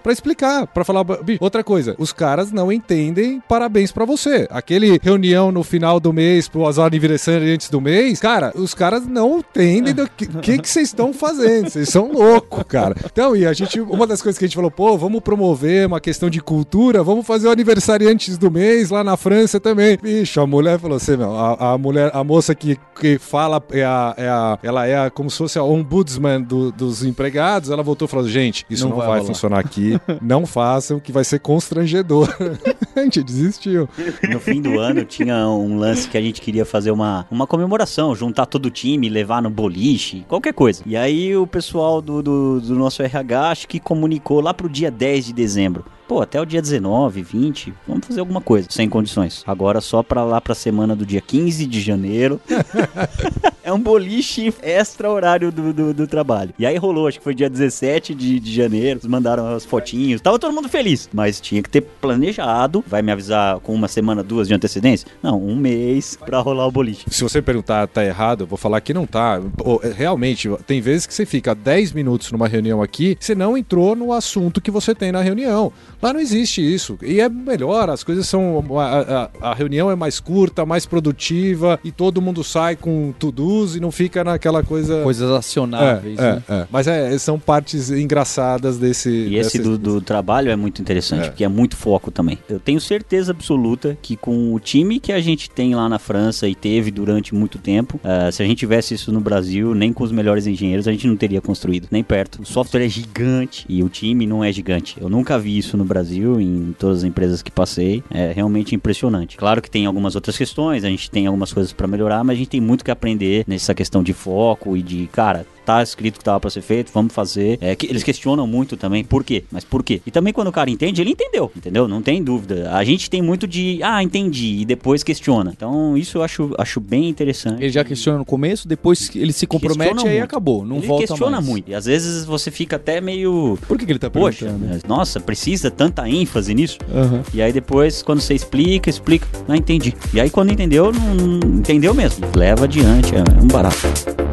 pra 0.03 0.11
explicar, 0.11 0.67
pra 0.67 0.83
falar. 0.83 1.05
Outra 1.39 1.63
coisa, 1.63 1.95
os 1.97 2.11
caras 2.11 2.51
não 2.51 2.69
entendem 2.69 3.41
parabéns 3.47 3.93
pra 3.93 4.03
você. 4.03 4.45
Aquele 4.51 4.99
reunião 5.01 5.53
no 5.53 5.63
final 5.63 6.01
do 6.01 6.11
mês 6.11 6.49
pro 6.49 6.67
aniversário 6.81 7.53
antes 7.53 7.69
do 7.69 7.79
mês, 7.79 8.19
cara, 8.19 8.51
os 8.55 8.73
caras 8.73 9.07
não 9.07 9.39
entendem 9.39 9.93
do 9.93 10.09
que 10.09 10.27
que 10.27 10.57
que 10.57 10.69
vocês 10.69 10.89
estão 10.89 11.13
fazendo. 11.13 11.69
Vocês 11.69 11.87
são 11.87 12.11
loucos, 12.11 12.63
cara. 12.67 12.93
Então, 13.05 13.37
e 13.37 13.45
a 13.45 13.53
gente, 13.53 13.79
uma 13.79 14.05
das 14.05 14.21
coisas 14.21 14.37
que 14.37 14.43
a 14.43 14.47
gente 14.49 14.55
falou, 14.55 14.69
pô, 14.69 14.97
vamos 14.97 15.21
promover 15.21 15.87
uma 15.87 16.01
questão 16.01 16.29
de 16.29 16.41
cultura, 16.41 17.01
vamos 17.03 17.25
fazer 17.25 17.47
o 17.47 17.51
aniversário 17.51 18.09
antes 18.09 18.37
do 18.37 18.51
mês 18.51 18.89
lá 18.89 19.01
na 19.01 19.15
França 19.15 19.61
também. 19.61 19.97
Bicho, 20.01 20.41
a 20.41 20.47
mulher 20.47 20.77
falou 20.77 20.97
assim, 20.97 21.15
meu, 21.15 21.33
a, 21.33 21.73
a 21.73 21.77
mulher, 21.77 22.11
a 22.13 22.21
moça 22.21 22.53
que, 22.53 22.77
que 22.99 23.17
fala, 23.29 23.61
é 23.71 23.83
a, 23.83 24.13
é 24.17 24.27
a, 24.27 24.59
ela 24.63 24.85
é 24.87 25.05
a, 25.05 25.09
como 25.09 25.29
se 25.29 25.37
fosse 25.37 25.57
a 25.59 25.63
ombudsman 25.63 26.41
do- 26.41 26.71
dos 26.71 27.03
empregados, 27.03 27.69
ela 27.69 27.83
voltou 27.83 28.05
e 28.07 28.09
falou, 28.09 28.27
gente, 28.27 28.65
isso 28.69 28.83
Não 28.83 28.91
não, 28.91 28.97
vai 28.97 29.07
vai, 29.07 29.21
funcionar 29.25 29.59
aqui, 29.59 29.99
não 30.21 30.45
façam, 30.45 30.99
que 30.99 31.11
vai 31.11 31.23
ser 31.23 31.39
constrangedor. 31.39 32.27
desistiu. 33.07 33.87
No 34.29 34.39
fim 34.39 34.61
do 34.61 34.79
ano 34.79 35.05
tinha 35.05 35.47
um 35.47 35.77
lance 35.77 36.07
que 36.09 36.17
a 36.17 36.21
gente 36.21 36.41
queria 36.41 36.65
fazer 36.65 36.91
uma, 36.91 37.25
uma 37.31 37.47
comemoração, 37.47 38.15
juntar 38.15 38.45
todo 38.45 38.65
o 38.65 38.71
time, 38.71 39.07
levar 39.07 39.41
no 39.41 39.49
boliche, 39.49 40.25
qualquer 40.27 40.53
coisa. 40.53 40.83
E 40.85 40.97
aí 40.97 41.35
o 41.35 41.47
pessoal 41.47 42.01
do, 42.01 42.21
do, 42.21 42.59
do 42.61 42.75
nosso 42.75 43.01
RH 43.01 43.49
acho 43.49 43.67
que 43.67 43.79
comunicou 43.79 44.41
lá 44.41 44.53
pro 44.53 44.67
dia 44.67 44.91
10 44.91 45.27
de 45.27 45.33
dezembro. 45.33 45.85
Pô, 46.09 46.23
até 46.23 46.41
o 46.41 46.45
dia 46.45 46.59
19, 46.59 47.21
20, 47.21 47.71
vamos 47.87 48.07
fazer 48.07 48.19
alguma 48.19 48.41
coisa, 48.41 48.67
sem 48.71 48.89
condições. 48.89 49.43
Agora 49.45 49.79
só 49.79 50.01
pra 50.01 50.23
lá 50.23 50.41
pra 50.41 50.55
semana 50.55 50.95
do 50.95 51.05
dia 51.05 51.21
15 51.21 51.67
de 51.67 51.79
janeiro. 51.79 52.41
é 53.63 53.71
um 53.71 53.79
boliche 53.79 54.51
extra 54.63 55.07
horário 55.07 55.51
do, 55.51 55.71
do, 55.71 55.93
do 55.93 56.07
trabalho. 56.07 56.51
E 56.57 56.65
aí 56.65 56.75
rolou, 56.77 57.07
acho 57.07 57.19
que 57.19 57.23
foi 57.23 57.35
dia 57.35 57.47
17 57.47 58.15
de, 58.15 58.39
de 58.39 58.51
janeiro, 58.51 58.99
mandaram 59.07 59.53
as 59.53 59.63
fotinhos, 59.63 60.19
tava 60.19 60.39
todo 60.39 60.51
mundo 60.51 60.67
feliz. 60.67 61.07
Mas 61.13 61.39
tinha 61.39 61.61
que 61.61 61.69
ter 61.69 61.81
planejado, 61.81 62.83
vai 62.89 63.01
me 63.01 63.11
avisar 63.11 63.59
com 63.59 63.73
uma 63.73 63.87
semana, 63.87 64.23
duas 64.23 64.47
de 64.47 64.53
antecedência? 64.53 65.07
Não, 65.23 65.41
um 65.41 65.55
mês 65.55 66.17
pra 66.25 66.39
rolar 66.39 66.67
o 66.67 66.71
boliche. 66.71 67.05
Se 67.09 67.23
você 67.23 67.41
perguntar 67.41 67.87
tá 67.87 68.03
errado, 68.03 68.41
eu 68.43 68.47
vou 68.47 68.57
falar 68.57 68.81
que 68.81 68.93
não 68.93 69.05
tá. 69.05 69.39
É, 69.83 69.93
Realmente, 69.99 70.49
tem 70.65 70.81
vezes 70.81 71.05
que 71.05 71.13
você 71.13 71.25
fica 71.25 71.53
10 71.53 71.91
minutos 71.93 72.31
numa 72.31 72.47
reunião 72.47 72.81
aqui, 72.81 73.17
você 73.19 73.35
não 73.35 73.57
entrou 73.57 73.95
no 73.95 74.11
assunto 74.13 74.59
que 74.61 74.71
você 74.71 74.93
tem 74.95 75.11
na 75.11 75.21
reunião. 75.21 75.71
Lá 76.01 76.11
não 76.13 76.19
existe 76.19 76.61
isso. 76.61 76.97
E 77.01 77.19
é 77.21 77.29
melhor, 77.29 77.89
as 77.89 78.03
coisas 78.03 78.27
são. 78.27 78.63
A, 78.79 79.29
a- 79.41 79.51
a 79.51 79.53
reunião 79.53 79.89
é 79.91 79.95
mais 79.95 80.19
curta, 80.19 80.65
mais 80.65 80.85
produtiva, 80.85 81.79
e 81.83 81.91
todo 81.91 82.21
mundo 82.21 82.43
sai 82.43 82.75
com 82.75 83.13
to-dos 83.19 83.75
e 83.75 83.79
não 83.79 83.91
fica 83.91 84.23
naquela 84.23 84.63
coisa. 84.63 85.01
Coisas 85.03 85.29
acionáveis, 85.31 86.17
é, 86.17 86.21
né? 86.33 86.43
é, 86.49 86.53
é. 86.55 86.67
Mas 86.71 86.87
é, 86.87 87.17
são 87.17 87.37
partes 87.39 87.89
engraçadas 87.89 88.77
desse. 88.77 89.09
E 89.09 89.35
esse 89.37 89.57
dessa- 89.57 89.69
do, 89.69 89.77
do 89.77 90.01
trabalho 90.01 90.49
é 90.49 90.55
muito 90.55 90.81
interessante, 90.81 91.25
É. 91.25 91.29
porque 91.29 91.43
é 91.43 91.47
muito 91.47 91.75
foco 91.75 92.09
também. 92.11 92.37
Eu 92.49 92.59
tenho 92.69 92.79
certeza 92.79 93.31
absoluta 93.31 93.97
que 93.99 94.15
com 94.15 94.53
o 94.53 94.59
time 94.59 94.99
que 94.99 95.11
a 95.11 95.19
gente 95.19 95.49
tem 95.49 95.73
lá 95.73 95.89
na 95.89 95.97
França 95.97 96.47
e 96.47 96.53
teve 96.53 96.91
durante 96.91 97.33
muito 97.33 97.57
tempo, 97.57 97.99
eh, 98.03 98.29
se 98.31 98.43
a 98.43 98.45
gente 98.45 98.59
tivesse 98.59 98.93
isso 98.93 99.11
no 99.11 99.19
Brasil, 99.19 99.73
nem 99.73 99.91
com 99.91 100.03
os 100.03 100.11
melhores 100.11 100.45
engenheiros, 100.45 100.87
a 100.87 100.91
gente 100.91 101.07
não 101.07 101.17
teria 101.17 101.41
construído, 101.41 101.87
nem 101.89 102.03
perto. 102.03 102.43
O 102.43 102.45
software 102.45 102.85
é 102.85 102.87
gigante 102.87 103.65
e 103.67 103.81
o 103.81 103.89
time 103.89 104.27
não 104.27 104.43
é 104.43 104.51
gigante. 104.51 104.97
Eu 105.01 105.09
nunca 105.09 105.39
vi 105.39 105.57
isso 105.57 105.75
no 105.77 105.83
Brasil, 105.83 106.39
em 106.39 106.75
todas 106.77 106.99
as 106.99 107.03
empresas 107.05 107.41
que 107.41 107.49
passei. 107.49 108.03
É 108.11 108.31
realmente 108.33 108.75
impressionante. 108.75 109.35
Claro 109.35 109.63
que 109.63 109.71
tem 109.71 109.87
algumas 109.87 110.13
outras 110.13 110.37
questões, 110.37 110.83
a 110.83 110.89
gente 110.89 111.09
tem 111.09 111.25
algumas 111.25 111.51
coisas 111.51 111.73
para 111.73 111.87
melhorar, 111.87 112.23
mas 112.23 112.35
a 112.35 112.37
gente 112.37 112.49
tem 112.49 112.61
muito 112.61 112.85
que 112.85 112.91
aprender 112.91 113.45
nessa 113.47 113.73
questão 113.73 114.03
de 114.03 114.13
foco 114.13 114.77
e 114.77 114.83
de, 114.83 115.07
cara, 115.07 115.43
tá 115.69 115.83
escrito 115.83 116.17
que 116.17 116.23
tava 116.23 116.39
pra 116.39 116.49
ser 116.49 116.61
feito, 116.61 116.91
vamos 116.91 117.13
fazer. 117.13 117.59
É, 117.61 117.75
que 117.75 117.85
eles 117.85 118.01
questionam 118.01 118.47
muito 118.47 118.75
também, 118.75 119.03
por 119.03 119.23
quê? 119.23 119.43
Mas 119.51 119.63
por 119.63 119.83
quê? 119.83 120.01
E 120.03 120.09
também 120.09 120.33
quando 120.33 120.47
o 120.47 120.51
cara 120.51 120.67
entende, 120.67 120.99
ele 120.99 121.11
entendeu, 121.11 121.51
entendeu? 121.55 121.87
Não 121.87 122.01
tem 122.01 122.23
dúvida. 122.23 122.71
A 122.71 122.83
gente 122.83 123.07
tem 123.07 123.21
muito 123.21 123.47
de, 123.47 123.79
ah, 123.83 124.01
entendi, 124.01 124.61
e 124.61 124.65
depois 124.65 125.03
questiona. 125.03 125.51
Então 125.55 125.95
isso 125.95 126.17
eu 126.17 126.23
acho, 126.23 126.55
acho 126.57 126.79
bem 126.79 127.07
interessante. 127.07 127.61
Ele 127.61 127.71
já 127.71 127.83
questiona 127.83 128.17
no 128.17 128.25
começo, 128.25 128.67
depois 128.67 129.11
ele 129.15 129.31
se 129.31 129.45
compromete 129.45 129.91
Questiona 129.91 130.09
e 130.09 130.13
muito. 130.17 130.23
acabou. 130.23 130.65
Não 130.65 130.77
ele 130.77 130.87
volta 130.87 131.05
questiona 131.05 131.37
mais. 131.37 131.45
muito. 131.45 131.69
E 131.69 131.75
às 131.75 131.85
vezes 131.85 132.25
você 132.25 132.49
fica 132.49 132.77
até 132.77 132.99
meio. 132.99 133.55
Por 133.67 133.77
que, 133.77 133.85
que 133.85 133.91
ele 133.91 133.99
tá 133.99 134.09
Poxa, 134.09 134.45
perguntando? 134.45 134.81
nossa, 134.87 135.19
precisa 135.19 135.69
tanta 135.69 136.09
ênfase 136.09 136.53
nisso? 136.55 136.79
Aham. 136.91 137.21
E 137.31 137.43
aí 137.43 137.53
depois, 137.53 138.01
quando 138.01 138.21
você 138.21 138.33
explica, 138.33 138.89
explica, 138.89 139.27
não 139.47 139.53
entendi. 139.55 139.93
E 140.13 140.19
aí 140.19 140.31
quando 140.31 140.51
entendeu, 140.51 140.91
não, 140.91 141.13
não 141.13 141.59
entendeu 141.59 141.93
mesmo. 141.93 142.25
Leva 142.35 142.63
adiante, 142.63 143.13
é 143.15 143.21
um 143.43 143.47
barato. 143.47 144.28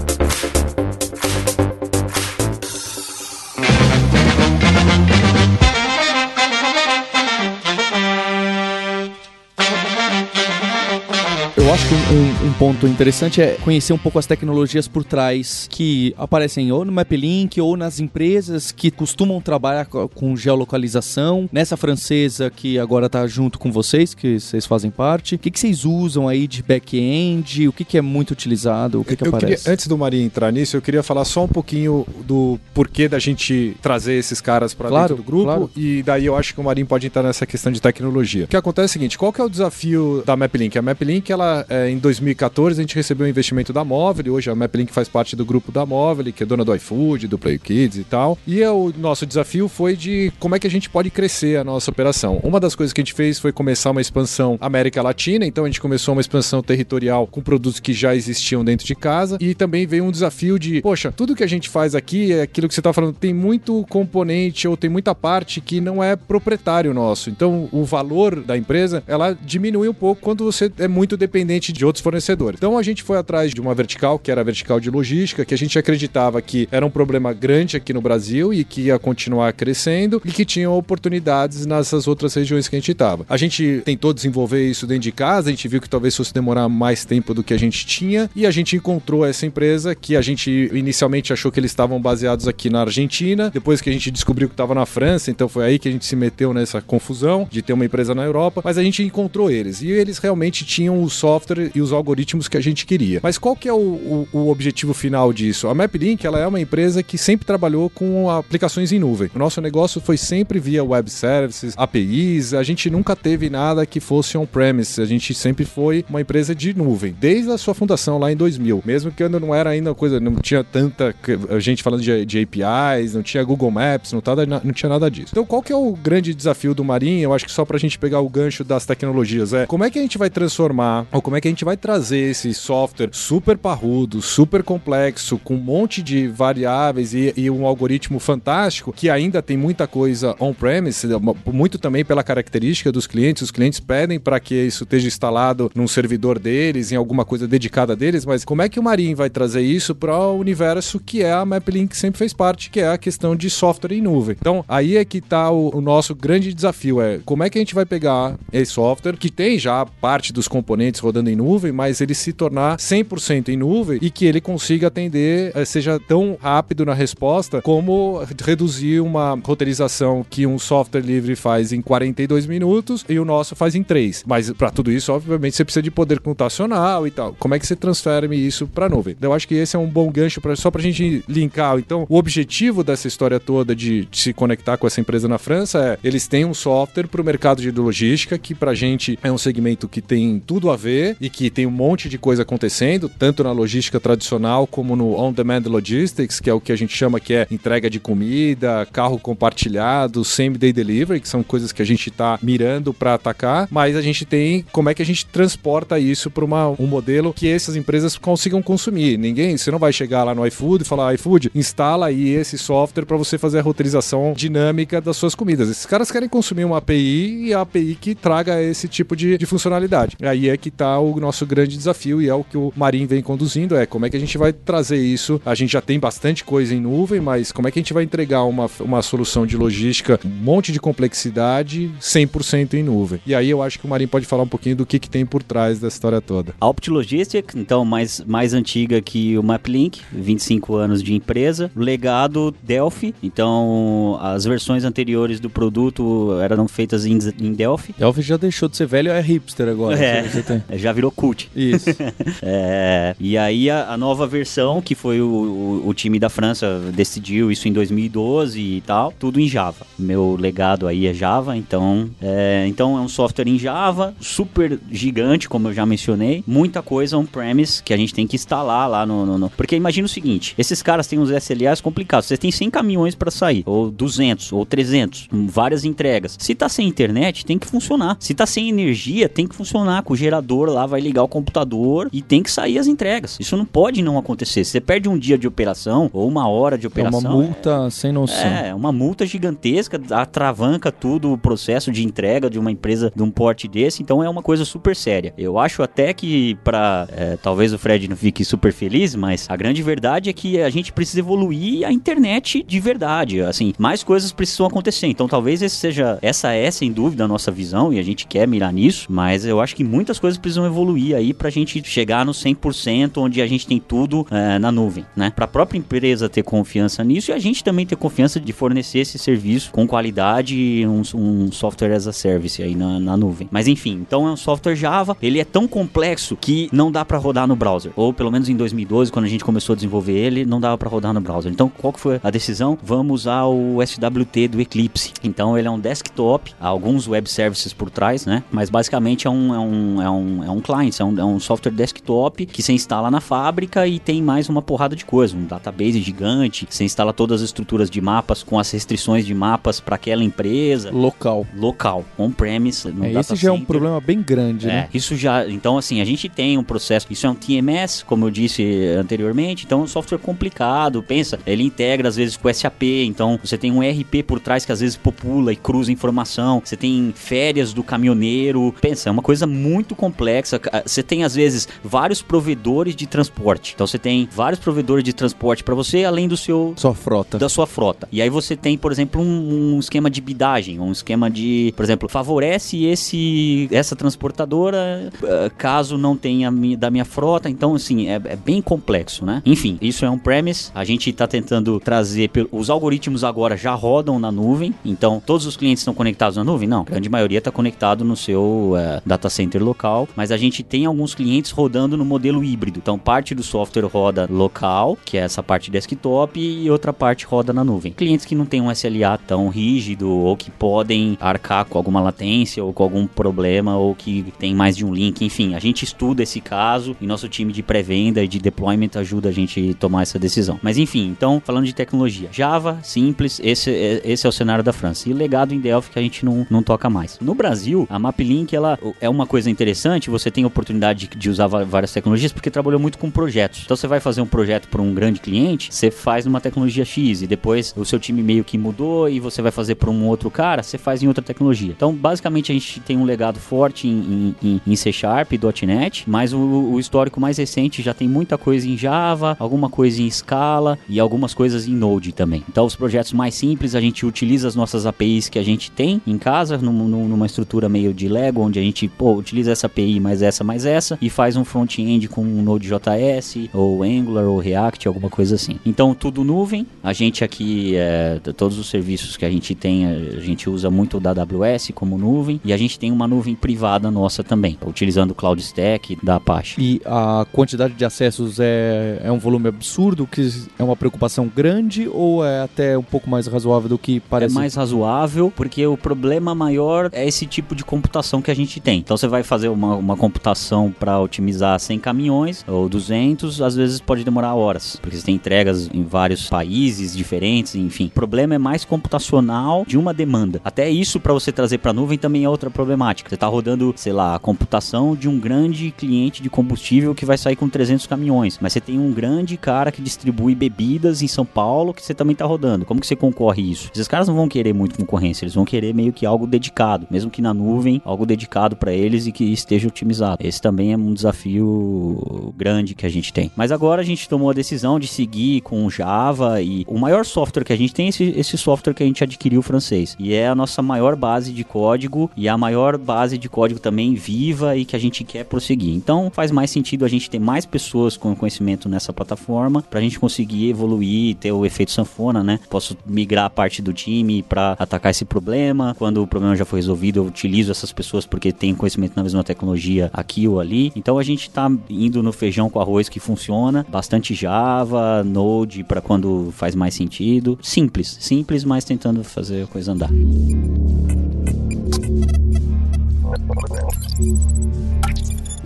Acho 11.87 12.09
que 12.09 12.15
um, 12.15 12.49
um- 12.49 12.53
ponto 12.57 12.87
interessante 12.87 13.41
é 13.43 13.59
conhecer 13.63 13.93
um 13.93 13.99
pouco 13.99 14.19
as 14.19 14.25
tecnologias 14.27 14.89
por 14.89 15.05
trás 15.05 15.69
que 15.71 16.15
aparecem 16.17 16.73
ou 16.73 16.85
no 16.87 16.91
MapLink 16.93 17.61
ou 17.61 17.77
nas 17.77 18.01
empresas 18.01 18.73
que 18.73 18.91
costumam 18.91 19.41
trabalhar 19.43 19.85
co- 19.85 20.09
com 20.09 20.35
geolocalização. 20.35 21.49
Nessa 21.53 21.77
francesa 21.77 22.51
que 22.51 22.79
agora 22.79 23.09
tá 23.11 23.27
junto 23.27 23.59
com 23.59 23.71
vocês, 23.71 24.15
que 24.15 24.41
vocês 24.41 24.65
fazem 24.65 24.91
parte. 24.91 25.35
O 25.35 25.39
que, 25.39 25.51
que 25.51 25.61
vocês 25.61 25.85
usam 25.85 26.27
aí 26.27 26.47
de 26.49 26.63
back-end? 26.63 27.69
O 27.69 27.73
que, 27.73 27.85
que 27.85 27.99
é 27.99 28.03
muito 28.03 28.31
utilizado? 28.31 29.01
O 29.01 29.05
que, 29.05 29.15
que 29.17 29.23
eu 29.27 29.33
queria, 29.33 29.49
aparece? 29.49 29.71
antes 29.71 29.87
do 29.87 29.99
Maria 29.99 30.23
entrar 30.25 30.51
nisso, 30.51 30.77
eu 30.79 30.83
queria 30.83 31.03
falar 31.03 31.25
só 31.27 31.45
um 31.45 31.49
pouquinho 31.49 32.07
do 32.25 32.59
porquê 32.73 33.07
da 33.07 33.19
gente 33.19 33.77
trazer 33.83 34.15
esses 34.15 34.41
caras 34.41 34.73
para 34.73 34.89
Claro, 34.89 35.09
dentro 35.09 35.23
do 35.23 35.27
grupo. 35.27 35.45
claro. 35.45 35.71
E 35.77 36.03
daí 36.03 36.25
eu 36.25 36.35
acho 36.37 36.55
que 36.55 36.61
o 36.61 36.65
Marinho 36.65 36.87
pode 36.87 37.07
entrar 37.07 37.23
nessa 37.23 37.45
questão 37.45 37.71
de 37.71 37.83
tecnologia. 37.83 38.45
O 38.47 38.49
que 38.49 38.57
acontece 38.57 38.87
é 38.87 38.91
o 38.91 38.93
seguinte: 38.93 39.19
qual 39.19 39.31
que 39.33 39.41
é 39.43 39.45
o 39.45 39.51
desafio 39.51 40.23
da 40.25 40.35
MapLink? 40.35 40.79
A 40.79 40.83
MapLink, 40.83 41.31
ela, 41.31 41.67
é, 41.69 41.76
em 41.91 41.99
2014, 41.99 42.81
a 42.81 42.83
gente 42.83 42.95
recebeu 42.95 43.27
um 43.27 43.31
investimento 43.31 43.73
da 43.73 43.85
Móvel. 43.85 44.35
Hoje 44.35 44.51
a 44.51 44.55
MapLink 44.55 44.93
faz 44.93 45.09
parte 45.09 45.37
do 45.37 45.45
grupo 45.45 45.71
da 45.71 45.85
Móvel, 45.85 46.33
que 46.33 46.43
é 46.43 46.47
dona 46.47 46.65
do 46.65 46.75
iFood, 46.75 47.29
do 47.29 47.39
Play 47.39 47.59
Kids 47.59 47.99
e 47.99 48.05
tal. 48.05 48.39
E 48.47 48.63
é, 48.63 48.71
o 48.71 48.93
nosso 48.97 49.27
desafio 49.27 49.69
foi 49.69 49.97
de 49.97 50.33
como 50.39 50.55
é 50.55 50.59
que 50.59 50.67
a 50.67 50.71
gente 50.71 50.89
pode 50.89 51.11
crescer 51.11 51.59
a 51.59 51.65
nossa 51.65 51.91
operação. 51.91 52.41
Uma 52.43 52.61
das 52.61 52.75
coisas 52.75 52.93
que 52.93 53.01
a 53.01 53.05
gente 53.05 53.15
fez 53.15 53.39
foi 53.39 53.53
começar 53.53 53.91
uma 53.91 54.01
expansão 54.01 54.59
América 54.61 55.03
Latina. 55.03 55.47
Então 55.47 55.65
a 55.65 55.67
gente 55.69 55.81
começou 55.81 56.15
uma 56.15 56.21
expansão 56.21 56.63
territorial 56.63 57.27
com 57.27 57.41
produtos 57.41 57.81
que 57.81 57.93
já 57.93 58.15
existiam 58.15 58.65
dentro 58.65 58.87
de 58.87 58.95
casa. 58.95 59.39
E 59.41 59.55
também 59.55 59.87
veio 59.87 60.05
um 60.05 60.11
desafio 60.11 60.59
de, 60.59 60.81
poxa, 60.81 61.13
tudo 61.13 61.35
que 61.35 61.45
a 61.45 61.47
gente 61.47 61.69
faz 61.69 61.95
aqui 61.95 62.33
é 62.33 62.43
aquilo 62.43 62.69
que 62.69 62.75
você 62.75 62.83
tá 62.83 62.93
falando, 62.93 63.15
tem 63.15 63.35
muito 63.35 63.85
componente 63.89 64.67
ou 64.69 64.77
tem 64.77 64.91
muita 64.91 65.15
parte 65.15 65.61
que 65.61 65.81
não 65.81 66.03
é 66.03 66.17
proprietário 66.17 66.93
nosso. 66.95 67.31
Então 67.31 67.69
o 67.73 67.85
valor 67.85 68.41
da 68.41 68.57
empresa, 68.57 69.03
ela 69.07 69.37
diminui 69.45 69.89
um 69.89 69.95
pouco 69.95 70.23
quando 70.23 70.45
você 70.45 70.71
é 70.79 70.89
muito 70.89 71.17
dependente 71.17 71.66
de 71.73 71.85
outros 71.85 72.03
fornecedores. 72.03 72.59
Então 72.59 72.77
a 72.77 72.83
gente 72.83 73.03
foi 73.03 73.19
atrás 73.19 73.53
de 73.53 73.61
uma 73.61 73.75
vertical, 73.75 74.19
que 74.19 74.31
era 74.31 74.41
a 74.41 74.45
vertical 74.45 74.81
de 74.81 74.91
logística, 74.91 75.45
que 75.45 75.55
a 75.55 75.59
gente 75.59 75.79
acreditava 75.79 76.41
que 76.43 76.69
era 76.71 76.85
um 76.85 76.91
problema 76.91 77.33
grande 77.33 77.77
aqui 77.77 77.93
no 77.93 78.01
Brasil 78.01 78.53
e 78.53 78.65
que 78.65 78.83
ia 78.83 78.99
continuar 78.99 79.53
crescendo 79.53 80.21
e 80.25 80.31
que 80.31 80.45
tinha 80.45 80.71
oportunidades 80.71 81.67
nessas 81.67 82.07
outras 82.09 82.35
regiões 82.35 82.69
que 82.69 82.77
a 82.77 82.79
gente 82.79 82.93
estava. 82.93 83.25
A 83.29 83.37
gente 83.37 83.83
tentou 83.85 84.13
desenvolver 84.13 84.69
isso 84.69 84.87
dentro 84.87 85.03
de 85.03 85.13
casa, 85.13 85.49
a 85.49 85.53
gente 85.53 85.69
viu 85.69 85.81
que 85.81 85.89
talvez 85.89 86.17
fosse 86.17 86.33
demorar 86.33 86.69
mais 86.69 87.05
tempo 87.05 87.35
do 87.35 87.43
que 87.43 87.55
a 87.55 87.59
gente 87.59 87.87
tinha 87.87 88.31
e 88.35 88.47
a 88.47 88.51
gente 88.51 88.77
encontrou 88.77 89.25
essa 89.25 89.47
empresa 89.47 89.95
que 89.95 90.17
a 90.17 90.23
gente 90.23 90.71
inicialmente 90.73 91.33
achou 91.33 91.51
que 91.51 91.61
eles 91.61 91.71
estavam 91.71 92.01
baseados 92.01 92.49
aqui 92.49 92.71
na 92.71 92.81
Argentina, 92.81 93.51
depois 93.51 93.81
que 93.81 93.91
a 93.91 93.93
gente 93.93 94.11
descobriu 94.11 94.49
que 94.49 94.55
estava 94.55 94.75
na 94.75 94.87
França, 94.87 95.31
então 95.31 95.49
foi 95.49 95.65
aí 95.65 95.79
que 95.79 95.89
a 95.89 95.93
gente 95.93 96.05
se 96.05 96.17
meteu 96.17 96.53
nessa 96.53 96.81
confusão 96.81 97.47
de 97.51 97.63
ter 97.63 97.73
uma 97.73 97.85
empresa 97.85 98.15
na 98.15 98.25
Europa, 98.25 98.61
mas 98.65 98.79
a 98.79 98.83
gente 98.83 99.03
encontrou 99.03 99.51
eles 99.51 99.83
e 99.83 99.91
eles 99.91 100.19
realmente 100.19 100.65
tinham 100.65 101.03
o 101.03 101.11
software 101.11 101.56
software 101.57 101.71
e 101.75 101.81
os 101.81 101.93
algoritmos 101.93 102.49
que 102.49 102.57
a 102.57 102.61
gente 102.61 102.85
queria. 102.87 103.21
Mas 103.23 103.39
qual 103.39 103.57
que 103.57 103.69
é 103.69 103.73
o, 103.73 103.77
o, 103.77 104.29
o 104.33 104.51
objetivo 104.51 104.93
final 104.93 105.33
disso? 105.33 105.69
A 105.69 105.75
MapLink 105.75 106.27
ela 106.27 106.39
é 106.39 106.47
uma 106.47 106.61
empresa 106.61 107.03
que 107.03 107.17
sempre 107.17 107.47
trabalhou 107.47 107.89
com 107.89 108.31
aplicações 108.31 108.93
em 108.93 108.99
nuvem. 108.99 109.31
O 109.35 109.39
nosso 109.39 109.61
negócio 109.61 110.01
foi 110.01 110.17
sempre 110.17 110.59
via 110.59 110.85
web 110.85 111.11
services, 111.11 111.75
APIs, 111.77 112.53
a 112.55 112.63
gente 112.63 112.91
nunca 112.91 113.17
teve 113.17 113.49
nada 113.49 113.87
que 113.87 114.01
fosse 114.01 114.37
on-premise, 114.37 115.01
a 115.01 115.07
gente 115.07 115.33
sempre 115.35 115.65
foi 115.65 116.05
uma 116.09 116.21
empresa 116.21 116.55
de 116.55 116.77
nuvem, 116.77 117.15
desde 117.19 117.51
a 117.51 117.59
sua 117.59 117.75
fundação 117.75 118.19
lá 118.19 118.31
em 118.31 118.37
2000. 118.37 118.83
Mesmo 118.85 119.11
que 119.11 119.27
não 119.29 119.55
era 119.55 119.71
ainda 119.71 119.95
coisa, 119.95 120.21
não 120.21 120.37
tinha 120.37 120.63
tanta 120.63 121.15
gente 121.59 121.83
falando 121.83 122.03
de, 122.03 122.25
de 122.25 122.41
APIs, 122.41 123.15
não 123.15 123.23
tinha 123.23 123.43
Google 123.43 123.71
Maps, 123.71 124.13
não, 124.13 124.21
tava, 124.21 124.45
não 124.47 124.73
tinha 124.73 124.89
nada 124.89 125.11
disso. 125.11 125.29
Então 125.33 125.47
qual 125.47 125.63
que 125.63 125.73
é 125.73 125.77
o 125.77 125.93
grande 125.93 126.35
desafio 126.35 126.75
do 126.75 126.85
Marinho? 126.85 127.23
Eu 127.23 127.35
acho 127.35 127.45
que 127.45 127.53
só 127.53 127.65
pra 127.65 127.79
gente 127.79 127.99
pegar 127.99 128.21
o 128.21 128.29
gancho 128.29 128.65
das 128.65 128.85
tecnologias 128.85 129.53
é 129.53 129.67
como 129.67 129.85
é 129.85 129.91
que 129.91 129.99
a 129.99 130.03
gente 130.03 130.19
vai 130.19 130.31
transformar, 130.31 131.07
ou 131.13 131.23
como 131.23 131.37
é 131.37 131.41
que 131.41 131.46
a 131.47 131.51
gente 131.51 131.65
vai 131.65 131.77
trazer 131.77 132.31
esse 132.31 132.53
software 132.55 133.11
super 133.13 133.57
parrudo, 133.57 134.21
super 134.21 134.63
complexo, 134.63 135.39
com 135.39 135.55
um 135.55 135.59
monte 135.59 136.03
de 136.03 136.29
variáveis 136.29 137.15
e, 137.15 137.33
e 137.37 137.51
um 137.51 137.67
algoritmo 137.67 138.19
fantástico, 138.19 138.93
que 138.93 139.09
ainda 139.09 139.43
tem 139.43 139.57
muita 139.57 139.87
coisa 139.87 140.35
on-premise, 140.41 141.07
muito 141.53 141.79
também 141.79 142.05
pela 142.05 142.23
característica 142.23 142.91
dos 142.91 143.07
clientes. 143.07 143.43
Os 143.43 143.51
clientes 143.51 143.81
pedem 143.81 144.19
para 144.19 144.41
que 144.41 144.55
isso 144.55 144.85
esteja 144.85 145.09
instalado 145.09 145.71
num 145.75 145.89
servidor 145.89 146.39
deles, 146.39 146.93
em 146.93 146.97
alguma 146.97 147.25
coisa 147.25 147.47
dedicada 147.47 147.95
deles, 147.95 148.25
mas 148.25 148.45
como 148.45 148.63
é 148.63 148.69
que 148.69 148.81
o 148.81 148.83
Marin 148.83 149.15
vai 149.15 149.31
trazer 149.31 149.63
isso 149.63 149.95
para 149.95 150.17
o 150.17 150.39
universo 150.39 150.99
que 150.99 151.23
é 151.23 151.33
a 151.33 151.45
MapLink 151.45 151.89
que 151.89 151.97
sempre 151.97 152.19
fez 152.19 152.33
parte, 152.33 152.71
que 152.71 152.81
é 152.81 152.89
a 152.89 152.99
questão 152.99 153.37
de 153.37 153.49
software 153.49 153.93
em 153.93 154.03
nuvem. 154.03 154.37
Então, 154.39 154.65
aí 154.69 154.97
é 154.97 155.05
que 155.05 155.19
está 155.19 155.51
o, 155.51 155.71
o 155.77 155.81
nosso 155.81 156.15
grande 156.15 156.53
desafio, 156.53 157.01
é 157.01 157.21
como 157.25 157.43
é 157.45 157.51
que 157.51 157.59
a 157.59 157.61
gente 157.61 157.75
vai 157.75 157.87
pegar 157.87 158.37
esse 158.53 158.73
software 158.73 159.17
que 159.17 159.31
tem 159.31 159.59
já 159.59 159.87
parte 160.01 160.33
dos 160.33 160.49
componentes 160.49 161.01
rodando 161.01 161.31
em 161.31 161.36
nuvem, 161.37 161.73
mas 161.73 162.01
ele 162.01 162.15
se 162.15 162.33
tornar 162.33 162.79
100% 162.79 163.49
em 163.49 163.57
nuvem 163.57 163.99
e 164.03 164.11
que 164.11 164.27
ele 164.27 164.41
consiga 164.41 164.89
atender, 164.89 165.53
eh, 165.55 165.65
seja 165.65 166.01
tão 166.01 166.37
rápido 166.41 166.85
na 166.85 166.95
resposta 166.95 167.63
como 167.63 168.23
reduzir 168.43 169.01
uma 169.01 169.39
roteirização 169.45 170.25
que 170.29 170.47
um 170.47 170.59
software 170.59 171.03
livre 171.03 171.37
faz 171.37 171.73
em 171.73 171.81
42 171.81 172.47
minutos 172.47 173.05
e 173.09 173.19
o 173.19 173.25
nosso 173.25 173.55
faz 173.55 173.75
em 173.75 173.83
3. 173.83 174.25
Mas 174.27 174.51
para 174.53 174.71
tudo 174.71 174.91
isso, 174.91 175.13
obviamente, 175.13 175.57
você 175.57 175.65
precisa 175.65 175.83
de 175.83 175.91
poder 175.91 176.21
computacional 176.21 177.07
e 177.07 177.11
tal. 177.11 177.35
Como 177.39 177.55
é 177.55 177.59
que 177.59 177.67
você 177.67 177.77
transfere 177.77 178.35
isso 178.35 178.67
para 178.67 178.89
nuvem? 178.89 179.17
Eu 179.21 179.33
acho 179.33 179.47
que 179.47 179.55
esse 179.55 179.77
é 179.77 179.79
um 179.79 179.87
bom 179.87 180.11
gancho 180.11 180.41
pra, 180.41 180.57
só 180.57 180.71
para 180.71 180.81
a 180.81 180.85
gente 180.85 181.25
linkar. 181.29 181.79
Então, 181.79 182.07
o 182.09 182.17
objetivo 182.17 182.83
dessa 182.83 183.07
história 183.07 183.39
toda 183.39 183.75
de, 183.75 184.07
de 184.07 184.19
se 184.19 184.33
conectar 184.33 184.77
com 184.77 184.87
essa 184.87 185.01
empresa 185.01 185.29
na 185.29 185.39
França 185.39 185.79
é 185.79 185.99
eles 186.03 186.27
têm 186.27 186.45
um 186.45 186.55
software 186.55 187.07
para 187.07 187.21
o 187.21 187.25
mercado 187.25 187.61
de 187.61 187.71
logística 187.71 188.39
que 188.39 188.55
para 188.55 188.71
a 188.71 188.75
gente 188.75 189.19
é 189.23 189.31
um 189.31 189.39
segmento 189.39 189.89
que 189.89 190.01
tem 190.01 190.41
tudo 190.45 190.71
a 190.71 190.77
ver 190.77 191.17
e 191.27 191.31
que 191.31 191.51
tem 191.51 191.67
um 191.67 191.71
monte 191.71 192.09
de 192.09 192.19
coisa 192.19 192.43
acontecendo, 192.43 193.09
tanto 193.09 193.43
na 193.43 193.51
logística 193.51 193.99
tradicional 193.99 194.65
como 194.67 194.95
no 194.95 195.19
on-demand 195.19 195.63
logistics, 195.67 196.39
que 196.39 196.49
é 196.49 196.55
o 196.55 196.61
que 196.61 196.71
a 196.71 196.77
gente 196.77 196.97
chama 196.97 197.19
que 197.19 197.35
é 197.35 197.47
entrega 197.51 197.91
de 197.91 197.99
comida, 197.99 198.87
carro 198.93 199.19
compartilhado, 199.19 200.25
same-day 200.25 200.73
delivery, 200.73 201.21
que 201.21 201.29
são 201.29 201.43
coisas 201.43 201.73
que 201.73 201.83
a 201.83 201.85
gente 201.85 202.09
está 202.11 202.39
mirando 202.41 202.95
para 202.95 203.15
atacar, 203.15 203.67
mas 203.73 203.97
a 203.97 204.03
gente 204.03 204.25
tem 204.25 204.65
como 204.71 204.89
é 204.89 204.95
que 204.95 205.03
a 205.03 205.07
gente 205.07 205.27
transporta 205.27 205.99
isso 205.99 206.31
para 206.31 206.45
um 206.45 206.87
modelo 206.87 207.33
que 207.33 207.49
essas 207.49 207.75
empresas 207.75 208.17
consigam 208.17 208.63
consumir. 208.63 209.19
Ninguém, 209.19 209.57
você 209.57 209.71
não 209.71 209.81
vai 209.81 209.93
chegar 209.93 210.23
lá 210.23 210.35
no 210.35 210.47
iFood 210.47 210.85
e 210.85 210.87
falar, 210.87 211.13
iFood, 211.15 211.51
instala 211.55 212.07
aí 212.07 212.29
esse 212.29 212.57
software 212.57 213.05
para 213.05 213.17
você 213.17 213.37
fazer 213.37 213.59
a 213.59 213.63
roteirização 213.63 214.33
dinâmica 214.37 215.01
das 215.01 215.17
suas 215.17 215.35
comidas. 215.35 215.69
Esses 215.69 215.87
caras 215.87 216.11
querem 216.11 216.29
consumir 216.29 216.65
uma 216.65 216.79
API 216.79 217.47
e 217.47 217.55
a 217.55 217.63
API 217.63 217.99
que 218.01 218.15
traga 218.15 218.63
esse 218.63 218.87
tipo 218.87 219.17
de, 219.17 219.37
de 219.37 219.47
funcionalidade. 219.47 220.17
Aí 220.23 220.49
é 220.49 220.57
que 220.57 220.69
está 220.69 221.01
o 221.01 221.06
nosso 221.21 221.47
grande 221.47 221.77
desafio 221.77 222.21
e 222.21 222.29
é 222.29 222.35
o 222.35 222.45
que 222.45 222.57
o 222.57 222.73
Marim 222.77 223.07
vem 223.07 223.23
conduzindo, 223.23 223.77
é 223.77 223.87
como 223.87 224.07
é 224.07 224.11
que 224.11 224.17
a 224.17 224.21
gente 224.21 224.37
vai 224.37 224.53
trazer 224.53 224.99
isso. 224.99 225.41
A 225.45 225.55
gente 225.55 225.73
já 225.73 225.81
tem 225.81 225.99
bastante 225.99 226.45
coisa 226.45 226.75
em 226.75 226.81
nuvem, 226.81 227.21
mas 227.21 227.53
como 227.53 227.69
é 227.69 227.71
que 227.71 227.79
a 227.79 227.83
gente 227.83 227.93
vai 227.93 228.05
entregar 228.05 228.45
uma, 228.45 228.71
uma 228.81 229.03
solução 229.03 229.47
de 229.47 229.57
logística, 229.57 230.19
um 230.25 230.29
monte 230.29 230.73
de 230.73 230.81
complexidade, 230.81 231.91
100% 232.01 232.75
em 232.75 232.83
nuvem. 232.83 233.21
E 233.27 233.35
aí 233.35 233.51
eu 233.51 233.63
acho 233.63 233.79
que 233.79 233.87
o 233.87 233.89
Marim 233.89 234.07
pode 234.07 234.27
falar 234.27 234.43
um 234.43 234.49
pouquinho 234.49 234.77
do 234.77 234.87
que, 234.87 234.99
que 234.99 235.09
tem 235.09 235.25
por 235.25 235.43
trás 235.43 235.79
da 235.79 235.89
história 235.89 236.21
toda. 236.21 236.55
A 236.61 236.69
Opt 236.69 236.91
Logistic, 236.91 237.55
então 237.55 237.85
mais, 237.85 238.21
mais 238.27 238.55
antiga 238.55 239.01
que 239.01 239.37
o 239.39 239.43
MapLink, 239.43 240.01
25 240.13 240.77
anos 240.77 241.03
de 241.03 241.15
empresa. 241.15 241.71
Legado 241.75 242.55
Delphi, 242.63 243.15
então 243.23 244.19
as 244.21 244.45
versões 244.45 244.85
anteriores 244.85 245.41
do 245.41 245.51
produto 245.51 246.39
eram 246.41 246.67
feitas 246.69 247.07
em, 247.07 247.19
em 247.41 247.53
Delphi. 247.53 247.95
Delphi 247.99 248.23
já 248.23 248.37
deixou 248.37 248.69
de 248.69 248.77
ser 248.77 248.87
velho, 248.87 249.11
é 249.11 249.21
hipster 249.21 249.69
agora. 249.69 249.99
É, 249.99 250.25
já 250.77 250.93
virou 250.97 251.11
cult. 251.11 251.49
Isso. 251.55 251.91
é, 252.43 253.15
e 253.21 253.37
aí 253.37 253.71
a, 253.71 253.93
a, 253.93 253.97
nova 253.97 254.27
versão, 254.27 254.81
que 254.81 254.95
foi 254.95 255.21
o, 255.21 255.27
o, 255.27 255.89
o 255.89 255.95
time 255.95 256.19
da 256.19 256.29
França 256.29 256.81
decidiu 256.93 257.53
isso 257.53 257.69
em 257.69 257.73
2012 257.73 258.61
e 258.61 258.81
tal, 258.81 259.13
tudo 259.13 259.39
em 259.39 259.47
Java. 259.47 259.87
Meu 259.99 260.37
legado 260.39 260.89
aí 260.89 261.07
é 261.07 261.13
Java, 261.13 261.57
então 261.57 262.11
é, 262.21 262.67
então 262.67 262.97
é 262.97 263.01
um 263.01 263.09
software 263.09 263.47
em 263.47 263.59
Java, 263.59 264.15
super 264.21 264.79
gigante, 264.91 265.49
como 265.49 265.69
eu 265.69 265.75
já 265.75 265.85
mencionei, 265.85 266.43
muita 266.47 266.83
coisa 266.83 267.17
on-premise 267.17 267.83
que 267.83 267.93
a 267.93 267.97
gente 267.97 268.15
tem 268.15 268.27
que 268.27 268.37
instalar 268.37 268.89
lá 268.89 269.05
no, 269.05 269.27
no, 269.27 269.39
no, 269.39 269.51
Porque 269.51 269.77
imagina 269.77 270.07
o 270.07 270.09
seguinte, 270.09 270.55
esses 270.57 270.83
caras 270.83 271.07
têm 271.07 271.19
uns 271.19 271.31
SLAs 271.31 271.81
complicados, 271.81 272.27
você 272.27 272.37
tem 272.37 272.51
100 272.51 272.71
caminhões 272.71 273.15
para 273.15 273.31
sair, 273.31 273.63
ou 273.67 273.91
200, 273.91 274.53
ou 274.53 274.65
300, 274.65 275.29
várias 275.31 275.85
entregas. 275.85 276.37
Se 276.39 276.55
tá 276.55 276.69
sem 276.69 276.89
internet, 276.89 277.45
tem 277.45 277.59
que 277.59 277.67
funcionar. 277.67 278.17
Se 278.19 278.35
tá 278.35 278.47
sem 278.47 278.69
energia, 278.69 279.29
tem 279.29 279.47
que 279.47 279.55
funcionar, 279.55 280.03
com 280.03 280.15
o 280.15 280.17
gerador 280.17 280.71
lá 280.71 280.86
vai 280.87 281.01
ligar 281.01 281.23
o 281.23 281.29
computador 281.29 282.09
e 282.13 282.23
tem 282.23 282.43
que 282.43 282.51
sair 282.51 282.79
as 282.79 282.87
entregas. 282.87 283.37
Isso 283.41 283.57
não 283.57 283.65
pode 283.65 284.03
não 284.03 284.19
acontecer. 284.19 284.65
Você 284.65 284.81
perde 284.81 285.09
um 285.09 285.19
dia 285.19 285.37
de 285.37 285.47
operação, 285.47 286.11
ou 286.13 286.29
uma 286.29 286.49
hora 286.49 286.79
de 286.79 286.87
operação. 286.87 287.21
É 287.21 287.25
uma 287.25 287.43
multa 287.43 287.85
é, 287.87 287.91
sem 287.91 288.13
noção. 288.13 288.47
É, 288.47 288.75
uma 288.75 288.93
multa 288.93 289.27
gigantesca, 289.27 290.01
atravanca 290.11 290.91
tudo 290.93 291.33
o 291.33 291.39
processo 291.39 291.91
de 291.91 292.05
entrega 292.05 292.49
de 292.49 292.59
uma 292.59 292.71
empresa 292.71 293.13
de 293.15 293.23
um 293.23 293.31
porte 293.31 293.69
desse, 293.69 294.03
então 294.03 294.23
é 294.23 294.29
uma 294.29 294.43
coisa 294.43 294.65
super 294.65 294.95
séria. 294.95 295.33
Eu 295.37 295.59
acho 295.59 295.83
até 295.83 296.13
que 296.13 296.55
para 296.65 297.07
é, 297.11 297.37
talvez 297.37 297.73
o 297.73 297.79
Fred 297.79 298.09
não 298.09 298.17
fique 298.17 298.45
super 298.45 298.73
feliz, 298.73 299.15
mas 299.15 299.47
a 299.49 299.57
grande 299.57 299.83
verdade 299.83 300.31
é 300.31 300.33
que 300.33 300.61
a 300.61 300.71
gente 300.71 300.93
precisa 300.93 301.21
evoluir 301.21 301.87
a 301.87 301.93
internet 301.93 302.65
de 302.67 302.81
verdade, 302.81 303.41
assim, 303.41 303.73
mais 303.79 304.03
coisas 304.03 304.33
precisam 304.33 304.67
acontecer. 304.67 305.07
Então 305.07 305.29
talvez 305.29 305.63
esse 305.63 305.77
seja 305.77 306.19
essa 306.23 306.53
é 306.53 306.71
sem 306.71 306.93
dúvida 306.93 307.25
a 307.25 307.29
nossa 307.29 307.51
visão 307.51 307.93
e 307.93 307.99
a 307.99 308.03
gente 308.03 308.27
quer 308.27 308.47
mirar 308.47 308.73
nisso, 308.73 309.07
mas 309.11 309.45
eu 309.45 309.61
acho 309.61 309.75
que 309.75 309.85
muitas 309.85 310.19
coisas 310.19 310.39
precisam 310.39 310.67
evoluir 310.67 310.76
aí 311.15 311.33
pra 311.33 311.51
gente 311.51 311.83
chegar 311.85 312.25
no 312.25 312.33
100% 312.33 313.19
onde 313.19 313.41
a 313.41 313.47
gente 313.47 313.67
tem 313.67 313.79
tudo 313.79 314.27
é, 314.31 314.59
na 314.59 314.71
nuvem, 314.71 315.05
né? 315.17 315.31
Pra 315.31 315.47
própria 315.47 315.79
empresa 315.79 316.29
ter 316.29 316.43
confiança 316.43 317.03
nisso 317.05 317.31
e 317.31 317.35
a 317.35 317.39
gente 317.39 317.63
também 317.63 317.87
ter 317.87 317.97
confiança 317.97 318.39
de 318.41 318.53
fornecer 318.53 319.01
esse 319.01 319.19
serviço 319.19 319.71
com 319.71 319.87
qualidade 319.87 320.57
e 320.57 320.87
um, 320.87 321.03
um 321.15 321.53
software 321.53 321.93
as 321.93 322.07
a 322.07 322.13
service 322.13 322.63
aí 322.63 322.75
na, 322.75 322.99
na 323.01 323.17
nuvem. 323.17 323.49
Mas 323.51 323.69
enfim, 323.69 323.93
então 323.93 324.27
é 324.27 324.33
um 324.33 324.37
software 324.37 324.77
Java, 324.77 325.17
ele 325.23 325.41
é 325.41 325.45
tão 325.45 325.67
complexo 325.67 326.37
que 326.37 326.69
não 326.73 326.91
dá 326.91 327.05
para 327.05 327.19
rodar 327.19 327.47
no 327.47 327.57
browser. 327.57 327.93
Ou 327.97 328.13
pelo 328.13 328.31
menos 328.31 328.49
em 328.49 328.57
2012, 328.57 329.11
quando 329.11 329.25
a 329.25 329.29
gente 329.29 329.45
começou 329.45 329.73
a 329.73 329.77
desenvolver 329.77 330.13
ele, 330.13 330.45
não 330.45 330.61
dava 330.61 330.77
para 330.77 330.89
rodar 330.89 331.13
no 331.13 331.21
browser. 331.21 331.51
Então, 331.51 331.69
qual 331.69 331.93
que 331.93 332.01
foi 332.01 332.21
a 332.23 332.31
decisão? 332.31 332.79
Vamos 332.83 333.23
usar 333.23 333.45
o 333.45 333.79
SWT 333.85 334.49
do 334.51 334.61
Eclipse. 334.61 335.13
Então, 335.23 335.57
ele 335.59 335.69
é 335.69 335.71
um 335.71 335.79
desktop, 335.79 336.55
alguns 336.61 337.09
web 337.09 337.29
services 337.29 337.73
por 337.73 337.91
trás, 337.91 338.27
né? 338.27 338.43
Mas 338.51 338.71
basicamente 338.71 339.27
é 339.27 339.31
um, 339.31 339.55
é 339.55 339.59
um, 339.59 340.03
é 340.03 340.11
um, 340.11 340.45
é 340.45 340.51
um 340.51 340.61
client, 340.67 340.99
é 340.99 341.05
um, 341.05 341.19
é 341.19 341.25
um 341.25 341.39
software 341.39 341.71
desktop 341.71 342.45
que 342.45 342.61
você 342.61 342.73
instala 342.73 343.09
na 343.11 343.21
fábrica 343.21 343.87
e 343.87 344.01
tem 344.01 344.21
mais 344.21 344.49
uma 344.49 344.61
porrada 344.61 344.97
de 344.97 345.05
coisa, 345.05 345.37
um 345.37 345.45
database 345.45 346.03
gigante, 346.03 346.67
você 346.69 346.83
instala 346.83 347.13
todas 347.13 347.41
as 347.41 347.47
estruturas 347.47 347.89
de 347.89 348.01
mapas 348.01 348.43
com 348.43 348.59
as 348.59 348.71
restrições 348.73 349.25
de 349.25 349.33
mapas 349.33 349.79
para 349.79 349.95
aquela 349.95 350.25
empresa. 350.25 350.91
Local. 350.91 351.47
Local, 351.57 352.05
on-premise, 352.19 352.89
é, 353.01 353.21
Esse 353.21 353.37
já 353.37 353.51
é 353.51 353.53
um 353.53 353.65
problema 353.65 354.01
bem 354.01 354.21
grande, 354.21 354.67
é, 354.67 354.73
né? 354.73 354.89
Isso 354.93 355.15
já, 355.15 355.49
então 355.49 355.79
assim, 355.79 356.01
a 356.01 356.05
gente 356.05 356.29
tem 356.29 356.59
um 356.59 356.65
processo, 356.65 357.07
isso 357.11 357.27
é 357.27 357.31
um 357.31 357.35
TMS, 357.35 358.05
como 358.05 358.27
eu 358.27 358.31
disse 358.31 358.87
anteriormente, 358.99 359.65
então 359.65 359.81
é 359.81 359.83
um 359.85 359.87
software 359.87 360.19
complicado, 360.19 361.03
pensa, 361.03 361.39
ele 361.47 361.63
integra 361.63 362.09
às 362.09 362.17
vezes 362.17 362.37
com 362.37 362.53
SAP, 362.53 362.83
então 363.05 363.39
você 363.43 363.57
tem 363.57 363.71
um 363.71 363.81
RP 363.81 364.25
por 364.27 364.41
trás 364.41 364.65
que 364.65 364.73
às 364.73 364.81
vezes 364.81 364.97
popula 364.97 365.53
e 365.53 365.57
cruza 365.57 365.93
informação, 365.93 366.61
você 366.65 366.77
tem 366.77 367.13
férias 367.15 367.73
do 367.73 367.83
caminhoneiro, 367.83 368.75
pensa, 368.81 369.09
é 369.09 369.13
uma 369.13 369.23
coisa 369.23 369.47
muito 369.47 369.95
complexa, 369.95 370.56
você 370.85 371.03
tem 371.03 371.25
às 371.25 371.35
vezes 371.35 371.69
vários 371.83 372.23
provedores 372.23 372.95
de 372.95 373.07
transporte, 373.07 373.73
então 373.75 373.87
você 373.87 373.99
tem 373.99 374.29
vários 374.31 374.61
provedores 374.61 375.05
de 375.05 375.13
transporte 375.13 375.63
para 375.63 375.75
você, 375.75 376.05
além 376.05 376.29
do 376.29 376.37
seu... 376.37 376.75
Sua 376.77 376.95
frota. 376.95 377.39
Da 377.39 377.49
sua 377.49 377.67
frota. 377.67 378.09
E 378.11 378.23
aí 378.23 378.31
você 378.31 378.57
tem, 378.57 378.77
por 378.77 378.93
exemplo, 378.93 379.21
um, 379.21 379.75
um 379.75 379.79
esquema 379.79 380.11
de 380.11 380.21
bidagem, 380.21 380.81
um 380.81 380.93
esquema 380.93 381.31
de, 381.31 381.73
por 381.77 381.85
exemplo, 381.85 382.09
favorece 382.09 382.85
esse 382.85 383.69
essa 383.71 383.97
transportadora 383.97 385.11
eh, 385.23 385.51
caso 385.57 385.99
não 385.99 386.17
tenha 386.17 386.51
da 386.77 386.91
minha 386.91 387.05
frota. 387.05 387.49
Então, 387.49 387.75
assim, 387.75 388.09
é, 388.09 388.15
é 388.15 388.37
bem 388.37 388.61
complexo, 388.61 389.25
né? 389.25 389.43
Enfim, 389.45 389.79
isso 389.81 390.05
é 390.05 390.11
um 390.11 390.19
premise. 390.19 390.71
A 390.75 390.85
gente 390.85 391.11
está 391.11 391.27
tentando 391.27 391.79
trazer. 391.81 392.31
Os 392.51 392.71
algoritmos 392.71 393.25
agora 393.25 393.57
já 393.57 393.75
rodam 393.75 394.19
na 394.19 394.31
nuvem. 394.31 394.75
Então, 394.85 395.23
todos 395.25 395.47
os 395.47 395.57
clientes 395.57 395.81
estão 395.81 395.95
conectados 395.95 396.37
na 396.37 396.45
nuvem? 396.45 396.69
Não. 396.69 396.83
A 396.83 396.85
grande 396.85 397.09
maioria 397.09 397.39
está 397.39 397.51
conectado 397.51 398.05
no 398.05 398.17
seu 398.17 398.73
uh, 398.73 399.03
data 399.05 399.29
center 399.29 399.63
local. 399.63 400.09
Mas 400.17 400.31
a 400.31 400.37
gente 400.37 400.46
gente 400.47 400.63
tem 400.63 400.87
alguns 400.87 401.15
clientes 401.15 401.51
rodando 401.51 401.97
no 401.97 402.05
modelo 402.05 402.43
híbrido. 402.43 402.79
Então, 402.79 402.99
parte 402.99 403.35
do 403.35 403.43
software 403.43 403.87
roda 403.87 404.27
local, 404.31 404.99
que 405.05 405.17
é 405.17 405.21
essa 405.21 405.43
parte 405.43 405.71
desktop, 405.71 406.41
e 406.41 406.71
outra 406.71 406.93
parte 406.93 407.27
roda 407.27 407.53
na 407.53 407.65
nuvem. 407.65 407.93
Clientes 407.93 408.25
que 408.25 408.35
não 408.35 408.47
têm 408.47 408.61
um 408.61 408.71
SLA 408.71 409.19
tão 409.27 409.49
rígido 409.49 410.11
ou 410.11 410.37
que 410.37 410.51
podem 410.51 411.17
arcar 411.21 411.65
com 411.65 411.79
alguma 411.79 412.01
latência 412.01 412.65
ou 412.65 412.73
com 412.73 412.83
algum 412.83 413.07
problema 413.07 413.77
ou 413.77 413.95
que 413.95 414.33
tem 414.39 414.55
mais 414.55 414.77
de 414.77 414.85
um 414.85 414.95
link, 414.95 415.25
enfim, 415.25 415.55
a 415.55 415.59
gente 415.59 415.85
estuda 415.85 416.23
esse 416.23 416.41
caso 416.41 416.97
e 417.01 417.07
nosso 417.07 417.29
time 417.29 417.53
de 417.53 417.63
pré-venda 417.63 418.23
e 418.23 418.29
de 418.29 418.39
deployment 418.39 418.91
ajuda 418.97 419.29
a 419.29 419.33
gente 419.33 419.71
a 419.71 419.75
tomar 419.75 420.03
essa 420.03 420.19
decisão. 420.19 420.59
Mas 420.63 420.79
enfim, 420.79 421.09
então, 421.09 421.43
falando 421.45 421.67
de 421.67 421.75
tecnologia, 421.75 422.29
Java, 422.33 422.79
simples, 422.83 423.41
esse, 423.43 423.71
é, 423.71 424.03
esse 424.05 424.27
é 424.27 424.29
o 424.29 424.33
cenário 424.33 424.65
da 424.65 424.73
França. 424.73 425.09
E 425.09 425.13
legado 425.13 425.55
em 425.55 425.61
Delphi 425.61 425.91
que 425.91 425.99
a 425.99 426.03
gente 426.03 426.25
não, 426.25 426.47
não 426.51 426.63
toca 426.63 426.89
mais. 426.89 427.19
No 427.21 427.35
Brasil, 427.35 427.87
a 427.91 427.99
MapLink, 427.99 428.55
ela 428.55 428.79
é 429.01 429.09
uma 429.09 429.27
coisa 429.27 429.51
interessante, 429.51 430.11
você 430.11 430.31
tem 430.37 430.45
oportunidade 430.45 431.09
de, 431.17 431.31
usar 431.31 431.47
várias 431.47 431.93
tecnologias 431.93 432.31
porque 432.31 432.51
trabalhou 432.51 432.79
muito 432.79 432.99
com 432.99 433.11
projetos. 433.11 433.63
Então 433.65 433.75
você 433.75 433.87
vai 433.87 434.01
fazer 434.01 434.21
um 434.21 434.27
projeto 434.27 434.69
para 434.69 434.83
um 434.83 434.93
grande 434.93 435.19
cliente, 435.19 435.75
você 435.75 435.91
faz 435.91 436.27
numa 436.27 436.43
tecnologia 436.43 436.85
X 436.85 437.23
e 437.23 437.27
depois 437.27 437.73
o 437.75 437.87
seu 437.87 437.99
time 437.99 438.23
meio 438.23 438.45
que 438.45 438.59
mudou 438.59 439.09
e 439.09 439.19
você 439.19 439.41
vai 439.41 439.51
fazer 439.51 439.77
para 439.77 439.91
um 439.91 440.05
outro 440.07 440.31
cara, 440.31 440.63
você 440.63 440.77
faz 440.77 441.03
em 441.03 441.09
outra 441.09 441.25
tecnologia. 441.25 441.73
Então, 441.75 441.95
basicamente, 441.95 442.53
a 442.53 442.55
gente 442.55 442.81
tem 442.81 442.99
um 442.99 443.05
legado 443.05 443.39
forte 443.39 443.89
em, 443.89 444.35
em, 444.43 444.61
em 444.67 444.77
C 444.77 444.93
Sharp 444.93 445.33
e 445.33 445.67
.NET, 445.67 446.05
mas 446.07 446.35
o, 446.35 446.39
o, 446.39 446.79
histórico 446.79 447.19
mais 447.19 447.39
recente 447.39 447.83
já 447.83 447.95
tem 447.95 448.07
muita 448.07 448.37
coisa 448.37 448.69
em 448.69 448.77
Java, 448.77 449.37
alguma 449.39 449.71
coisa 449.71 450.03
em 450.03 450.11
Scala 450.11 450.79
e 450.87 451.01
algumas 451.01 451.33
coisas 451.33 451.67
em 451.67 451.75
Node 451.75 452.13
também. 452.13 452.45
Então, 452.47 452.67
os 452.67 452.77
projetos 452.77 453.15
mais 453.15 453.35
simples, 453.35 453.75
a 453.75 453.81
gente 453.81 454.05
utiliza 454.05 454.49
as 454.49 454.55
nossas 454.55 454.85
APIs 454.85 455.31
que 455.31 455.39
a 455.39 455.43
gente 455.43 455.71
tem 455.71 456.03
em 456.07 456.19
casa, 456.19 456.59
num, 456.59 456.73
numa 457.09 457.25
estrutura 457.25 457.71
meio 457.71 457.95
de 457.95 458.07
Lego, 458.07 458.43
onde 458.43 458.59
a 458.59 458.63
gente 458.63 458.87
pô, 458.87 459.15
utiliza 459.15 459.53
essa 459.53 459.67
API 459.67 459.99
mais 459.99 460.23
essa 460.27 460.45
mais 460.45 460.65
essa 460.65 460.99
e 461.01 461.09
faz 461.09 461.37
um 461.37 461.45
front-end 461.45 462.09
com 462.09 462.23
um 462.23 462.43
Node.js 462.43 463.49
ou 463.53 463.83
Angular 463.83 464.25
ou 464.25 464.39
React, 464.39 464.89
alguma 464.89 465.09
coisa 465.09 465.35
assim. 465.35 465.59
Então, 465.65 465.95
tudo 465.95 466.25
nuvem. 466.25 466.67
A 466.83 466.93
gente 466.93 467.25
aqui, 467.25 467.75
é, 467.77 468.21
todos 468.37 468.59
os 468.59 468.69
serviços 468.69 469.17
que 469.17 469.25
a 469.25 469.31
gente 469.31 469.55
tem, 469.55 469.87
a 469.87 470.21
gente 470.21 470.49
usa 470.49 470.71
muito 470.71 471.01
da 471.01 471.11
AWS 471.11 471.71
como 471.75 471.99
nuvem 471.99 472.41
e 472.45 472.53
a 472.53 472.57
gente 472.57 472.79
tem 472.79 472.93
uma 472.93 473.07
nuvem 473.07 473.35
privada 473.35 473.91
nossa 473.91 474.23
também, 474.23 474.59
utilizando 474.65 475.11
o 475.11 475.15
Cloud 475.15 475.41
Stack 475.41 475.99
da 476.03 476.17
Apache. 476.17 476.61
E 476.61 476.81
a 476.85 477.27
quantidade 477.33 477.75
de 477.75 477.85
acessos 477.85 478.39
é, 478.41 479.01
é 479.03 479.13
um 479.13 479.19
volume 479.19 479.49
absurdo, 479.49 480.07
que 480.07 480.31
é 480.59 480.63
uma 480.63 480.77
preocupação 480.77 481.31
grande 481.35 481.89
ou 481.89 482.25
é 482.25 482.43
até 482.43 482.77
um 482.77 482.83
pouco 482.83 483.09
mais 483.09 483.27
razoável 483.27 483.69
do 483.69 483.79
que 483.79 484.01
parece? 484.01 484.35
É 484.35 484.39
mais 484.39 484.55
razoável, 484.55 485.33
porque 485.35 485.67
o 485.67 485.77
problema 485.77 486.35
maior 486.35 486.91
é 486.93 487.07
esse 487.07 487.27
tipo 487.27 487.55
de 487.55 487.65
computação 487.65 488.23
que 488.23 488.31
a 488.31 488.35
gente 488.35 488.61
tem. 488.61 488.79
Então 488.79 488.97
você 488.97 489.09
vai 489.09 489.23
fazer 489.23 489.49
uma, 489.49 489.77
uma 489.77 489.97
computação 490.07 490.73
para 490.79 491.01
otimizar 491.01 491.59
100 491.59 491.81
caminhões 491.81 492.45
ou 492.47 492.69
200, 492.69 493.43
às 493.43 493.57
vezes 493.57 493.81
pode 493.81 494.05
demorar 494.05 494.35
horas, 494.35 494.79
porque 494.81 494.97
você 494.97 495.05
tem 495.05 495.17
entregas 495.17 495.69
em 495.75 495.83
vários 495.83 496.29
países 496.29 496.97
diferentes, 496.97 497.57
enfim. 497.57 497.87
O 497.87 497.91
problema 497.91 498.37
é 498.37 498.39
mais 498.39 498.65
computacional 498.65 499.65
de 499.67 499.77
uma 499.77 499.93
demanda. 499.93 500.41
Até 500.45 500.71
isso 500.71 501.01
para 501.01 501.13
você 501.13 501.33
trazer 501.33 501.59
para 501.59 501.73
nuvem 501.73 501.99
também 501.99 502.25
é 502.25 502.29
outra 502.29 502.49
problemática. 502.51 503.09
Você 503.09 503.17
está 503.17 503.27
rodando, 503.27 503.75
sei 503.77 503.93
lá, 503.93 504.15
a 504.15 504.19
computação 504.19 504.95
de 504.95 505.09
um 505.09 505.19
grande 505.19 505.73
cliente 505.73 506.23
de 506.23 506.31
combustível 506.31 506.95
que 506.95 507.05
vai 507.05 507.19
sair 507.19 507.35
com 507.35 507.49
300 507.49 507.87
caminhões, 507.87 508.39
mas 508.41 508.53
você 508.53 508.61
tem 508.61 508.79
um 508.79 508.93
grande 508.93 509.37
cara 509.37 509.73
que 509.73 509.83
distribui 509.83 510.37
bebidas 510.37 511.03
em 511.03 511.09
São 511.09 511.27
Paulo 511.27 511.75
que 511.75 511.83
você 511.83 511.95
também 511.95 512.13
está 512.13 512.25
rodando. 512.25 512.65
Como 512.65 512.81
que 512.81 512.87
você 512.87 512.95
concorre 512.95 513.43
isso? 513.43 513.71
Esses 513.75 513.89
caras 513.89 514.07
não 514.07 514.15
vão 514.15 514.29
querer 514.29 514.53
muito 514.53 514.79
concorrência, 514.79 515.25
eles 515.25 515.35
vão 515.35 515.45
querer 515.45 515.75
meio 515.75 515.93
que 515.93 516.07
algo 516.07 516.29
dedicado, 516.29 516.87
mesmo 516.89 517.11
que 517.11 517.21
na 517.21 517.35
nuvem, 517.35 517.83
algo 517.85 518.07
dedicado 518.07 518.55
para 518.55 518.73
eles 518.73 519.07
e 519.07 519.13
que 519.13 519.25
esteja 519.25 519.67
otimizado. 519.67 519.96
Esse 520.21 520.41
também 520.41 520.73
é 520.73 520.77
um 520.77 520.95
desafio 520.95 522.35
grande 522.37 522.75
que 522.75 522.87
a 522.87 522.89
gente 522.89 523.13
tem. 523.13 523.31
Mas 523.37 523.53
agora 523.53 523.83
a 523.83 523.85
gente 523.85 524.09
tomou 524.09 524.31
a 524.31 524.35
decisão 524.35 524.79
de 524.79 524.87
seguir 524.87 525.41
com 525.43 525.69
Java 525.71 526.41
e 526.41 526.65
o 526.69 526.79
maior 526.79 527.05
software 527.05 527.45
que 527.45 527.53
a 527.53 527.57
gente 527.57 527.75
tem 527.75 527.87
é 527.87 527.89
esse, 527.89 528.05
esse 528.17 528.39
software 528.39 528.75
que 528.75 528.83
a 528.83 528.87
gente 528.87 529.03
adquiriu 529.03 529.43
francês. 529.43 529.97
E 529.99 530.13
é 530.15 530.29
a 530.29 530.35
nossa 530.35 530.63
maior 530.63 530.97
base 530.97 531.33
de 531.33 531.45
código 531.45 532.11
e 532.17 532.29
a 532.29 532.37
maior 532.37 532.77
base 532.79 533.19
de 533.19 533.29
código 533.29 533.61
também 533.61 533.95
viva 533.95 534.57
e 534.57 534.65
que 534.65 534.77
a 534.77 534.79
gente 534.79 535.05
quer 535.05 535.25
prosseguir. 535.25 535.75
Então 535.75 536.11
faz 536.13 536.31
mais 536.31 536.51
sentido 536.51 536.85
a 536.85 536.89
gente 536.89 537.11
ter 537.11 537.19
mais 537.19 537.47
pessoas 537.47 537.97
com 537.97 538.15
conhecimento 538.15 538.69
nessa 538.69 538.93
plataforma 538.93 539.63
para 539.63 539.79
a 539.79 539.83
gente 539.83 539.99
conseguir 539.99 540.49
evoluir, 540.49 541.17
ter 541.17 541.33
o 541.33 541.45
efeito 541.45 541.73
sanfona, 541.73 542.23
né? 542.23 542.41
Posso 542.49 542.77
migrar 542.87 543.31
parte 543.31 543.63
do 543.63 543.73
time 543.73 544.23
para 544.23 544.53
atacar 544.59 544.91
esse 544.91 545.05
problema. 545.05 545.75
Quando 545.79 546.03
o 546.03 546.07
problema 546.07 546.37
já 546.37 546.45
foi 546.45 546.59
resolvido, 546.59 547.01
eu 547.01 547.05
utilizo 547.07 547.51
essas 547.51 547.73
pessoas 547.73 548.07
porque 548.07 548.33
têm 548.33 548.55
conhecimento 548.55 548.95
na 548.97 549.03
mesma 549.03 549.23
tecnologia 549.23 549.86
aqui 549.93 550.27
ou 550.27 550.41
ali. 550.41 550.73
Então 550.77 550.99
a 550.99 551.03
gente 551.03 551.23
está 551.23 551.51
indo 551.69 552.03
no 552.03 552.13
feijão 552.13 552.49
com 552.51 552.61
arroz 552.61 552.89
que 552.89 553.01
funciona, 553.01 553.67
bastante 553.69 554.15
Java, 554.15 555.03
Node 555.05 555.65
para 555.65 555.81
quando 555.81 556.33
faz 556.33 556.55
mais 556.55 556.75
sentido. 556.75 557.39
Simples, 557.43 557.97
simples, 558.01 558.45
mas 558.45 558.65
tentando 558.65 559.03
fazer 559.05 559.45
a 559.45 559.47
coisa 559.47 559.73
andar. 559.73 559.91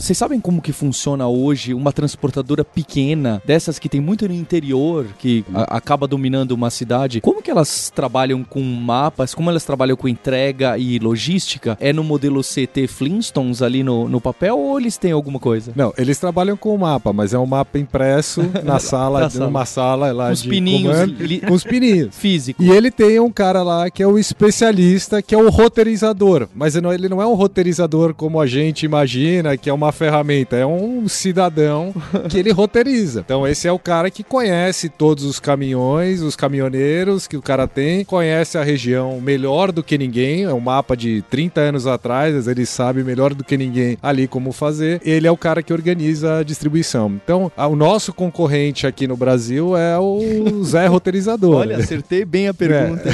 Vocês 0.00 0.16
sabem 0.16 0.40
como 0.40 0.62
que 0.62 0.72
funciona 0.72 1.28
hoje 1.28 1.74
uma 1.74 1.92
transportadora 1.92 2.64
pequena, 2.64 3.42
dessas 3.44 3.78
que 3.78 3.86
tem 3.86 4.00
muito 4.00 4.26
no 4.26 4.32
interior, 4.32 5.06
que 5.18 5.44
a, 5.52 5.76
acaba 5.76 6.06
dominando 6.08 6.52
uma 6.52 6.70
cidade? 6.70 7.20
Como 7.20 7.42
que 7.42 7.50
elas 7.50 7.92
trabalham 7.94 8.42
com 8.42 8.62
mapas? 8.62 9.34
Como 9.34 9.50
elas 9.50 9.62
trabalham 9.62 9.98
com 9.98 10.08
entrega 10.08 10.78
e 10.78 10.98
logística? 10.98 11.76
É 11.78 11.92
no 11.92 12.02
modelo 12.02 12.40
CT 12.40 12.86
Flintstones 12.88 13.60
ali 13.60 13.82
no, 13.82 14.08
no 14.08 14.22
papel 14.22 14.58
ou 14.58 14.80
eles 14.80 14.96
têm 14.96 15.12
alguma 15.12 15.38
coisa? 15.38 15.70
Não, 15.76 15.92
eles 15.98 16.18
trabalham 16.18 16.56
com 16.56 16.74
o 16.74 16.78
mapa, 16.78 17.12
mas 17.12 17.34
é 17.34 17.38
um 17.38 17.44
mapa 17.44 17.78
impresso 17.78 18.40
na 18.64 18.78
sala, 18.78 19.28
numa 19.34 19.66
sala 19.66 20.12
lá 20.12 20.28
com 20.28 20.32
os 20.32 20.46
pininhos, 20.46 20.96
comando, 20.96 21.46
com 21.46 21.52
os 21.52 21.64
pininhos. 21.64 22.08
Físico. 22.16 22.62
E 22.62 22.70
ele 22.70 22.90
tem 22.90 23.20
um 23.20 23.30
cara 23.30 23.62
lá 23.62 23.90
que 23.90 24.02
é 24.02 24.06
o 24.06 24.18
especialista, 24.18 25.20
que 25.20 25.34
é 25.34 25.38
o 25.38 25.50
roteirizador. 25.50 26.48
Mas 26.54 26.74
ele 26.74 27.08
não 27.08 27.20
é 27.20 27.26
um 27.26 27.34
roteirizador 27.34 28.14
como 28.14 28.40
a 28.40 28.46
gente 28.46 28.86
imagina, 28.86 29.58
que 29.58 29.68
é 29.68 29.72
uma 29.72 29.90
ferramenta, 30.00 30.56
é 30.56 30.64
um 30.64 31.06
cidadão 31.06 31.92
que 32.30 32.38
ele 32.38 32.50
roteiriza. 32.52 33.20
Então 33.20 33.46
esse 33.46 33.68
é 33.68 33.72
o 33.72 33.78
cara 33.78 34.10
que 34.10 34.24
conhece 34.24 34.88
todos 34.88 35.24
os 35.24 35.38
caminhões, 35.38 36.22
os 36.22 36.34
caminhoneiros 36.34 37.26
que 37.26 37.36
o 37.36 37.42
cara 37.42 37.68
tem, 37.68 38.02
conhece 38.02 38.56
a 38.56 38.62
região 38.62 39.20
melhor 39.20 39.70
do 39.70 39.82
que 39.82 39.98
ninguém, 39.98 40.44
é 40.44 40.54
um 40.54 40.60
mapa 40.60 40.96
de 40.96 41.20
30 41.28 41.60
anos 41.60 41.86
atrás, 41.86 42.48
ele 42.48 42.64
sabe 42.64 43.04
melhor 43.04 43.34
do 43.34 43.44
que 43.44 43.58
ninguém 43.58 43.98
ali 44.02 44.26
como 44.26 44.52
fazer. 44.52 45.02
Ele 45.04 45.26
é 45.26 45.30
o 45.30 45.36
cara 45.36 45.62
que 45.62 45.72
organiza 45.72 46.38
a 46.38 46.42
distribuição. 46.42 47.20
Então, 47.22 47.52
o 47.56 47.76
nosso 47.76 48.14
concorrente 48.14 48.86
aqui 48.86 49.06
no 49.06 49.18
Brasil 49.18 49.76
é 49.76 49.98
o 49.98 50.64
Zé 50.64 50.86
Roteirizador. 50.86 51.56
Olha, 51.56 51.76
acertei 51.76 52.24
bem 52.24 52.48
a 52.48 52.54
pergunta. 52.54 53.06
É. 53.06 53.10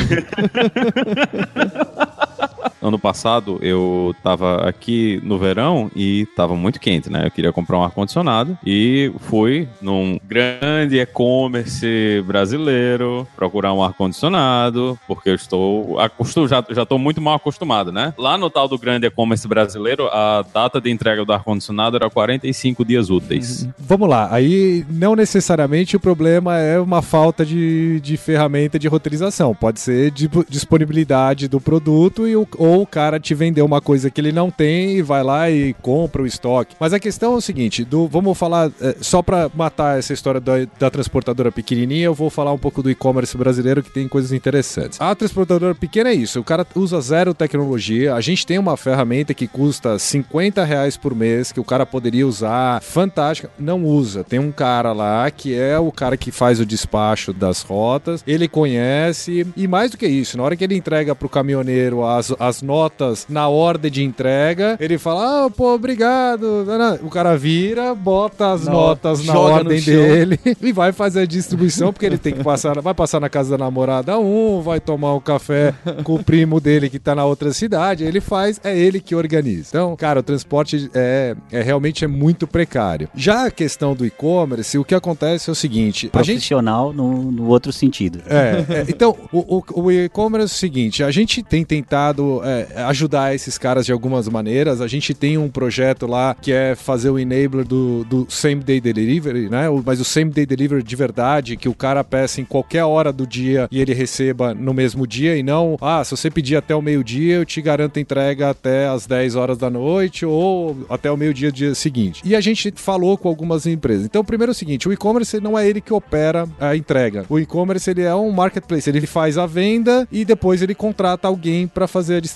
ano 2.89 2.99
passado 2.99 3.59
eu 3.63 4.15
tava 4.23 4.69
aqui 4.69 5.21
no 5.23 5.39
verão 5.39 5.91
e 5.95 6.27
tava 6.37 6.55
muito 6.55 6.81
quente, 6.81 7.11
né? 7.11 7.27
Eu 7.27 7.31
queria 7.31 7.53
comprar 7.53 7.79
um 7.79 7.83
ar-condicionado 7.83 8.57
e 8.65 9.13
fui 9.21 9.69
num 9.81 10.19
grande 10.25 10.99
e-commerce 10.99 12.23
brasileiro 12.27 13.27
procurar 13.37 13.73
um 13.73 13.83
ar-condicionado, 13.83 14.99
porque 15.07 15.31
eu 15.31 15.35
estou 15.35 15.99
acostumado, 15.99 16.49
já, 16.49 16.65
já 16.71 16.87
tô 16.87 16.99
muito 16.99 17.21
mal 17.21 17.35
acostumado, 17.35 17.91
né? 17.91 18.15
Lá 18.17 18.37
no 18.37 18.51
tal 18.51 18.69
do 18.69 18.79
grande 18.79 19.07
e-commerce 19.07 19.47
brasileiro, 19.47 20.09
a 20.09 20.45
data 20.53 20.81
de 20.81 20.91
entrega 20.91 21.25
do 21.25 21.33
ar-condicionado 21.33 21.97
era 21.97 22.11
45 22.11 22.85
dias 22.85 23.11
úteis. 23.11 23.63
Uhum. 23.63 23.73
Vamos 23.79 24.09
lá, 24.09 24.29
aí 24.31 24.85
não 24.91 25.17
necessariamente 25.17 25.97
o 25.97 26.01
problema 26.01 26.59
é 26.59 26.79
uma 26.79 27.03
falta 27.03 27.45
de, 27.45 28.01
de 28.01 28.17
ferramenta 28.17 28.79
de 28.79 28.89
roteirização, 28.89 29.55
pode 29.55 29.81
ser 29.81 30.11
de 30.11 30.29
disponibilidade 30.49 31.49
do 31.49 31.61
produto 31.61 32.27
e 32.27 32.37
o, 32.37 32.47
ou 32.57 32.76
o 32.83 32.87
cara 32.87 33.19
te 33.19 33.35
vendeu 33.35 33.65
uma 33.65 33.81
coisa 33.81 34.11
que 34.11 34.21
ele 34.21 34.33
não 34.33 34.51
tem 34.51 34.97
e 34.97 35.03
vai 35.03 35.23
lá 35.23 35.51
e 35.51 35.75
compra 35.75 36.23
o 36.23 36.27
estoque. 36.27 36.77
Mas 36.79 36.93
a 36.93 37.01
questão 37.01 37.35
é 37.35 37.37
o 37.37 37.41
seguinte, 37.41 37.85
do, 37.85 38.07
vamos 38.09 38.37
falar, 38.37 38.71
é, 38.81 38.97
só 39.01 39.23
para 39.23 39.51
matar 39.55 39.99
essa 39.99 40.13
história 40.13 40.41
da, 40.41 40.53
da, 40.79 40.91
transportadora 40.91 41.53
pequenininha, 41.53 42.05
eu 42.05 42.15
vou 42.15 42.31
falar 42.31 42.53
um 42.53 42.59
pouco 42.59 42.83
do 42.83 42.91
e-commerce 42.91 43.37
brasileiro 43.37 43.83
que 43.83 43.91
tem 43.91 44.09
coisas 44.09 44.33
interessantes. 44.33 45.01
A 45.01 45.15
transportadora 45.15 45.75
pequena 45.75 46.11
é 46.11 46.15
isso, 46.15 46.41
o 46.41 46.45
cara 46.45 46.67
usa 46.75 47.01
zero 47.01 47.35
tecnologia, 47.35 48.15
a 48.15 48.21
gente 48.21 48.47
tem 48.47 48.59
uma 48.59 48.77
ferramenta 48.77 49.35
que 49.35 49.47
custa 49.47 49.99
50 49.99 50.65
reais 50.65 50.97
por 50.97 51.15
mês, 51.15 51.53
que 51.53 51.61
o 51.61 51.65
cara 51.65 51.87
poderia 51.87 52.27
usar, 52.27 52.81
fantástica, 52.83 53.51
não 53.59 53.85
usa. 53.85 54.25
Tem 54.25 54.39
um 54.39 54.53
cara 54.53 54.93
lá 54.93 55.31
que 55.31 55.55
é 55.55 55.79
o 55.79 55.93
cara 55.93 56.17
que 56.17 56.31
faz 56.31 56.61
o 56.61 56.67
despacho 56.67 57.33
das 57.33 57.63
rotas, 57.63 58.23
ele 58.27 58.49
conhece, 58.49 59.47
e 59.57 59.67
mais 59.67 59.91
do 59.91 59.97
que 59.97 60.07
isso, 60.07 60.37
na 60.37 60.43
hora 60.43 60.57
que 60.57 60.65
ele 60.65 60.77
entrega 60.77 61.15
pro 61.15 61.29
caminhoneiro 61.29 62.05
as, 62.05 62.33
as 62.39 62.56
notas 62.63 63.27
na 63.29 63.49
ordem 63.49 63.91
de 63.91 64.03
entrega. 64.03 64.77
Ele 64.81 64.99
fala, 64.99 65.47
ah, 65.47 65.51
pô, 65.51 65.75
obrigado. 65.75 66.67
O 67.03 67.09
cara 67.11 67.37
vira, 67.37 67.95
bota 67.95 68.53
as 68.53 68.65
Na 68.65 68.73
notas 68.73 69.25
na 69.25 69.39
ordem 69.39 69.81
dele 69.81 70.39
e 70.61 70.73
vai 70.73 70.93
fazer 70.93 71.21
a 71.21 71.27
distribuição, 71.27 71.93
porque 71.93 72.07
ele 72.07 72.19
tem 72.19 72.33
que 72.35 72.43
passar, 72.45 72.81
vai 72.81 72.95
passar 72.95 73.21
na 73.21 73.29
casa 73.29 73.57
da 73.57 73.65
namorada 73.65 74.19
um, 74.19 74.61
vai 74.61 74.81
tomar 74.81 75.15
um 75.15 75.21
café 75.21 75.75
com 76.05 76.15
o 76.15 76.23
primo 76.25 76.61
dele 76.61 76.89
que 76.91 76.99
tá 76.99 77.15
na 77.15 77.25
outra 77.25 77.53
cidade. 77.53 78.05
Ele 78.05 78.21
faz, 78.21 78.61
é 78.65 78.77
ele 78.77 79.01
que 79.01 79.15
organiza. 79.15 79.69
Então, 79.71 79.97
cara, 79.97 80.21
o 80.21 80.23
transporte 80.23 80.91
é, 80.95 81.35
é 81.51 81.63
realmente 81.63 82.05
é 82.05 82.09
muito 82.09 82.47
precário. 82.47 83.09
Já 83.15 83.47
a 83.47 83.51
questão 83.51 83.95
do 83.95 84.05
e-commerce, 84.07 84.79
o 84.79 84.85
que 84.85 84.95
acontece 84.95 85.49
é 85.51 85.53
o 85.53 85.55
seguinte: 85.55 86.11
a 86.13 86.23
gente 86.23 86.37
Profissional 86.37 86.93
no, 86.93 87.31
no 87.33 87.47
outro 87.49 87.73
sentido. 87.73 88.21
é, 88.29 88.65
é, 88.81 88.85
então, 88.89 89.17
o, 89.33 89.57
o- 89.59 89.83
o 89.83 89.93
e-commerce 89.93 90.53
é 90.53 90.57
o 90.57 90.59
seguinte: 90.59 91.03
a 91.03 91.11
gente 91.11 91.43
tem 91.43 91.65
tentado 91.65 92.41
é, 92.47 92.83
ajudar 92.85 93.35
esses 93.35 93.59
caras 93.59 93.85
de 93.85 93.93
algumas 93.93 94.29
maneiras. 94.29 94.81
A 94.81 94.87
gente 94.87 95.13
tem 95.13 95.37
um 95.37 95.49
projeto 95.49 96.07
lá 96.07 96.37
que 96.41 96.53
é 96.53 96.75
fazer 96.75 97.11
o 97.11 97.19
enabler 97.19 97.65
do, 97.65 98.05
do 98.05 98.27
same 98.29 98.63
day 98.63 98.81
delivery, 98.81 99.49
né? 99.49 99.67
Mas 99.85 100.01
o 100.01 100.05
same 100.05 100.31
day 100.31 100.47
delivery 100.47 100.83
de 100.83 100.97
verdade, 100.97 101.57
que 101.57 101.69
o 101.69 101.75
cara 101.75 102.05
peça 102.05 102.41
em 102.41 102.45
qualquer 102.45 102.85
hora 102.85 103.13
do 103.13 103.27
dia 103.27 103.69
e 103.71 103.81
ele 103.81 103.93
receba 103.93 104.55
no 104.55 104.73
mesmo 104.73 105.07
dia, 105.07 105.37
e 105.37 105.43
não, 105.43 105.77
ah, 105.81 106.05
se 106.05 106.13
você 106.13 106.31
pedir 106.31 106.57
até 106.57 106.75
o 106.75 106.83
meio-dia, 106.83 107.37
eu 107.37 107.45
te 107.45 107.61
garanto 107.61 107.99
entrega 107.99 108.51
até 108.51 108.87
as 108.89 109.07
10 109.07 109.35
horas 109.35 109.59
da 109.59 109.69
noite 109.69 110.25
ou 110.25 110.77
até 110.89 111.11
o 111.11 111.17
meio-dia 111.17 111.51
do 111.51 111.55
dia 111.55 111.75
seguinte. 111.75 112.23
E 112.25 112.37
a 112.37 112.41
gente 112.41 112.73
falou 112.77 113.19
com 113.19 113.29
algumas 113.29 113.67
empresas. 113.67 114.05
Então, 114.05 114.25
primeiro 114.25 114.51
é 114.51 114.55
o 114.55 114.55
seguinte: 114.55 114.89
o 114.89 114.93
e-commerce 114.93 115.41
não 115.41 115.59
é 115.59 115.69
ele 115.69 115.81
que 115.81 115.93
opera 115.93 116.49
a 116.61 116.77
entrega. 116.77 117.25
O 117.29 117.39
e-commerce 117.39 117.91
ele 117.91 118.03
é 118.03 118.15
um 118.15 118.31
marketplace, 118.31 118.89
ele 118.89 119.07
faz 119.07 119.39
a 119.39 119.47
venda 119.47 120.07
e 120.13 120.25
depois 120.25 120.63
ele 120.63 120.75
contrata 120.75 121.27
alguém 121.27 121.67
para 121.67 121.87
fazer 121.87 122.17
a 122.17 122.21
distribuição. 122.21 122.36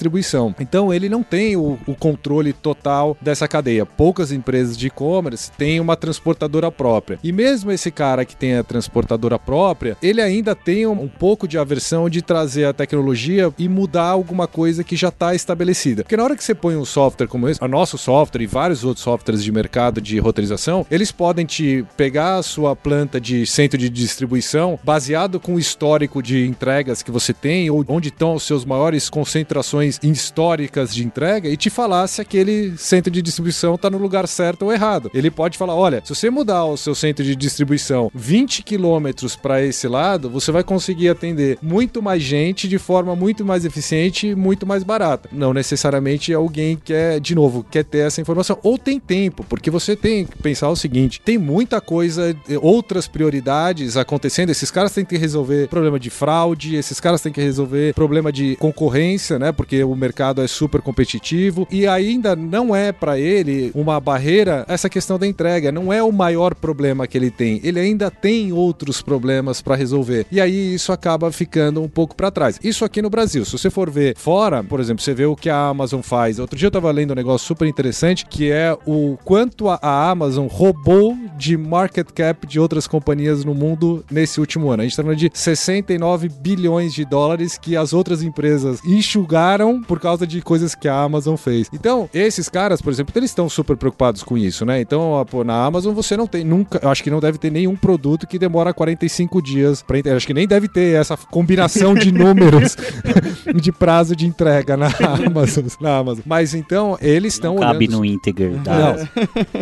Então, 0.61 0.93
ele 0.93 1.09
não 1.09 1.23
tem 1.23 1.57
o, 1.57 1.79
o 1.87 1.95
controle 1.95 2.53
total 2.53 3.17
dessa 3.21 3.47
cadeia. 3.49 3.85
Poucas 3.85 4.33
empresas 4.33 4.77
de 4.77 4.87
e-commerce 4.87 5.51
têm 5.53 5.81
uma 5.81 5.97
transportadora 5.97 6.71
própria. 6.71 7.19
E 7.23 7.33
mesmo 7.33 7.71
esse 7.71 7.91
cara 7.91 8.25
que 8.25 8.37
tem 8.37 8.57
a 8.57 8.65
transportadora 8.65 9.39
própria, 9.39 9.97
ele 10.03 10.21
ainda 10.21 10.55
tem 10.55 10.87
um, 10.87 11.03
um 11.03 11.09
pouco 11.09 11.47
de 11.47 11.59
aversão 11.59 12.09
de 12.09 12.23
trazer 12.23 12.65
a 12.65 12.73
tecnologia 12.73 13.53
e 13.59 13.69
mudar 13.69 14.09
alguma 14.09 14.47
coisa 14.47 14.85
que 14.85 14.97
já 14.97 15.09
está 15.09 15.35
estabelecida. 15.35 16.03
Porque 16.03 16.17
na 16.17 16.25
hora 16.25 16.37
que 16.37 16.45
você 16.45 16.55
põe 16.55 16.77
um 16.77 16.85
software 16.85 17.27
como 17.27 17.49
esse, 17.49 17.63
o 17.63 17.69
nosso 17.69 17.99
software 17.99 18.43
e 18.43 18.47
vários 18.47 18.85
outros 18.85 19.05
softwares 19.05 19.43
de 19.43 19.53
mercado 19.53 20.01
de 20.01 20.19
roteirização, 20.19 20.87
eles 20.91 21.13
podem 21.13 21.45
te 21.45 21.85
pegar 21.97 22.37
a 22.37 22.43
sua 22.43 22.75
planta 22.75 23.21
de 23.21 23.47
centro 23.47 23.79
de 23.79 23.89
distribuição 23.89 24.79
baseado 24.83 25.41
com 25.41 25.55
o 25.55 25.59
histórico 25.59 26.23
de 26.23 26.47
entregas 26.47 27.03
que 27.03 27.11
você 27.11 27.33
tem 27.33 27.71
ou 27.71 27.85
onde 27.89 28.09
estão 28.09 28.35
as 28.35 28.43
suas 28.43 28.65
maiores 28.65 29.09
concentrações 29.09 29.90
históricas 30.03 30.95
de 30.95 31.05
entrega 31.05 31.49
e 31.49 31.57
te 31.57 31.71
falar 31.71 32.07
se 32.07 32.21
aquele 32.21 32.77
centro 32.77 33.11
de 33.11 33.23
distribuição 33.23 33.75
está 33.75 33.91
no 33.91 33.99
lugar 33.99 34.27
certo 34.29 34.63
ou 34.63 34.73
errado. 34.73 35.11
Ele 35.15 35.31
pode 35.31 35.57
falar, 35.59 35.75
olha, 35.75 36.03
se 36.05 36.15
você 36.15 36.31
mudar 36.31 36.65
o 36.65 36.77
seu 36.77 36.95
centro 36.95 37.25
de 37.25 37.35
distribuição 37.35 38.11
20 38.15 38.63
quilômetros 38.63 39.37
para 39.37 39.63
esse 39.63 39.89
lado, 39.89 40.31
você 40.31 40.53
vai 40.53 40.63
conseguir 40.63 41.09
atender 41.09 41.59
muito 41.63 42.03
mais 42.03 42.23
gente 42.23 42.69
de 42.69 42.79
forma 42.79 43.17
muito 43.17 43.45
mais 43.45 43.65
eficiente 43.65 44.29
e 44.29 44.35
muito 44.35 44.67
mais 44.67 44.83
barata. 44.83 45.29
Não 45.33 45.53
necessariamente 45.53 46.33
alguém 46.33 46.77
quer, 46.77 47.21
de 47.21 47.35
novo, 47.35 47.65
quer 47.69 47.85
ter 47.85 47.99
essa 47.99 48.21
informação 48.21 48.59
ou 48.63 48.79
tem 48.79 48.99
tempo, 49.01 49.45
porque 49.49 49.71
você 49.71 49.97
tem 49.97 50.25
que 50.25 50.39
pensar 50.39 50.69
o 50.69 50.77
seguinte, 50.77 51.21
tem 51.21 51.39
muita 51.39 51.81
coisa, 51.81 52.37
outras 52.61 53.07
prioridades 53.09 53.97
acontecendo, 53.97 54.51
esses 54.51 54.71
caras 54.71 54.93
têm 54.93 55.05
que 55.05 55.17
resolver 55.17 55.69
problema 55.69 55.99
de 55.99 56.11
fraude, 56.11 56.77
esses 56.77 57.01
caras 57.01 57.21
têm 57.21 57.33
que 57.33 57.41
resolver 57.41 57.95
problema 57.95 58.33
de 58.33 58.57
concorrência, 58.57 59.39
né? 59.39 59.53
Porque 59.53 59.80
o 59.85 59.95
mercado 59.95 60.43
é 60.43 60.47
super 60.47 60.81
competitivo 60.81 61.67
e 61.71 61.87
ainda 61.87 62.35
não 62.37 62.75
é 62.75 62.93
para 62.93 63.19
ele 63.19 63.71
uma 63.75 63.99
barreira 64.01 64.65
essa 64.69 64.89
questão 64.89 65.19
da 65.19 65.27
entrega, 65.27 65.73
não 65.73 65.93
é 65.93 66.03
o 66.03 66.13
maior 66.13 66.55
problema 66.55 67.07
que 67.07 67.17
ele 67.17 67.31
tem. 67.31 67.61
Ele 67.63 67.81
ainda 67.81 68.11
tem 68.11 68.53
outros 68.53 69.03
problemas 69.03 69.61
para 69.63 69.75
resolver. 69.77 70.27
E 70.31 70.41
aí 70.41 70.75
isso 70.75 70.93
acaba 70.93 71.31
ficando 71.33 71.83
um 71.83 71.89
pouco 71.89 72.15
para 72.15 72.31
trás. 72.31 72.59
Isso 72.63 72.85
aqui 72.85 73.01
no 73.03 73.11
Brasil, 73.11 73.45
se 73.45 73.53
você 73.53 73.71
for 73.71 73.91
ver 73.91 74.15
fora, 74.17 74.63
por 74.63 74.81
exemplo, 74.81 75.03
você 75.03 75.15
vê 75.15 75.25
o 75.27 75.37
que 75.37 75.49
a 75.51 75.57
Amazon 75.69 76.01
faz. 76.01 76.39
Outro 76.39 76.59
dia 76.59 76.67
eu 76.67 76.71
tava 76.71 76.91
lendo 76.91 77.13
um 77.13 77.17
negócio 77.17 77.47
super 77.47 77.67
interessante 77.69 78.27
que 78.27 78.51
é 78.51 78.77
o 78.87 79.17
quanto 79.25 79.69
a- 79.69 79.79
Amazon 80.11 80.47
roubou 80.47 81.17
de 81.37 81.57
market 81.57 82.07
cap 82.15 82.47
de 82.47 82.59
outras 82.59 82.87
companhias 82.87 83.45
no 83.45 83.55
mundo 83.55 84.05
nesse 84.11 84.41
último 84.41 84.71
ano. 84.71 84.83
A 84.83 84.85
gente 84.85 84.97
tá 84.97 85.03
falando 85.03 85.19
de 85.19 85.31
69 85.33 86.29
bilhões 86.29 86.93
de 86.95 87.05
dólares 87.05 87.59
que 87.59 87.77
as 87.77 87.93
outras 87.93 88.23
empresas 88.23 88.81
enxugaram 88.85 89.70
por 89.79 90.01
causa 90.01 90.27
de 90.27 90.41
coisas 90.41 90.75
que 90.75 90.89
a 90.89 90.99
Amazon 91.03 91.37
fez. 91.37 91.69
Então, 91.73 92.09
esses 92.15 92.49
caras, 92.49 92.81
por 92.81 92.91
exemplo, 92.91 93.13
eles 93.15 93.31
estão 93.31 93.47
super 93.49 93.77
preocupados 93.77 94.23
com 94.23 94.39
isso, 94.39 94.65
né? 94.65 94.81
Então, 94.81 95.23
pô, 95.31 95.45
na 95.45 95.63
Amazon 95.63 95.93
você 95.95 96.17
não 96.17 96.27
tem 96.27 96.43
nunca, 96.45 96.81
eu 96.83 96.89
acho 96.89 97.03
que 97.03 97.11
não 97.11 97.21
deve 97.21 97.37
ter 97.37 97.51
nenhum 97.51 97.77
produto 97.77 98.27
que 98.27 98.39
demora 98.39 98.73
45 98.73 99.43
dias 99.43 99.83
para 99.83 99.99
entregar. 99.99 100.17
Acho 100.17 100.27
que 100.27 100.33
nem 100.35 100.49
deve 100.49 100.67
ter 100.69 100.97
essa 100.99 101.17
combinação 101.17 101.95
de 101.95 102.11
números 102.13 102.77
de 103.55 103.71
prazo 103.73 104.17
de 104.17 104.27
entrega 104.27 104.77
na 104.77 104.89
Amazon, 105.27 105.65
na 105.81 105.97
Amazon. 105.99 106.23
Mas 106.27 106.55
então, 106.55 106.97
eles 107.01 107.35
estão 107.35 107.57
Cabe 107.57 107.87
olhando 107.87 107.99
no 107.99 108.05
Integer. 108.05 108.53
não, 108.53 108.63
Tá? 108.63 108.97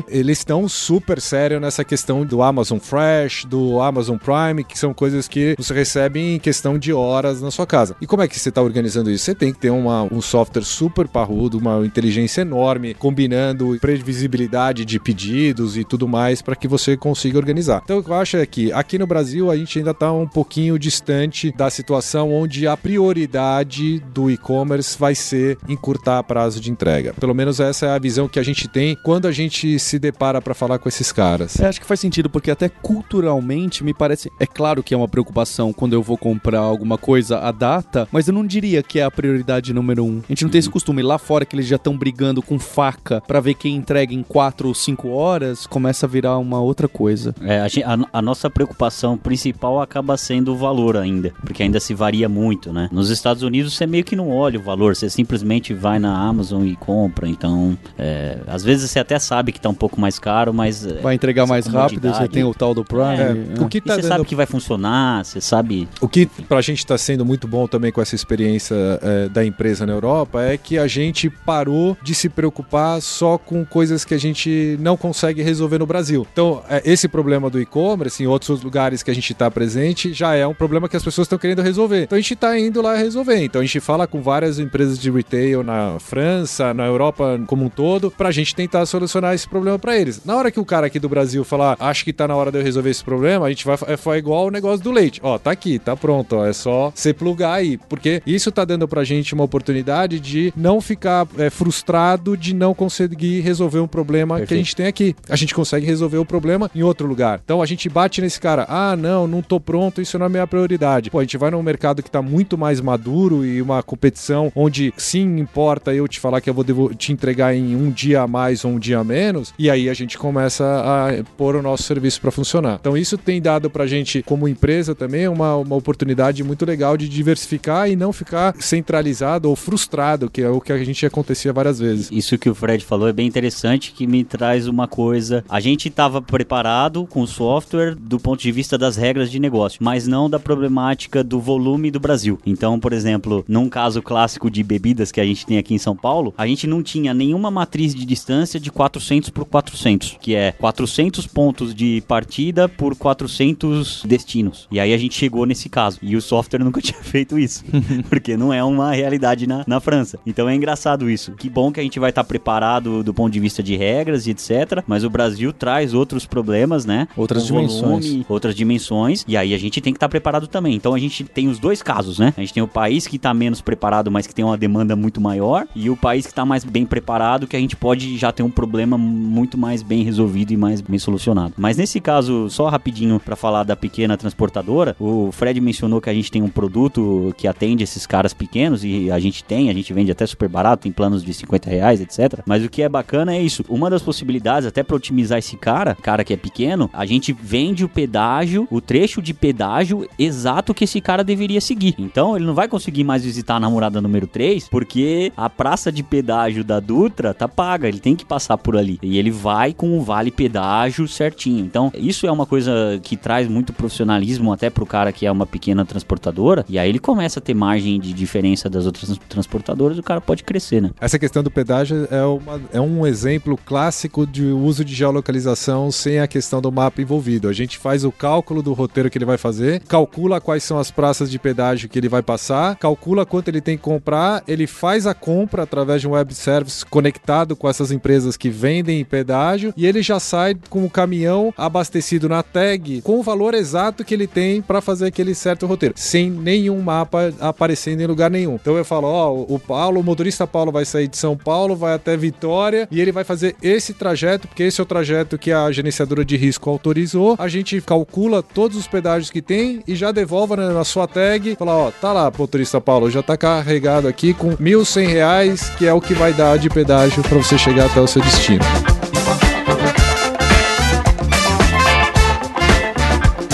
eles 0.09 0.39
estão 0.39 0.69
super 0.69 1.21
sério 1.21 1.59
nessa 1.61 1.85
questão 1.85 2.25
do 2.25 2.43
Amazon 2.43 2.79
Fresh, 2.79 3.45
do 3.47 3.81
Amazon 3.81 4.17
Prime, 4.17 4.65
que 4.65 4.79
são 4.79 4.93
coisas 4.93 5.27
que 5.29 5.55
você 5.57 5.73
recebe 5.75 6.21
em 6.21 6.39
questão 6.39 6.79
de 6.79 6.93
horas 6.93 7.41
na 7.41 7.51
sua 7.51 7.67
casa. 7.67 7.97
E 8.01 8.07
como 8.07 8.23
é 8.23 8.29
que 8.29 8.39
você 8.39 8.49
está 8.49 8.61
organizando 8.63 9.11
isso? 9.11 9.25
Você 9.25 9.35
tem 9.35 9.53
que 9.53 9.59
ter 9.59 9.71
uma, 9.71 9.98
um 10.05 10.21
software 10.21 10.65
super 10.65 11.09
parrudo, 11.09 11.59
uma 11.59 11.85
inteligência 11.85 12.43
enorme, 12.43 12.95
combinando 12.95 13.77
previsibilidade 13.81 14.85
de 14.85 14.99
pedidos 14.99 15.77
e 15.77 15.85
tudo 15.85 16.09
mais 16.09 16.43
para 16.43 16.57
que 16.57 16.69
você 16.69 16.97
consiga 16.97 17.39
organizar. 17.39 17.83
Então, 17.85 17.99
o 17.99 18.03
que 18.03 18.11
eu 18.11 18.15
acho 18.15 18.37
é 18.37 18.47
que 18.47 18.73
aqui 18.73 18.99
no 18.99 19.07
Brasil 19.07 19.51
a 19.51 19.57
gente 19.57 19.79
ainda 19.79 19.93
está 19.93 20.13
um 20.13 20.27
pouquinho 20.27 20.79
distante 20.79 21.53
da 21.53 21.71
situação 21.71 22.33
onde 22.33 22.67
a 22.67 22.77
prioridade 22.77 24.01
do 24.13 24.31
e-commerce 24.31 24.99
vai 24.99 25.15
ser 25.15 25.59
encurtar 25.69 26.23
prazo 26.23 26.61
de 26.61 26.71
entrega. 26.71 27.15
Pelo 27.15 27.35
menos 27.35 27.61
essa 27.61 27.87
é 27.87 27.91
a 27.91 27.99
visão 27.99 28.29
que 28.29 28.39
a 28.39 28.43
gente 28.43 28.69
tem 28.69 28.97
quando 29.03 29.27
a 29.27 29.33
gente 29.33 29.79
se 29.79 29.99
depara 29.99 30.41
para 30.41 30.55
falar 30.55 30.79
com 30.79 30.89
esses 30.89 31.13
caras. 31.13 31.59
É, 31.59 31.67
acho 31.67 31.81
que 31.81 31.87
faz 31.87 32.01
sentido, 32.01 32.29
porque 32.29 32.51
até 32.51 32.69
culturalmente 32.69 33.83
me 33.83 33.95
parece. 33.95 34.31
É 34.39 34.47
claro 34.47 34.83
que 34.83 34.95
é 34.95 34.97
uma 34.97 35.09
preocupação 35.09 35.73
quando 35.73 35.93
eu 35.93 36.03
vou 36.03 36.17
comprar 36.17 36.61
alguma 36.61 36.99
coisa, 36.99 37.39
a 37.39 37.53
data, 37.53 38.09
mas 38.13 38.29
eu 38.29 38.35
não 38.35 38.47
diria 38.47 38.83
que 38.83 38.99
é 38.99 39.05
a 39.05 39.11
prioridade 39.11 39.73
número 39.73 39.88
um. 40.01 40.21
A 40.25 40.33
gente 40.33 40.45
não 40.45 40.51
tem 40.51 40.59
esse 40.59 40.71
costume. 40.71 41.03
Lá 41.03 41.19
fora 41.19 41.45
que 41.45 41.55
eles 41.57 41.67
já 41.67 41.77
estão 41.77 41.97
brigando 41.97 42.43
com 42.43 42.59
faca 42.59 43.21
pra 43.27 43.41
ver 43.41 43.55
quem 43.55 43.77
entrega 43.77 44.13
em 44.13 44.23
4 44.23 44.69
ou 44.69 44.75
5 44.75 45.09
horas, 45.09 45.67
começa 45.67 46.07
a 46.07 46.09
virar 46.09 46.37
uma 46.39 46.61
outra 46.61 46.89
coisa. 46.89 47.35
É, 47.43 47.61
a, 47.61 47.69
gen- 47.69 47.85
a- 47.85 47.99
a 48.13 48.23
nossa 48.23 48.51
preocupação 48.51 49.17
principal 49.17 49.81
acaba 49.81 50.17
sendo 50.17 50.53
o 50.53 50.57
valor 50.57 50.97
ainda, 50.97 51.33
porque 51.45 51.63
ainda 51.63 51.81
se 51.81 51.95
varia 51.95 52.29
muito, 52.29 52.73
né? 52.73 52.89
Nos 52.93 53.11
Estados 53.11 53.43
Unidos 53.43 53.75
você 53.75 53.87
meio 53.87 54.05
que 54.05 54.17
não 54.17 54.31
olha 54.31 54.59
o 54.59 54.63
valor, 54.63 54.95
você 54.97 55.09
simplesmente 55.09 55.73
vai 55.73 55.99
na 55.99 56.17
Amazon 56.19 56.65
e 56.67 56.75
compra. 56.77 57.29
Então, 57.29 57.77
é, 57.99 58.39
às 58.47 58.63
vezes 58.65 58.91
você 58.91 58.99
até 58.99 59.19
sabe 59.19 59.53
que 59.53 59.61
tá 59.61 59.69
um 59.69 59.75
pouco 59.75 60.01
mais 60.01 60.19
caro, 60.19 60.53
mas 60.53 60.85
é, 60.87 60.95
Vai 61.01 61.15
entregar 61.15 61.47
mais 61.47 61.67
rápido, 61.67 62.09
você 62.13 62.29
tem 62.29 62.45
o 62.45 62.53
tal 62.55 62.75
do 62.75 62.85
Prime. 62.85 63.05
É, 63.07 63.61
é. 63.61 63.63
o 63.63 63.69
que 63.69 63.79
E 63.79 63.81
tá 63.81 63.95
você 63.95 64.03
dando 64.03 64.09
sabe 64.11 64.25
que 64.25 64.35
vai 64.35 64.47
funcionar, 64.47 65.25
você 65.25 65.41
sabe. 65.41 65.89
O 66.01 66.09
que 66.09 66.27
pra 66.27 66.61
gente 66.61 66.85
tá 66.87 66.97
sendo 66.99 67.25
muito 67.25 67.47
bom 67.47 67.67
também 67.67 67.93
com 67.93 68.01
essa 68.01 68.15
experiência 68.15 68.75
é, 69.03 69.29
da 69.29 69.45
empresa 69.45 69.68
na 69.87 69.93
Europa 69.93 70.43
é 70.43 70.57
que 70.57 70.79
a 70.79 70.87
gente 70.87 71.31
parou 71.31 71.97
de 72.03 72.15
se 72.15 72.29
preocupar 72.29 73.01
só 73.01 73.39
com 73.39 73.65
coisas 73.65 74.05
que 74.05 74.15
a 74.15 74.19
gente 74.19 74.77
não 74.81 74.97
consegue 74.97 75.43
resolver 75.43 75.79
no 75.79 75.87
Brasil. 75.87 76.27
Então, 76.33 76.63
é, 76.69 76.83
esse 76.85 77.09
problema 77.09 77.51
do 77.51 77.61
e-commerce, 77.61 78.23
em 78.23 78.27
outros 78.27 78.63
lugares 78.63 79.03
que 79.03 79.11
a 79.11 79.15
gente 79.15 79.35
tá 79.35 79.51
presente, 79.51 80.13
já 80.13 80.35
é 80.35 80.47
um 80.47 80.55
problema 80.55 80.89
que 80.89 80.97
as 80.97 81.05
pessoas 81.05 81.27
estão 81.27 81.39
querendo 81.39 81.63
resolver. 81.63 82.05
Então 82.05 82.17
a 82.17 82.21
gente 82.21 82.37
tá 82.37 82.59
indo 82.59 82.81
lá 82.81 82.95
resolver. 82.97 83.43
Então 83.43 83.61
a 83.61 83.65
gente 83.65 83.81
fala 83.81 84.07
com 84.07 84.23
várias 84.23 84.59
empresas 84.59 84.99
de 84.99 85.11
retail 85.11 85.63
na 85.63 85.99
França, 85.99 86.73
na 86.75 86.87
Europa 86.87 87.41
como 87.47 87.65
um 87.65 87.69
todo, 87.69 88.11
pra 88.11 88.31
gente 88.31 88.55
tentar 88.55 88.87
solucionar 88.87 89.35
esse 89.35 89.49
problema 89.49 89.79
pra 89.79 89.97
eles. 89.97 90.25
Na 90.25 90.37
hora 90.37 90.51
que 90.51 90.61
o 90.61 90.65
cara 90.65 90.87
aqui 90.87 90.99
do 90.99 91.09
Brasil 91.09 91.45
falar, 91.45 91.77
acho 91.81 92.05
que 92.05 92.13
tá 92.13 92.29
na 92.29 92.37
hora 92.37 92.51
de 92.51 92.59
eu 92.59 92.65
resolver 92.65 92.91
esse 92.91 93.05
problema, 93.05 93.47
a 93.47 93.49
gente 93.49 93.65
vai 93.65 93.79
é, 93.87 93.97
foi 93.97 94.19
igual 94.19 94.47
o 94.47 94.51
negócio 94.51 94.83
do 94.83 94.91
leite. 94.91 95.21
Ó, 95.23 95.39
tá 95.39 95.51
aqui, 95.51 95.79
tá 95.79 95.97
pronto, 95.97 96.37
ó, 96.37 96.47
é 96.47 96.53
só 96.53 96.93
você 96.95 97.13
plugar 97.13 97.55
aí, 97.55 97.77
porque 97.77 98.23
isso 98.27 98.51
tá 98.51 98.65
dando 98.65 98.89
pra 98.89 99.05
gente 99.05 99.35
uma 99.35 99.45
oportunidade 99.45 99.58
de 99.63 100.53
não 100.57 100.81
ficar 100.81 101.27
é, 101.39 101.51
frustrado 101.51 102.37
de 102.37 102.55
não 102.55 102.75
conseguir 102.75 103.41
resolver 103.41 103.81
um 103.81 103.89
problema 103.89 104.37
que 104.37 104.43
a 104.43 104.47
Perfeito. 104.47 104.65
gente 104.65 104.77
tem 104.77 104.87
aqui. 104.87 105.17
A 105.29 105.37
gente 105.37 105.55
consegue 105.55 105.87
resolver 105.87 106.19
o 106.19 106.25
problema 106.25 106.71
em 106.75 106.83
outro 106.83 107.07
lugar. 107.07 107.41
Então 107.45 107.63
a 107.63 107.67
gente 107.67 107.89
bate 107.89 108.21
nesse 108.21 108.41
cara, 108.41 108.67
ah, 108.69 108.97
não, 108.97 109.27
não 109.27 109.43
tô 109.43 109.59
pronto, 109.59 110.01
isso 110.01 110.19
não 110.19 110.27
é 110.27 110.29
minha 110.29 110.47
prioridade. 110.47 111.11
Pô, 111.11 111.19
a 111.19 111.23
gente 111.23 111.37
vai 111.37 111.51
num 111.51 111.63
mercado 111.63 112.03
que 112.03 112.11
tá 112.11 112.23
muito 112.23 112.57
mais 112.57 112.81
maduro 112.81 113.45
e 113.45 113.61
uma 113.61 113.83
competição 113.83 114.53
onde 114.55 114.93
sim 114.97 115.39
importa 115.39 115.95
eu 115.95 116.07
te 116.07 116.21
falar 116.21 116.41
que 116.41 116.51
eu 116.51 116.55
vou 116.55 116.95
te 116.95 117.13
entregar 117.13 117.55
em 117.55 117.75
um 117.75 117.91
dia 117.91 118.23
a 118.23 118.27
mais 118.27 118.65
ou 118.65 118.73
um 118.73 118.79
dia 118.79 118.99
a 118.99 119.05
menos, 119.05 119.53
e 119.59 119.71
aí 119.71 119.89
a 119.89 119.95
gente 119.95 120.19
começa 120.19 120.65
a 120.65 121.25
pôr 121.37 121.57
o 121.57 121.63
nosso 121.63 121.83
serviço 121.83 122.21
para 122.21 122.31
funcionar. 122.31 122.79
Então 122.81 122.97
isso 122.97 123.17
tem 123.17 123.41
dado 123.41 123.71
pra 123.71 123.87
gente, 123.87 124.23
como 124.23 124.49
empresa 124.49 124.95
também, 124.95 125.29
uma, 125.29 125.57
uma 125.57 125.77
oportunidade 125.77 126.43
muito 126.45 126.65
legal 126.65 126.97
de 126.97 127.09
diversificar 127.09 127.91
e 127.91 127.97
não 127.97 128.13
ficar 128.13 128.55
centralizado 128.59 129.48
ou 129.49 129.57
frustrado, 129.57 130.31
que 130.31 130.43
é 130.43 130.49
o 130.49 130.61
que 130.61 130.73
a 130.73 130.85
gente 130.85 131.05
acontecia 131.05 131.53
várias 131.53 131.79
vezes. 131.79 132.09
Isso 132.13 132.39
que 132.39 132.51
o 132.51 132.55
Fred 132.55 132.85
falou 132.85 133.09
é 133.09 133.13
bem 133.13 133.27
interessante, 133.27 133.93
que 133.93 134.07
me 134.07 134.25
traz 134.25 134.67
uma 134.67 134.87
coisa. 134.87 135.45
A 135.49 135.61
gente 135.61 135.89
estava 135.89 136.21
preparado 136.21 137.07
com 137.07 137.23
o 137.23 137.27
software 137.27 137.95
do 137.95 138.19
ponto 138.19 138.41
de 138.41 138.53
vista 138.53 138.77
das 138.77 138.97
regras 138.97 139.31
de 139.31 139.39
negócio, 139.39 139.79
mas 139.83 140.07
não 140.07 140.29
da 140.29 140.39
problemática 140.39 141.25
do 141.25 141.41
volume 141.41 141.91
do 141.91 142.01
Brasil. 142.01 142.39
Então, 142.45 142.79
por 142.79 142.93
exemplo, 142.93 143.45
num 143.49 143.69
caso 143.69 144.03
clássico 144.03 144.51
de 144.51 144.63
bebidas 144.63 145.11
que 145.11 145.21
a 145.21 145.25
gente 145.25 145.47
tem 145.47 145.59
aqui 145.59 145.75
em 145.75 145.79
São 145.79 145.97
Paulo, 145.97 146.35
a 146.37 146.47
gente 146.47 146.67
não 146.67 146.83
tinha 146.83 147.15
nenhuma 147.15 147.51
matriz 147.51 147.95
de 147.95 148.05
distância 148.05 148.61
de 148.61 148.71
400 148.71 149.31
por 149.31 149.45
400, 149.45 150.17
que 150.21 150.35
é 150.35 150.53
400 150.53 151.27
pontos 151.27 151.75
de 151.75 152.03
partida 152.07 152.69
por 152.69 152.95
400 152.95 154.05
destinos. 154.05 154.67
E 154.71 154.79
aí 154.79 154.93
a 154.93 154.99
gente 154.99 155.15
chegou 155.15 155.47
nesse 155.47 155.69
caso. 155.69 155.99
E 156.03 156.17
o 156.17 156.23
software 156.23 156.65
nunca 156.65 156.81
tinha 156.83 157.03
feito 157.03 157.39
isso, 157.39 157.65
porque 158.09 158.37
não 158.37 158.53
é 158.53 158.63
uma 158.63 158.93
realidade 158.93 159.38
na, 159.47 159.65
na 159.67 159.81
França. 159.81 160.19
Então 160.27 160.49
é 160.49 160.55
engraçado 160.55 161.11
isso. 161.11 161.33
Que 161.33 161.49
bom 161.49 161.73
que 161.73 161.81
a 161.81 161.83
gente 161.83 161.99
vai 161.99 162.11
estar 162.11 162.25
preparado 162.25 163.03
do 163.03 163.15
ponto 163.15 163.33
de 163.33 163.41
vista 163.41 163.63
de 163.63 163.77
regras 163.77 164.27
e 164.27 164.31
etc. 164.31 164.83
Mas 164.87 165.05
o 165.05 165.11
Brasil 165.11 165.53
traz 165.53 165.95
outros 165.95 166.27
problemas, 166.27 166.85
né? 166.85 167.09
Outras 167.17 167.47
dimensões. 167.47 168.07
volume, 168.07 168.27
outras 168.29 168.55
dimensões. 168.55 169.25
E 169.27 169.37
aí 169.37 169.55
a 169.55 169.59
gente 169.59 169.81
tem 169.81 169.93
que 169.93 169.97
estar 169.97 170.09
preparado 170.09 170.47
também. 170.47 170.75
Então 170.75 170.95
a 170.95 170.99
gente 170.99 171.25
tem 171.25 171.49
os 171.49 171.59
dois 171.59 171.83
casos, 171.83 172.19
né? 172.19 172.33
A 172.37 172.41
gente 172.41 172.55
tem 172.55 172.63
o 172.63 172.69
país 172.69 173.07
que 173.07 173.17
está 173.17 173.33
menos 173.35 173.61
preparado, 173.61 174.11
mas 174.11 174.27
que 174.27 174.35
tem 174.35 174.45
uma 174.45 174.57
demanda 174.57 174.97
muito 174.97 175.21
maior, 175.21 175.67
e 175.75 175.91
o 175.91 175.97
país 175.97 176.27
que 176.27 176.33
está 176.33 176.45
mais 176.45 176.65
bem 176.65 176.87
preparado, 176.87 177.47
que 177.47 177.57
a 177.57 177.61
gente 177.61 177.77
pode 177.77 178.17
já 178.17 178.33
ter 178.33 178.43
um 178.43 178.51
problema 178.51 178.97
muito 178.97 179.59
mais 179.59 179.83
bem 179.83 180.03
resolvido 180.03 180.53
e 180.53 180.57
mais 180.57 180.81
bem 180.81 180.99
solucionado. 180.99 181.55
Mas 181.57 181.77
nesse 181.77 182.01
caso, 182.01 182.49
só 182.49 182.69
rapidinho 182.69 183.21
para 183.21 183.37
falar 183.37 183.65
da 183.65 183.77
pequena 183.77 184.17
transportadora, 184.17 184.97
o 184.99 185.31
Fred 185.33 185.61
mencionou 185.61 186.01
que 186.01 186.11
a 186.11 186.15
gente 186.15 186.31
tem 186.31 186.43
um 186.43 186.49
produto 186.49 187.35
que 187.37 187.47
atende 187.47 187.85
esses 187.85 188.07
caras 188.07 188.33
pequenos 188.33 188.85
e 188.85 189.11
a 189.11 189.19
gente 189.19 189.28
tem, 189.45 189.71
a 189.71 189.73
gente 189.73 189.93
vende 189.93 190.11
até 190.11 190.27
super 190.27 190.49
barato, 190.49 190.83
tem 190.83 190.93
planos 190.93 191.23
de 191.23 191.33
50 191.33 191.71
reais, 191.71 192.01
etc. 192.01 192.41
Mas 192.47 192.65
o 192.65 192.69
que 192.69 192.83
é 192.83 192.89
bacana 192.89 193.35
é 193.35 193.43
isso. 193.43 193.65
Uma 193.69 193.91
das 193.91 194.03
possibilidades, 194.03 194.67
até 194.67 194.83
para 194.83 194.97
otimizar 194.97 195.39
esse 195.39 195.57
cara, 195.57 195.95
cara 195.95 196.25
que 196.25 196.33
é 196.33 196.37
pequeno, 196.37 196.91
a 196.93 197.05
gente 197.05 197.33
vende 197.33 197.85
o 197.85 197.89
pedágio, 197.89 198.67
o 198.71 198.81
trecho 198.81 199.21
de 199.23 199.35
pedágio 199.35 200.09
exato 200.19 200.75
que 200.75 200.85
esse 200.85 201.01
cara 201.01 201.23
deveria 201.23 201.61
seguir. 201.61 201.95
Então 201.99 202.37
ele 202.37 202.47
não 202.47 202.55
vai 202.55 202.69
conseguir 202.69 203.05
mais 203.05 203.25
visitar 203.25 203.57
a 203.57 203.61
namorada 203.61 204.01
número 204.01 204.27
3, 204.27 204.69
porque 204.69 205.33
a 205.37 205.49
praça 205.49 205.91
de 205.93 206.03
pedágio 206.03 206.65
da 206.65 206.81
Dutra 206.81 207.35
tá 207.35 207.49
paga, 207.49 207.89
ele 207.89 208.01
tem 208.01 208.17
que 208.17 208.25
passar 208.25 208.59
por 208.59 208.77
ali. 208.77 208.99
E 209.03 209.19
ele 209.19 209.31
vai 209.31 209.73
com 209.73 209.99
o 209.99 210.03
vale 210.03 210.31
pedágio 210.31 211.07
certinho. 211.09 211.65
Então, 211.65 211.93
isso 211.95 212.27
é 212.27 212.33
uma 212.33 212.47
coisa 212.47 213.01
que 213.03 213.17
traz 213.17 213.49
muito 213.49 213.73
profissionalismo 213.73 214.53
até 214.53 214.71
pro 214.71 214.87
cara 214.87 215.13
que 215.13 215.27
é 215.27 215.31
uma 215.31 215.47
pequena 215.47 215.85
transportadora, 215.85 216.65
e 216.69 216.79
aí 216.79 216.89
ele 216.89 216.99
começa 216.99 217.41
a 217.41 217.43
ter 217.43 217.55
margem 217.55 217.99
de 217.99 218.13
diferença 218.13 218.69
das 218.69 218.87
outras 218.87 219.18
transportadoras, 219.29 219.99
o 219.99 220.03
cara 220.03 220.21
pode 220.21 220.45
crescer, 220.45 220.81
né? 220.81 220.91
Essa 221.01 221.19
questão 221.19 221.43
do 221.43 221.51
pedágio 221.51 222.09
é, 222.11 222.25
uma, 222.25 222.61
é 222.73 222.81
um 222.81 223.07
exemplo 223.07 223.59
clássico 223.65 224.27
de 224.27 224.45
uso 224.45 224.85
de 224.85 224.95
geolocalização 224.95 225.91
sem 225.91 226.21
a 226.21 226.27
questão 226.27 226.61
do 226.61 226.71
mapa 226.71 227.01
envolvido. 227.01 227.49
A 227.49 227.53
gente 227.53 227.79
faz 227.79 228.05
o 228.05 228.13
cálculo 228.13 228.63
do 228.63 228.73
roteiro 228.73 229.11
que 229.11 229.19
ele 229.19 229.25
vai 229.25 229.39
fazer, 229.39 229.81
calcula 229.81 230.41
quais 230.41 230.63
são 230.63 230.79
as 230.79 230.91
praças 230.91 231.31
de 231.31 231.39
pedágio 231.39 231.89
que 231.89 231.99
ele 231.99 232.09
vai 232.09 232.23
passar, 232.23 232.77
calcula 232.77 233.27
quanto 233.27 233.49
ele 233.49 233.61
tem 233.61 233.77
que 233.77 233.83
comprar, 233.83 234.43
ele 234.47 234.67
faz 234.67 235.07
a 235.07 235.15
compra 235.15 235.63
através 235.63 236.01
de 236.01 236.09
um 236.09 236.13
web 236.13 236.35
service 236.35 236.85
conectado 236.85 237.57
com 237.57 237.69
essas 237.69 237.91
empresas 237.91 238.37
que 238.37 238.51
vendem 238.51 239.05
pedágio 239.05 239.73
e 239.77 239.87
ele 239.87 240.03
já 240.03 240.21
sai 240.21 240.57
com 240.69 240.85
o 240.85 240.91
caminhão 240.91 241.53
abastecido 241.57 242.29
na 242.29 242.43
tag 242.43 243.03
com 243.03 243.19
o 243.19 243.23
valor 243.23 243.55
exato 243.55 244.05
que 244.05 244.15
ele 244.15 244.27
tem 244.27 244.61
para 244.61 244.81
fazer 244.81 245.07
aquele 245.07 245.35
certo 245.35 245.67
roteiro, 245.67 245.95
sem 245.97 246.31
nenhum 246.31 246.81
mapa 246.81 247.33
aparecendo 247.41 248.01
em 248.01 248.07
lugar 248.07 248.31
nenhum. 248.31 248.55
Então 248.55 248.77
eu 248.77 248.85
falo, 248.85 249.08
ó, 249.09 249.33
o 249.33 249.59
Paulo, 249.59 250.01
o 250.01 250.05
motorista 250.05 250.47
Paulo 250.47 250.71
vai 250.71 250.85
sair 250.85 251.09
de 251.09 251.17
São 251.17 251.37
Paulo, 251.37 251.75
vai 251.75 251.95
até 251.95 252.17
Vitória 252.17 252.89
e 252.91 253.01
ele 253.01 253.13
vai 253.13 253.25
fazer 253.25 253.57
esse 253.63 253.95
trajeto, 253.95 254.49
porque 254.49 254.63
esse 254.63 254.81
é 254.81 254.83
o 254.83 254.87
trajeto 254.87 255.39
que 255.39 255.53
a 255.53 255.71
gerenciadora 255.71 256.25
de 256.25 256.37
risco 256.37 256.69
autorizou. 256.71 257.37
A 257.39 257.49
gente 257.49 257.81
calcula 257.81 258.43
todos 258.43 258.77
os 258.77 258.87
pedágios 258.87 259.31
que 259.31 259.43
tem 259.43 259.83
e 259.87 259.95
já 259.95 260.13
devolve 260.13 260.57
né, 260.57 260.69
na 260.73 260.85
sua 260.85 261.07
tag, 261.07 261.57
fala, 261.57 261.77
ó, 261.77 261.91
tá 261.91 262.13
lá, 262.13 262.33
motorista 262.37 262.81
Paulo, 262.81 263.11
já 263.11 263.23
tá 263.23 263.37
carregado 263.37 264.09
aqui 264.09 264.35
com 264.35 264.57
1.100 264.57 265.07
reais, 265.07 265.71
que 265.71 265.87
é 265.87 265.93
o 265.93 266.01
que 266.01 266.15
vai 266.15 266.33
dar 266.33 266.59
de 266.59 266.69
pedágio 266.69 267.23
para 267.23 267.39
você 267.39 267.57
chegar 267.57 267.87
até 267.87 268.01
o 268.01 268.07
seu 268.07 268.23
destino. 268.23 268.65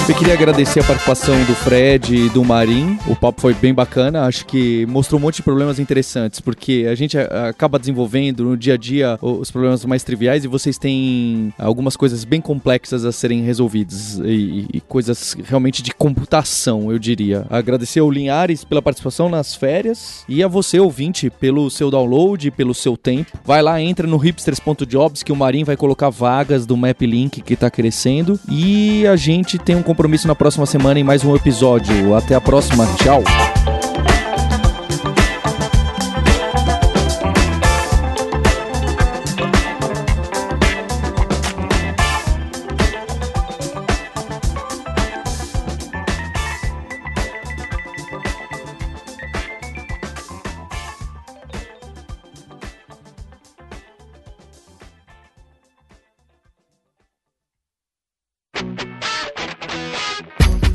Eu 0.07 0.15
queria 0.15 0.35
agradecer 0.35 0.81
a 0.81 0.85
participação 0.85 1.35
do 1.45 1.55
Fred 1.55 2.15
e 2.15 2.29
do 2.29 2.45
Marim. 2.45 2.99
O 3.09 3.17
papo 3.17 3.41
foi 3.41 3.55
bem 3.55 3.73
bacana. 3.73 4.27
Acho 4.27 4.45
que 4.45 4.85
mostrou 4.85 5.19
um 5.19 5.23
monte 5.23 5.37
de 5.37 5.43
problemas 5.43 5.79
interessantes, 5.79 6.41
porque 6.41 6.87
a 6.91 6.95
gente 6.95 7.17
a- 7.17 7.49
acaba 7.49 7.79
desenvolvendo 7.79 8.45
no 8.45 8.55
dia 8.55 8.75
a 8.75 8.77
dia 8.77 9.19
os 9.23 9.51
problemas 9.51 9.83
mais 9.87 10.05
triviais 10.05 10.45
e 10.45 10.49
vocês 10.49 10.77
têm 10.77 11.55
algumas 11.59 11.97
coisas 11.97 12.23
bem 12.23 12.39
complexas 12.39 13.03
a 13.07 13.11
serem 13.13 13.43
resolvidas 13.45 14.19
e, 14.23 14.67
e 14.75 14.81
coisas 14.83 15.35
realmente 15.43 15.83
de 15.83 15.95
computação, 15.95 16.93
eu 16.93 16.99
diria. 16.99 17.47
Agradecer 17.49 18.01
ao 18.01 18.11
Linhares 18.11 18.63
pela 18.63 18.83
participação 18.83 19.31
nas 19.31 19.55
férias 19.55 20.23
e 20.29 20.43
a 20.45 20.49
você, 20.49 20.79
ouvinte, 20.79 21.31
pelo 21.31 21.71
seu 21.71 21.91
download, 21.91 22.51
pelo 22.51 22.75
seu 22.75 22.95
tempo. 22.95 23.39
Vai 23.43 23.63
lá, 23.63 23.81
entra 23.81 24.07
no 24.07 24.19
hipsters.jobs 24.19 25.23
que 25.23 25.33
o 25.33 25.37
Marim 25.37 25.65
vai 25.65 25.79
colocar 25.79 26.11
vagas 26.11 26.67
do 26.67 26.77
Map 26.77 27.01
Link 27.01 27.41
que 27.41 27.57
tá 27.57 27.71
crescendo 27.71 28.39
e 28.51 29.07
a 29.07 29.17
gente 29.17 29.59
tem 29.59 29.75
um 29.75 29.83
compromisso 29.95 30.27
na 30.27 30.35
próxima 30.35 30.67
semana 30.67 30.99
em 30.99 31.05
mais 31.05 31.25
um 31.25 31.37
episódio. 31.37 32.17
Até 32.17 32.35
a 32.35 32.41
próxima, 32.41 32.85
tchau. 32.97 33.23